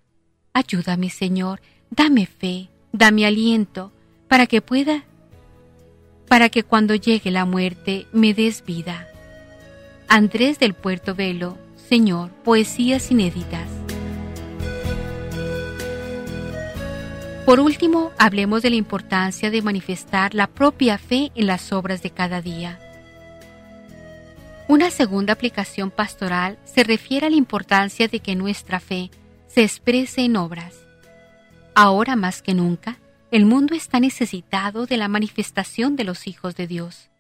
Ayúdame, 0.53 1.09
Señor, 1.09 1.63
dame 1.91 2.27
fe, 2.27 2.69
dame 2.93 3.25
aliento, 3.25 3.91
para 4.29 4.47
que 4.47 4.61
pueda, 4.61 5.05
para 6.29 6.51
que 6.51 6.65
cuando 6.65 6.95
llegue 6.95 7.31
la 7.31 7.47
muerte 7.47 8.07
me 8.13 8.35
des 8.35 8.63
vida. 8.63 9.09
Andrés 10.07 10.59
del 10.59 10.75
Puerto 10.75 11.15
Velo, 11.15 11.57
Señor, 11.89 12.31
poesías 12.45 13.11
inéditas. 13.11 13.84
Por 17.47 17.61
último, 17.61 18.11
hablemos 18.19 18.63
de 18.63 18.71
la 18.71 18.77
importancia 18.77 19.51
de 19.51 19.61
manifestar 19.61 20.35
la 20.35 20.47
propia 20.47 20.97
fe 20.97 21.31
en 21.35 21.47
las 21.47 21.73
obras 21.73 22.03
de 22.03 22.09
cada 22.09 22.41
día. 22.41 22.81
Una 24.67 24.91
segunda 24.91 25.35
aplicación 25.35 25.91
pastoral 25.91 26.59
se 26.65 26.85
refiere 26.85 27.27
a 27.27 27.31
la 27.31 27.37
importancia 27.37 28.09
de 28.09 28.21
que 28.21 28.35
nuestra 28.35 28.81
fe 28.81 29.11
se 29.47 29.63
exprese 29.63 30.23
en 30.23 30.37
obras. 30.37 30.75
Ahora 31.75 32.17
más 32.17 32.41
que 32.41 32.55
nunca, 32.55 32.99
el 33.31 33.45
mundo 33.45 33.75
está 33.75 34.01
necesitado 34.01 34.87
de 34.87 34.97
la 34.97 35.09
manifestación 35.09 35.97
de 35.97 36.05
los 36.05 36.27
hijos 36.27 36.57
de 36.57 36.67
Dios. 36.67 37.11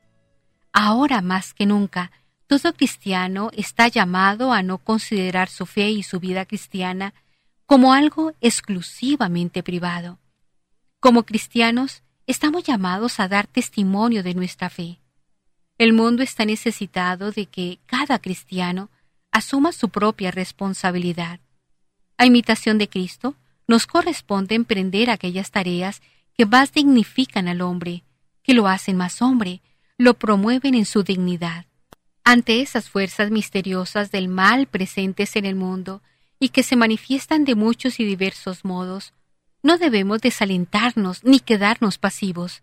Ahora 0.72 1.20
más 1.20 1.53
que 1.53 1.66
nunca, 1.66 2.12
todo 2.47 2.72
cristiano 2.72 3.51
está 3.53 3.89
llamado 3.89 4.55
a 4.55 4.62
no 4.62 4.79
considerar 4.79 5.51
su 5.51 5.66
fe 5.66 5.91
y 5.91 6.03
su 6.03 6.18
vida 6.18 6.47
cristiana 6.47 7.12
como 7.67 7.93
algo 7.93 8.33
exclusivamente 8.41 9.62
privado. 9.62 10.19
Como 11.01 11.25
cristianos, 11.25 12.03
estamos 12.27 12.65
llamados 12.65 13.21
a 13.21 13.29
dar 13.29 13.47
testimonio 13.47 14.23
de 14.23 14.35
nuestra 14.35 14.71
fe. 14.71 15.01
El 15.79 15.93
mundo 15.93 16.23
está 16.23 16.45
necesitado 16.45 17.33
de 17.33 17.47
que 17.47 17.79
cada 17.87 18.19
cristiano 18.19 18.91
asuma 19.33 19.73
su 19.73 19.89
propia 19.89 20.31
responsabilidad. 20.31 21.41
A 22.17 22.27
imitación 22.27 22.79
de 22.79 22.89
Cristo, 22.89 23.35
nos 23.67 23.87
corresponde 23.87 24.55
emprender 24.55 25.11
aquellas 25.11 25.51
tareas 25.51 26.03
que 26.37 26.47
más 26.47 26.73
dignifican 26.73 27.49
al 27.49 27.61
hombre, 27.61 28.05
que 28.43 28.55
lo 28.55 28.69
hacen 28.69 28.97
más 28.97 29.23
hombre, 29.23 29.62
lo 29.97 30.15
promueven 30.15 30.75
en 30.75 30.85
su 30.85 31.03
dignidad. 31.03 31.67
Ante 32.25 32.61
esas 32.61 32.89
fuerzas 32.89 33.31
misteriosas 33.31 34.11
del 34.11 34.29
mal 34.29 34.67
presentes 34.67 35.37
en 35.37 35.45
el 35.45 35.55
mundo, 35.55 36.03
y 36.39 36.51
que 36.51 36.62
se 36.62 36.76
manifiestan 36.76 37.45
de 37.45 37.55
muchos 37.55 38.01
y 38.01 38.05
diversos 38.05 38.64
modos, 38.64 39.12
no 39.62 39.78
debemos 39.78 40.20
desalentarnos 40.20 41.24
ni 41.24 41.41
quedarnos 41.41 41.99
pasivos. 41.99 42.62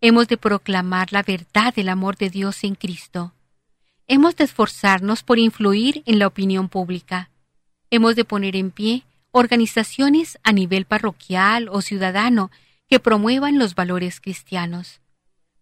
Hemos 0.00 0.28
de 0.28 0.36
proclamar 0.36 1.12
la 1.12 1.22
verdad 1.22 1.74
del 1.74 1.88
amor 1.88 2.16
de 2.16 2.28
Dios 2.28 2.64
en 2.64 2.74
Cristo. 2.74 3.32
Hemos 4.06 4.36
de 4.36 4.44
esforzarnos 4.44 5.22
por 5.22 5.38
influir 5.38 6.02
en 6.04 6.18
la 6.18 6.26
opinión 6.26 6.68
pública. 6.68 7.30
Hemos 7.90 8.14
de 8.16 8.26
poner 8.26 8.56
en 8.56 8.70
pie 8.70 9.04
organizaciones 9.30 10.38
a 10.42 10.52
nivel 10.52 10.84
parroquial 10.84 11.68
o 11.70 11.80
ciudadano 11.80 12.50
que 12.88 13.00
promuevan 13.00 13.58
los 13.58 13.74
valores 13.74 14.20
cristianos, 14.20 15.00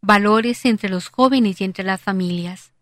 valores 0.01 0.65
entre 0.65 0.91
los 0.91 1.09
jóvenes 1.09 1.61
y 1.61 1.65
entre 1.65 1.85
las 1.85 2.01
familias. 2.01 2.73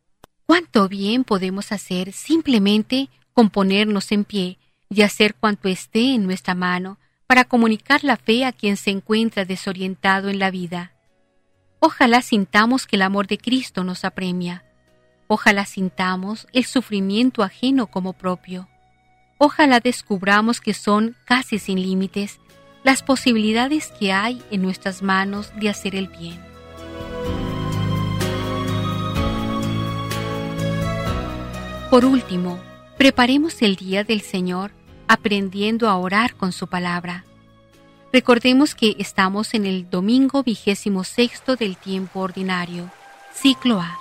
¿Cuánto 0.46 0.88
bien 0.88 1.24
podemos 1.24 1.70
hacer 1.70 2.12
simplemente 2.12 3.10
con 3.32 3.50
ponernos 3.50 4.12
en 4.12 4.24
pie 4.24 4.58
y 4.88 5.02
hacer 5.02 5.34
cuanto 5.34 5.68
esté 5.68 6.14
en 6.14 6.24
nuestra 6.24 6.54
mano 6.54 6.98
para 7.26 7.44
comunicar 7.44 8.02
la 8.02 8.16
fe 8.16 8.44
a 8.44 8.52
quien 8.52 8.76
se 8.76 8.90
encuentra 8.90 9.44
desorientado 9.44 10.28
en 10.28 10.38
la 10.38 10.50
vida. 10.50 10.92
Ojalá 11.78 12.22
sintamos 12.22 12.86
que 12.86 12.96
el 12.96 13.02
amor 13.02 13.26
de 13.26 13.38
Cristo 13.38 13.84
nos 13.84 14.04
apremia. 14.04 14.64
Ojalá 15.28 15.64
sintamos 15.64 16.48
el 16.52 16.64
sufrimiento 16.64 17.42
ajeno 17.42 17.86
como 17.86 18.12
propio. 18.12 18.68
Ojalá 19.38 19.80
descubramos 19.80 20.60
que 20.60 20.74
son 20.74 21.16
casi 21.24 21.58
sin 21.58 21.80
límites 21.80 22.40
las 22.82 23.02
posibilidades 23.02 23.92
que 23.98 24.12
hay 24.12 24.42
en 24.50 24.62
nuestras 24.62 25.02
manos 25.02 25.52
de 25.58 25.68
hacer 25.68 25.94
el 25.94 26.08
bien. 26.08 26.40
Por 31.90 32.04
último, 32.04 32.60
preparemos 33.00 33.62
el 33.62 33.76
día 33.76 34.04
del 34.04 34.20
Señor 34.20 34.72
aprendiendo 35.08 35.88
a 35.88 35.96
orar 35.96 36.34
con 36.34 36.52
su 36.52 36.66
palabra. 36.66 37.24
Recordemos 38.12 38.74
que 38.74 38.94
estamos 38.98 39.54
en 39.54 39.64
el 39.64 39.88
domingo 39.88 40.42
vigésimo 40.42 41.02
sexto 41.02 41.56
del 41.56 41.78
tiempo 41.78 42.20
ordinario, 42.20 42.90
ciclo 43.32 43.80
A. 43.80 43.98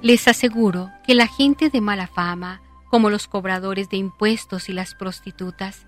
Les 0.00 0.26
aseguro 0.26 0.88
que 1.06 1.14
la 1.14 1.26
gente 1.26 1.68
de 1.68 1.82
mala 1.82 2.06
fama, 2.06 2.62
como 2.88 3.10
los 3.10 3.28
cobradores 3.28 3.90
de 3.90 3.98
impuestos 3.98 4.70
y 4.70 4.72
las 4.72 4.94
prostitutas, 4.94 5.87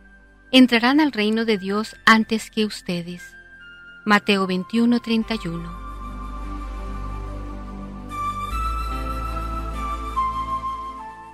entrarán 0.53 1.01
al 1.01 1.13
reino 1.13 1.45
de 1.45 1.59
Dios 1.59 1.97
antes 2.05 2.51
que 2.51 2.65
ustedes. 2.65 3.23
Mateo 4.05 4.47
21:31. 4.49 5.71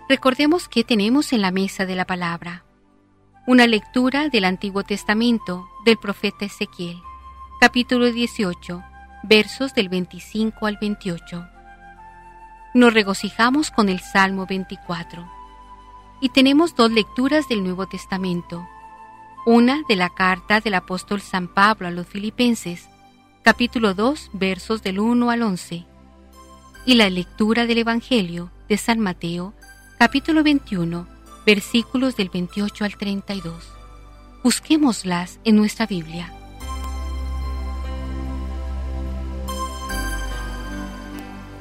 Recordemos 0.08 0.68
que 0.68 0.84
tenemos 0.84 1.32
en 1.32 1.40
la 1.40 1.50
mesa 1.50 1.86
de 1.86 1.96
la 1.96 2.04
palabra 2.04 2.64
una 3.46 3.66
lectura 3.66 4.28
del 4.28 4.44
Antiguo 4.44 4.82
Testamento 4.82 5.66
del 5.84 5.96
profeta 5.96 6.44
Ezequiel, 6.44 7.00
capítulo 7.60 8.12
18, 8.12 8.84
versos 9.22 9.72
del 9.74 9.88
25 9.88 10.66
al 10.66 10.76
28. 10.80 11.48
Nos 12.74 12.92
regocijamos 12.92 13.70
con 13.70 13.88
el 13.88 14.00
Salmo 14.00 14.46
24 14.46 15.26
y 16.20 16.28
tenemos 16.28 16.74
dos 16.74 16.90
lecturas 16.90 17.48
del 17.48 17.64
Nuevo 17.64 17.86
Testamento 17.86 18.66
una 19.46 19.82
de 19.88 19.94
la 19.94 20.10
carta 20.10 20.58
del 20.58 20.74
apóstol 20.74 21.20
San 21.20 21.46
Pablo 21.46 21.86
a 21.86 21.92
los 21.92 22.08
Filipenses, 22.08 22.88
capítulo 23.44 23.94
2, 23.94 24.30
versos 24.32 24.82
del 24.82 24.98
1 24.98 25.30
al 25.30 25.42
11, 25.42 25.84
y 26.84 26.94
la 26.96 27.08
lectura 27.08 27.64
del 27.66 27.78
Evangelio 27.78 28.50
de 28.68 28.76
San 28.76 28.98
Mateo, 28.98 29.54
capítulo 30.00 30.42
21, 30.42 31.06
versículos 31.46 32.16
del 32.16 32.28
28 32.28 32.84
al 32.84 32.96
32. 32.96 33.68
Busquémoslas 34.42 35.38
en 35.44 35.54
nuestra 35.54 35.86
Biblia. 35.86 36.32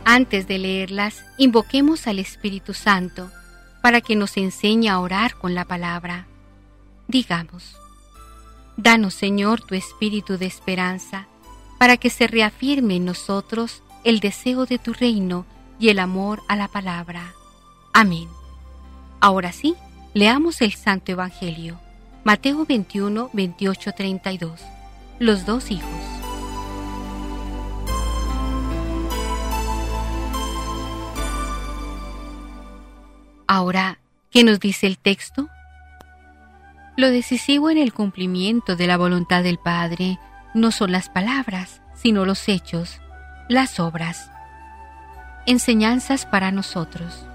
Antes 0.06 0.48
de 0.48 0.58
leerlas, 0.58 1.24
invoquemos 1.38 2.08
al 2.08 2.18
Espíritu 2.18 2.74
Santo 2.74 3.30
para 3.84 4.02
que 4.02 4.16
nos 4.16 4.38
enseñe 4.38 4.90
a 4.90 5.00
orar 5.00 5.36
con 5.36 5.54
la 5.54 5.66
palabra. 5.66 6.26
Digamos, 7.08 7.78
Danos 8.78 9.14
Señor 9.14 9.62
tu 9.62 9.74
espíritu 9.76 10.38
de 10.38 10.46
esperanza, 10.48 11.28
para 11.78 11.98
que 11.98 12.10
se 12.10 12.28
reafirme 12.28 12.98
en 12.98 13.06
nosotros 13.06 13.84
el 14.04 14.20
deseo 14.20 14.66
de 14.66 14.80
tu 14.80 14.94
reino 14.94 15.46
y 15.80 15.90
el 15.90 16.00
amor 16.00 16.42
a 16.48 16.56
la 16.56 16.68
palabra. 16.68 17.34
Amén. 17.94 18.28
Ahora 19.22 19.52
sí, 19.52 19.76
leamos 20.14 20.62
el 20.62 20.74
Santo 20.74 21.12
Evangelio. 21.12 21.80
Mateo 22.24 22.66
21, 22.66 23.30
28, 23.34 23.92
32. 23.96 24.62
Los 25.20 25.46
dos 25.46 25.72
hijos. 25.72 25.90
Ahora, 33.48 34.00
¿qué 34.32 34.44
nos 34.44 34.60
dice 34.60 34.88
el 34.88 34.98
texto? 34.98 35.48
Lo 36.98 37.12
decisivo 37.12 37.70
en 37.70 37.78
el 37.78 37.94
cumplimiento 37.94 38.78
de 38.78 38.88
la 38.88 38.96
voluntad 38.96 39.44
del 39.44 39.58
Padre 39.58 40.18
no 40.54 40.72
son 40.72 40.94
las 40.94 41.10
palabras, 41.10 41.82
sino 41.94 42.24
los 42.24 42.48
hechos, 42.48 43.02
las 43.50 43.82
obras. 43.82 44.32
Enseñanzas 45.46 46.26
para 46.26 46.52
nosotros. 46.52 47.26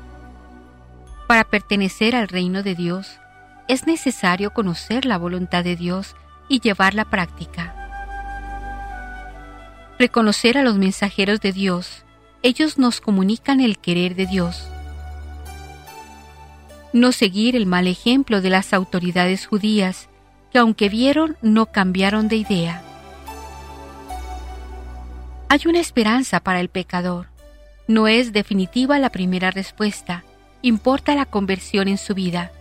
Para 1.29 1.45
pertenecer 1.45 2.17
al 2.17 2.29
reino 2.29 2.63
de 2.63 2.75
Dios, 2.75 3.21
es 3.69 3.87
necesario 3.87 4.55
conocer 4.55 5.05
la 5.05 5.19
voluntad 5.19 5.63
de 5.63 5.77
Dios 5.77 6.17
y 6.49 6.61
llevarla 6.61 7.03
a 7.03 7.11
práctica. 7.11 7.77
Reconocer 9.99 10.57
a 10.57 10.63
los 10.63 10.79
mensajeros 10.79 11.39
de 11.43 11.53
Dios, 11.53 12.07
ellos 12.43 12.79
nos 12.79 13.03
comunican 13.03 13.61
el 13.61 13.77
querer 13.79 14.15
de 14.15 14.25
Dios 14.25 14.70
no 16.93 17.13
seguir 17.13 17.57
el 17.57 17.67
mal 17.67 17.87
ejemplo 17.87 18.41
de 18.41 18.51
las 18.51 18.73
autoridades 18.73 19.47
judías, 19.47 20.09
que 20.53 20.59
aunque 20.59 20.89
vieron 20.89 21.37
no 21.43 21.67
cambiaron 21.67 22.29
de 22.29 22.37
idea. 22.37 22.83
Hay 25.49 25.61
una 25.67 25.81
esperanza 25.81 26.41
para 26.41 26.61
el 26.61 26.69
pecador. 26.69 27.27
No 27.89 28.07
es 28.07 28.33
definitiva 28.33 28.99
la 28.99 29.11
primera 29.11 29.51
respuesta, 29.51 30.25
importa 30.63 31.15
la 31.15 31.27
conversión 31.27 31.89
en 31.89 31.99
su 31.99 32.15
vida, 32.15 32.53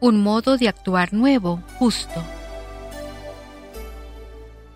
un 0.00 0.22
modo 0.22 0.56
de 0.56 0.68
actuar 0.68 1.12
nuevo, 1.12 1.62
justo. 1.78 2.22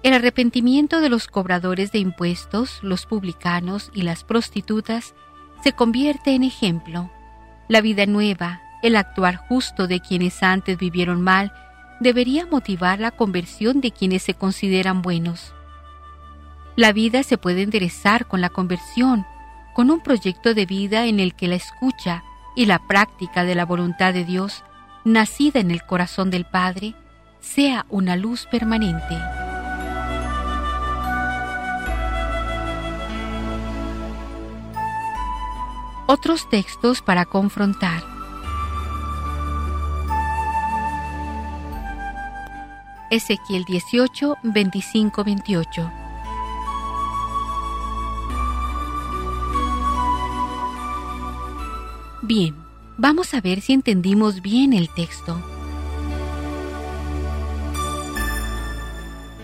El 0.02 0.12
arrepentimiento 0.12 1.00
de 1.00 1.08
los 1.08 1.28
cobradores 1.28 1.92
de 1.92 1.98
impuestos, 1.98 2.78
los 2.82 3.06
publicanos 3.06 3.90
y 3.94 4.02
las 4.02 4.22
prostitutas 4.22 5.14
se 5.62 5.72
convierte 5.72 6.34
en 6.34 6.42
ejemplo. 6.42 7.10
La 7.68 7.80
vida 7.80 8.04
nueva, 8.06 8.60
el 8.82 8.96
actuar 8.96 9.36
justo 9.36 9.86
de 9.86 10.00
quienes 10.00 10.42
antes 10.42 10.76
vivieron 10.76 11.22
mal, 11.22 11.52
debería 12.00 12.46
motivar 12.46 13.00
la 13.00 13.10
conversión 13.10 13.80
de 13.80 13.90
quienes 13.90 14.22
se 14.22 14.34
consideran 14.34 15.00
buenos. 15.00 15.54
La 16.76 16.92
vida 16.92 17.22
se 17.22 17.38
puede 17.38 17.62
enderezar 17.62 18.26
con 18.26 18.40
la 18.40 18.50
conversión, 18.50 19.24
con 19.74 19.90
un 19.90 20.00
proyecto 20.00 20.54
de 20.54 20.66
vida 20.66 21.06
en 21.06 21.20
el 21.20 21.34
que 21.34 21.48
la 21.48 21.54
escucha 21.54 22.22
y 22.56 22.66
la 22.66 22.80
práctica 22.80 23.44
de 23.44 23.54
la 23.54 23.64
voluntad 23.64 24.12
de 24.12 24.24
Dios, 24.24 24.64
nacida 25.04 25.60
en 25.60 25.70
el 25.70 25.82
corazón 25.82 26.30
del 26.30 26.44
Padre, 26.44 26.94
sea 27.40 27.86
una 27.88 28.16
luz 28.16 28.46
permanente. 28.50 29.43
Otros 36.06 36.50
textos 36.50 37.00
para 37.00 37.24
confrontar. 37.24 38.02
Ezequiel 43.10 43.64
18, 43.64 44.36
25, 44.42 45.24
28. 45.24 45.92
Bien, 52.20 52.54
vamos 52.98 53.32
a 53.32 53.40
ver 53.40 53.62
si 53.62 53.72
entendimos 53.72 54.42
bien 54.42 54.74
el 54.74 54.90
texto. 54.90 55.40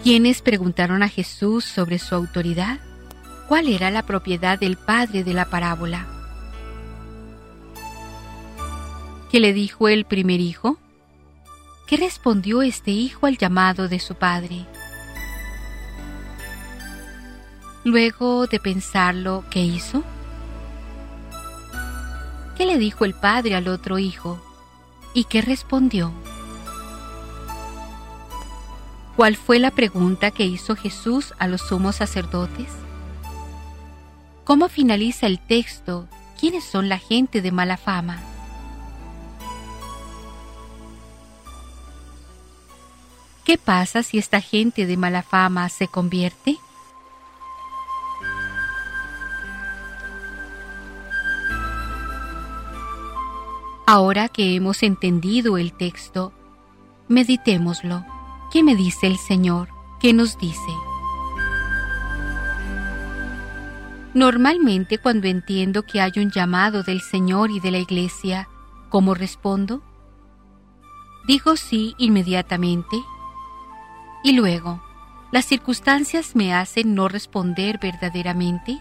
¿Quiénes 0.02 0.42
preguntaron 0.42 1.02
a 1.02 1.08
Jesús 1.08 1.64
sobre 1.64 1.98
su 1.98 2.14
autoridad? 2.14 2.80
¿Cuál 3.48 3.68
era 3.68 3.90
la 3.90 4.02
propiedad 4.02 4.58
del 4.58 4.76
padre 4.76 5.24
de 5.24 5.32
la 5.32 5.46
parábola? 5.46 6.19
¿Qué 9.30 9.38
le 9.38 9.52
dijo 9.52 9.86
el 9.86 10.06
primer 10.06 10.40
hijo? 10.40 10.76
¿Qué 11.86 11.96
respondió 11.96 12.62
este 12.62 12.90
hijo 12.90 13.26
al 13.26 13.38
llamado 13.38 13.86
de 13.86 14.00
su 14.00 14.16
padre? 14.16 14.66
Luego 17.84 18.48
de 18.48 18.58
pensarlo, 18.58 19.44
¿qué 19.48 19.60
hizo? 19.60 20.02
¿Qué 22.56 22.66
le 22.66 22.76
dijo 22.76 23.04
el 23.04 23.14
padre 23.14 23.54
al 23.54 23.68
otro 23.68 24.00
hijo? 24.00 24.42
¿Y 25.14 25.24
qué 25.24 25.42
respondió? 25.42 26.12
¿Cuál 29.14 29.36
fue 29.36 29.60
la 29.60 29.70
pregunta 29.70 30.32
que 30.32 30.44
hizo 30.44 30.74
Jesús 30.74 31.34
a 31.38 31.46
los 31.46 31.60
sumos 31.60 31.96
sacerdotes? 31.96 32.68
¿Cómo 34.42 34.68
finaliza 34.68 35.28
el 35.28 35.38
texto? 35.38 36.08
¿Quiénes 36.40 36.64
son 36.64 36.88
la 36.88 36.98
gente 36.98 37.42
de 37.42 37.52
mala 37.52 37.76
fama? 37.76 38.20
¿Qué 43.50 43.58
pasa 43.58 44.04
si 44.04 44.16
esta 44.16 44.40
gente 44.40 44.86
de 44.86 44.96
mala 44.96 45.24
fama 45.24 45.68
se 45.70 45.88
convierte? 45.88 46.58
Ahora 53.88 54.28
que 54.28 54.54
hemos 54.54 54.84
entendido 54.84 55.58
el 55.58 55.72
texto, 55.72 56.32
meditémoslo. 57.08 58.06
¿Qué 58.52 58.62
me 58.62 58.76
dice 58.76 59.08
el 59.08 59.18
Señor? 59.18 59.68
¿Qué 59.98 60.12
nos 60.12 60.38
dice? 60.38 60.72
Normalmente 64.14 64.98
cuando 64.98 65.26
entiendo 65.26 65.82
que 65.82 66.00
hay 66.00 66.12
un 66.18 66.30
llamado 66.30 66.84
del 66.84 67.00
Señor 67.00 67.50
y 67.50 67.58
de 67.58 67.72
la 67.72 67.78
Iglesia, 67.78 68.48
¿cómo 68.90 69.14
respondo? 69.14 69.82
¿Digo 71.26 71.56
sí 71.56 71.96
inmediatamente? 71.98 72.96
Y 74.22 74.32
luego, 74.32 74.82
¿las 75.30 75.46
circunstancias 75.46 76.36
me 76.36 76.54
hacen 76.54 76.94
no 76.94 77.08
responder 77.08 77.78
verdaderamente? 77.78 78.78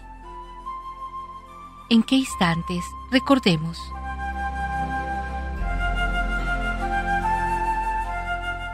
¿En 1.88 2.02
qué 2.02 2.16
instantes? 2.16 2.84
Recordemos. 3.10 3.78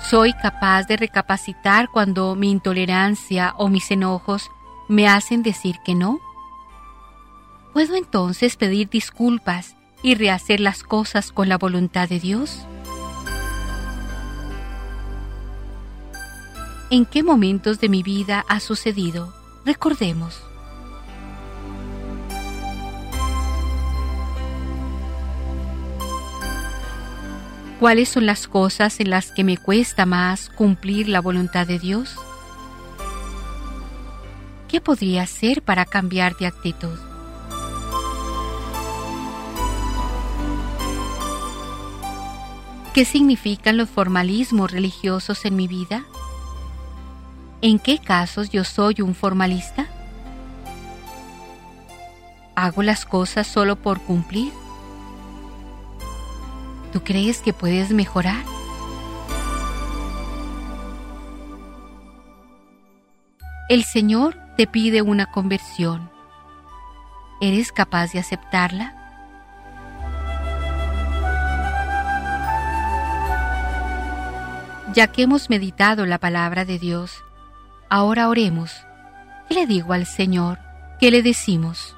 ¿Soy 0.01 0.33
capaz 0.35 0.85
de 0.85 0.97
recapacitar 0.97 1.89
cuando 1.91 2.35
mi 2.37 2.51
intolerancia 2.51 3.55
o 3.57 3.69
mis 3.69 3.91
enojos 3.91 4.51
me 4.89 5.09
hacen 5.09 5.43
decir 5.43 5.77
que 5.85 5.95
no? 5.95 6.21
¿Puedo 7.73 7.97
entonces 7.97 8.57
pedir 8.57 8.89
disculpas 8.89 9.77
y 10.03 10.15
rehacer 10.15 10.61
las 10.61 10.83
cosas 10.83 11.33
con 11.33 11.49
la 11.49 11.59
voluntad 11.59 12.09
de 12.09 12.21
Dios? 12.21 12.67
En 16.91 17.05
qué 17.05 17.23
momentos 17.23 17.81
de 17.81 17.89
mi 17.89 18.03
vida 18.03 18.45
ha 18.49 18.61
sucedido. 18.61 19.35
Recordemos. 19.65 20.41
¿Cuáles 27.81 28.09
son 28.09 28.25
las 28.25 28.49
cosas 28.49 29.01
en 29.01 29.11
las 29.11 29.33
que 29.33 29.45
me 29.45 29.59
cuesta 29.59 30.07
más 30.07 30.49
cumplir 30.49 31.09
la 31.09 31.21
voluntad 31.21 31.67
de 31.67 31.79
Dios? 31.79 32.17
¿Qué 34.69 34.81
podría 34.81 35.23
hacer 35.23 35.63
para 35.63 35.85
cambiar 35.85 36.37
de 36.37 36.47
actitud? 36.47 36.99
¿Qué 42.95 43.05
significan 43.05 43.77
los 43.77 43.91
formalismos 43.91 44.71
religiosos 44.71 45.45
en 45.45 45.55
mi 45.55 45.69
vida? 45.69 46.07
¿En 47.69 47.81
qué 47.81 47.99
casos 47.99 48.51
yo 48.51 48.63
soy 48.63 49.01
un 49.01 49.17
formalista? 49.17 49.89
¿Hago 52.55 52.85
las 52.85 53.05
cosas 53.05 53.45
solo 53.49 53.75
por 53.75 54.01
cumplir? 54.03 54.53
¿Tú 56.93 57.03
crees 57.03 57.41
que 57.41 57.53
puedes 57.53 57.91
mejorar? 57.91 58.45
El 63.69 63.83
Señor 63.83 64.39
te 64.57 64.69
pide 64.69 65.03
una 65.03 65.33
conversión. 65.33 66.09
¿Eres 67.41 67.73
capaz 67.73 68.13
de 68.13 68.21
aceptarla? 68.21 68.95
Ya 74.95 75.09
que 75.09 75.23
hemos 75.23 75.51
meditado 75.51 76.07
la 76.07 76.19
palabra 76.19 76.65
de 76.65 76.79
Dios, 76.79 77.26
Ahora 77.89 78.29
oremos. 78.29 78.85
¿Qué 79.49 79.55
le 79.55 79.67
digo 79.67 79.93
al 79.93 80.07
Señor? 80.07 80.59
¿Qué 80.99 81.11
le 81.11 81.23
decimos? 81.23 81.95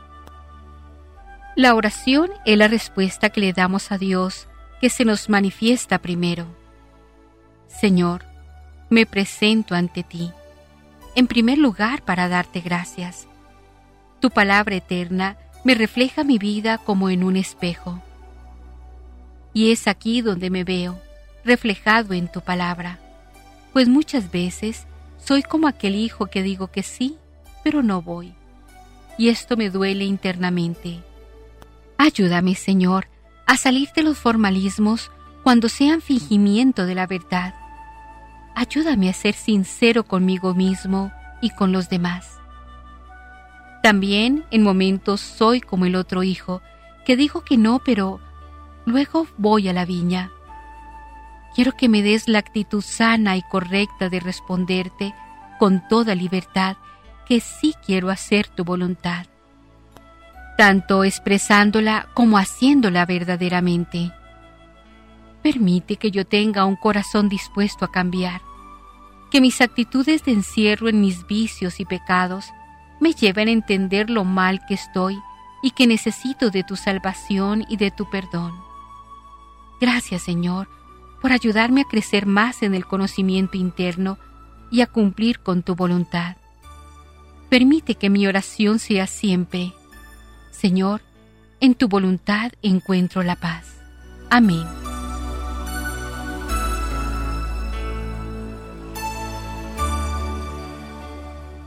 La 1.57 1.74
oración 1.74 2.30
es 2.45 2.59
la 2.59 2.68
respuesta 2.68 3.30
que 3.30 3.41
le 3.41 3.53
damos 3.53 3.91
a 3.91 3.99
Dios 3.99 4.49
que 4.80 4.91
se 4.91 5.05
nos 5.05 5.28
manifiesta 5.28 5.99
primero. 5.99 6.47
Señor, 7.68 8.24
me 8.91 9.07
presento 9.07 9.74
ante 9.74 10.03
ti, 10.03 10.30
en 11.14 11.26
primer 11.26 11.59
lugar 11.59 12.03
para 12.03 12.28
darte 12.28 12.61
gracias. 12.61 13.26
Tu 14.20 14.30
palabra 14.30 14.76
eterna 14.76 15.36
me 15.64 15.74
refleja 15.74 16.22
mi 16.22 16.39
vida 16.39 16.78
como 16.78 17.09
en 17.09 17.24
un 17.24 17.36
espejo. 17.36 18.03
Y 19.53 19.72
es 19.72 19.89
aquí 19.89 20.20
donde 20.20 20.51
me 20.51 20.64
veo, 20.64 21.01
reflejado 21.45 22.14
en 22.14 22.30
tu 22.30 22.41
palabra, 22.41 22.99
pues 23.72 23.89
muchas 23.89 24.30
veces 24.30 24.86
soy 25.29 25.43
como 25.43 25.68
aquel 25.68 25.95
hijo 25.95 26.29
que 26.29 26.43
digo 26.43 26.68
que 26.68 26.83
sí, 26.83 27.18
pero 27.62 27.83
no 27.83 28.01
voy. 28.01 28.33
Y 29.18 29.29
esto 29.29 29.59
me 29.59 29.68
duele 29.68 30.07
internamente. 30.07 31.03
Ayúdame, 31.99 32.55
Señor, 32.55 33.09
a 33.45 33.59
salir 33.59 33.91
de 33.95 34.05
los 34.05 34.16
formalismos 34.16 35.11
cuando 35.43 35.68
sean 35.68 36.01
fingimiento 36.01 36.87
de 36.87 36.95
la 36.95 37.07
verdad. 37.07 37.55
Ayúdame 38.55 39.11
a 39.11 39.12
ser 39.12 39.35
sincero 39.35 40.03
conmigo 40.03 40.55
mismo 40.55 41.12
y 41.43 41.51
con 41.51 41.72
los 41.72 41.91
demás. 41.91 42.39
También 43.83 44.47
en 44.51 44.62
momentos 44.62 45.20
soy 45.20 45.61
como 45.61 45.85
el 45.85 45.97
otro 45.97 46.22
hijo, 46.22 46.62
que 47.05 47.16
dijo 47.16 47.45
que 47.45 47.59
no, 47.59 47.83
pero 47.85 48.18
luego 48.87 49.26
voy 49.37 49.68
a 49.68 49.74
la 49.74 49.85
viña 49.85 50.33
quiero 51.55 51.72
que 51.72 51.88
me 51.88 52.03
des 52.03 52.28
la 52.28 52.38
actitud 52.38 52.82
sana 52.82 53.36
y 53.36 53.42
correcta 53.42 54.09
de 54.09 54.20
responderte 54.20 55.14
con 55.59 55.86
toda 55.88 56.14
libertad 56.14 56.76
que 57.26 57.40
sí 57.40 57.74
quiero 57.84 58.11
hacer 58.11 58.49
tu 58.49 58.64
voluntad. 58.64 59.26
tanto 60.59 61.05
expresándola 61.05 62.09
como 62.14 62.36
haciéndola 62.36 63.07
verdaderamente. 63.07 64.12
Permite 65.40 65.94
que 65.96 66.11
yo 66.11 66.26
tenga 66.26 66.64
un 66.64 66.74
corazón 66.74 67.28
dispuesto 67.28 67.84
a 67.84 67.92
cambiar, 67.92 68.40
que 69.30 69.40
mis 69.40 69.61
actitudes 69.61 70.24
de 70.24 70.32
encierro 70.32 70.88
en 70.88 71.01
mis 71.01 71.28
vicios 71.28 71.78
y 71.78 71.84
pecados 71.84 72.46
me 73.01 73.12
lleven 73.12 73.46
a 73.46 73.53
entender 73.53 74.11
lo 74.11 74.24
mal 74.24 74.61
que 74.66 74.74
estoy 74.74 75.16
y 75.62 75.70
que 75.70 75.86
necesito 75.86 76.51
de 76.51 76.64
tu 76.64 76.74
salvación 76.74 77.64
y 77.68 77.76
de 77.76 77.92
tu 77.92 78.11
perdón. 78.11 78.53
Gracias, 79.80 80.22
Señor, 80.22 80.68
por 81.21 81.33
ayudarme 81.33 81.83
a 81.83 81.85
crecer 81.85 82.27
más 82.27 82.62
en 82.62 82.75
el 82.75 82.87
conocimiento 82.87 83.57
interno 83.57 84.19
y 84.71 84.81
a 84.83 84.87
cumplir 84.87 85.41
con 85.41 85.62
tu 85.62 85.75
voluntad. 85.75 86.37
Permite 87.49 87.95
que 87.95 88.11
mi 88.11 88.27
oración 88.27 88.79
sea 88.79 89.07
siempre, 89.07 89.73
Señor, 90.51 91.01
en 91.61 91.75
tu 91.75 91.89
voluntad 91.89 92.53
encuentro 92.62 93.23
la 93.23 93.37
paz. 93.37 93.77
Amén. 94.31 94.64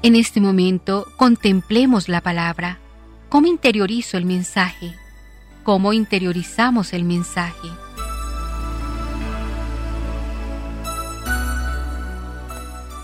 En 0.04 0.16
este 0.16 0.42
momento 0.42 1.06
contemplemos 1.16 2.10
la 2.10 2.22
palabra, 2.22 2.80
cómo 3.30 3.48
interiorizo 3.48 4.18
el 4.18 4.26
mensaje, 4.26 4.96
cómo 5.64 5.94
interiorizamos 5.94 6.94
el 6.94 7.04
mensaje. 7.04 7.68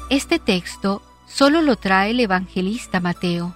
Este 0.09 0.39
texto 0.39 1.01
solo 1.27 1.61
lo 1.61 1.75
trae 1.75 2.11
el 2.11 2.21
evangelista 2.21 3.01
Mateo. 3.01 3.53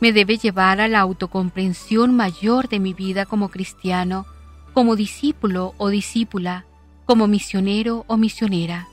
Me 0.00 0.14
debe 0.14 0.38
llevar 0.38 0.80
a 0.80 0.88
la 0.88 1.00
autocomprensión 1.00 2.16
mayor 2.16 2.68
de 2.68 2.80
mi 2.80 2.94
vida 2.94 3.26
como 3.26 3.50
cristiano, 3.50 4.24
como 4.72 4.96
discípulo 4.96 5.74
o 5.76 5.88
discípula, 5.88 6.64
como 7.04 7.26
misionero 7.26 8.06
o 8.06 8.16
misionera. 8.16 8.88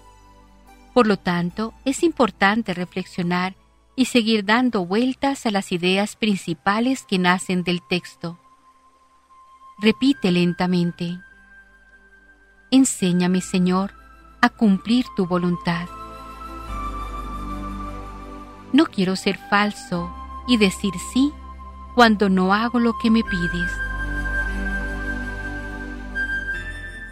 Por 0.94 1.08
lo 1.08 1.18
tanto, 1.18 1.74
es 1.86 2.04
importante 2.04 2.74
reflexionar 2.74 3.56
y 3.96 4.06
seguir 4.06 4.44
dando 4.44 4.86
vueltas 4.86 5.46
a 5.46 5.52
las 5.52 5.72
ideas 5.72 6.18
principales 6.18 7.04
que 7.04 7.20
nacen 7.20 7.64
del 7.64 7.82
texto. 7.88 8.38
Repite 9.80 10.30
lentamente. 10.30 11.18
Enséñame, 12.70 13.40
Señor, 13.40 13.94
a 14.42 14.50
cumplir 14.50 15.06
tu 15.16 15.26
voluntad. 15.26 15.88
No 18.74 18.86
quiero 18.86 19.16
ser 19.16 19.38
falso 19.50 20.14
y 20.48 20.58
decir 20.58 20.94
sí 21.14 21.34
cuando 21.94 22.30
no 22.30 22.54
hago 22.54 22.80
lo 22.80 22.98
que 22.98 23.10
me 23.10 23.24
pides. 23.24 23.72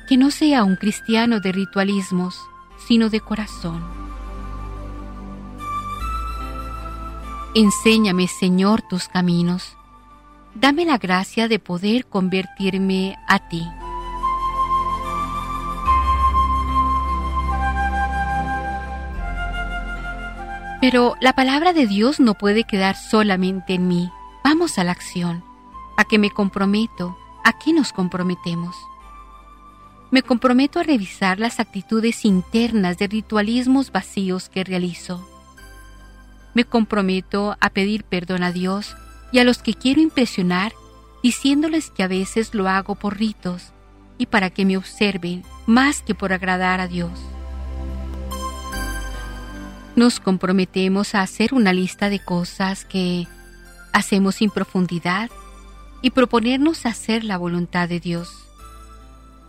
Que 0.07 0.17
no 0.17 0.31
sea 0.31 0.63
un 0.63 0.75
cristiano 0.75 1.39
de 1.39 1.51
ritualismos, 1.51 2.39
sino 2.87 3.09
de 3.09 3.19
corazón. 3.19 3.83
Enséñame, 7.53 8.27
Señor, 8.27 8.81
tus 8.81 9.07
caminos. 9.07 9.75
Dame 10.55 10.85
la 10.85 10.97
gracia 10.97 11.47
de 11.47 11.59
poder 11.59 12.05
convertirme 12.05 13.17
a 13.27 13.49
ti. 13.49 13.67
Pero 20.81 21.15
la 21.19 21.33
palabra 21.33 21.73
de 21.73 21.87
Dios 21.87 22.19
no 22.19 22.35
puede 22.35 22.63
quedar 22.63 22.95
solamente 22.95 23.73
en 23.73 23.87
mí. 23.87 24.09
Vamos 24.43 24.79
a 24.79 24.83
la 24.83 24.91
acción. 24.91 25.43
¿A 25.97 26.05
qué 26.05 26.17
me 26.17 26.31
comprometo? 26.31 27.17
¿A 27.43 27.59
qué 27.59 27.73
nos 27.73 27.91
comprometemos? 27.91 28.75
Me 30.11 30.23
comprometo 30.23 30.79
a 30.79 30.83
revisar 30.83 31.39
las 31.39 31.59
actitudes 31.59 32.25
internas 32.25 32.97
de 32.97 33.07
ritualismos 33.07 33.91
vacíos 33.91 34.49
que 34.49 34.63
realizo 34.63 35.25
me 36.53 36.65
comprometo 36.65 37.55
a 37.59 37.69
pedir 37.69 38.03
perdón 38.03 38.43
a 38.43 38.51
Dios 38.51 38.95
y 39.31 39.39
a 39.39 39.43
los 39.43 39.59
que 39.59 39.73
quiero 39.73 40.01
impresionar, 40.01 40.73
diciéndoles 41.23 41.91
que 41.91 42.03
a 42.03 42.07
veces 42.07 42.53
lo 42.53 42.67
hago 42.67 42.95
por 42.95 43.17
ritos 43.17 43.71
y 44.17 44.25
para 44.25 44.49
que 44.49 44.65
me 44.65 44.77
observen 44.77 45.43
más 45.67 46.01
que 46.01 46.15
por 46.15 46.33
agradar 46.33 46.81
a 46.81 46.87
Dios. 46.87 47.11
Nos 49.99 50.21
comprometemos 50.21 51.13
a 51.13 51.21
hacer 51.21 51.53
una 51.53 51.73
lista 51.73 52.09
de 52.09 52.19
cosas 52.19 52.85
que 52.85 53.27
hacemos 53.91 54.35
sin 54.35 54.49
profundidad 54.49 55.29
y 56.01 56.11
proponernos 56.11 56.85
hacer 56.85 57.25
la 57.25 57.37
voluntad 57.37 57.89
de 57.89 57.99
Dios. 57.99 58.47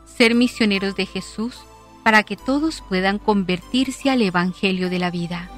Ser 0.07 0.35
misioneros 0.35 0.97
de 0.97 1.07
Jesús 1.07 1.57
para 2.03 2.25
que 2.25 2.37
todos 2.37 2.83
puedan 2.89 3.21
convertirse 3.21 4.11
al 4.11 4.23
Evangelio 4.23 4.91
de 4.91 4.99
la 4.99 5.13
vida. 5.13 5.49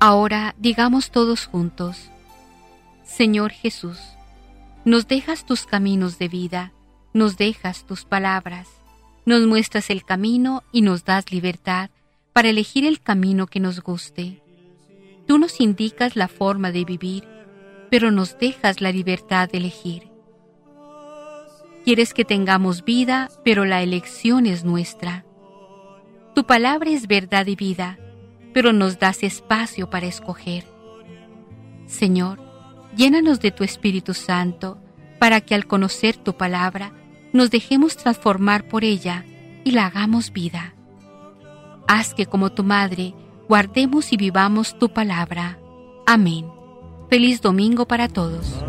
Ahora 0.00 0.56
digamos 0.58 1.12
todos 1.12 1.46
juntos, 1.46 2.10
Señor 3.04 3.52
Jesús, 3.52 4.00
nos 4.84 5.06
dejas 5.06 5.46
tus 5.46 5.64
caminos 5.64 6.18
de 6.18 6.26
vida, 6.26 6.72
nos 7.12 7.36
dejas 7.36 7.84
tus 7.84 8.04
palabras, 8.04 8.79
nos 9.30 9.46
muestras 9.46 9.88
el 9.88 10.04
camino 10.04 10.62
y 10.72 10.82
nos 10.82 11.04
das 11.04 11.32
libertad 11.32 11.88
para 12.34 12.50
elegir 12.50 12.84
el 12.84 13.00
camino 13.00 13.46
que 13.46 13.60
nos 13.60 13.80
guste. 13.80 14.42
Tú 15.26 15.38
nos 15.38 15.60
indicas 15.60 16.16
la 16.16 16.28
forma 16.28 16.70
de 16.72 16.84
vivir, 16.84 17.24
pero 17.90 18.10
nos 18.10 18.38
dejas 18.38 18.82
la 18.82 18.92
libertad 18.92 19.48
de 19.48 19.58
elegir. 19.58 20.08
Quieres 21.84 22.12
que 22.12 22.26
tengamos 22.26 22.84
vida, 22.84 23.30
pero 23.44 23.64
la 23.64 23.82
elección 23.82 24.44
es 24.44 24.64
nuestra. 24.64 25.24
Tu 26.34 26.44
palabra 26.44 26.90
es 26.90 27.06
verdad 27.06 27.46
y 27.46 27.56
vida 27.56 27.98
pero 28.52 28.72
nos 28.72 28.98
das 28.98 29.22
espacio 29.22 29.90
para 29.90 30.06
escoger. 30.06 30.64
Señor, 31.86 32.38
llénanos 32.96 33.40
de 33.40 33.50
tu 33.50 33.64
Espíritu 33.64 34.14
Santo 34.14 34.78
para 35.18 35.40
que 35.40 35.54
al 35.54 35.66
conocer 35.66 36.16
tu 36.16 36.36
palabra 36.36 36.92
nos 37.32 37.50
dejemos 37.50 37.96
transformar 37.96 38.68
por 38.68 38.84
ella 38.84 39.24
y 39.64 39.72
la 39.72 39.86
hagamos 39.86 40.32
vida. 40.32 40.74
Haz 41.86 42.14
que 42.14 42.26
como 42.26 42.50
tu 42.50 42.64
madre 42.64 43.14
guardemos 43.48 44.12
y 44.12 44.16
vivamos 44.16 44.78
tu 44.78 44.90
palabra. 44.90 45.58
Amén. 46.06 46.46
Feliz 47.08 47.40
domingo 47.40 47.86
para 47.86 48.08
todos. 48.08 48.64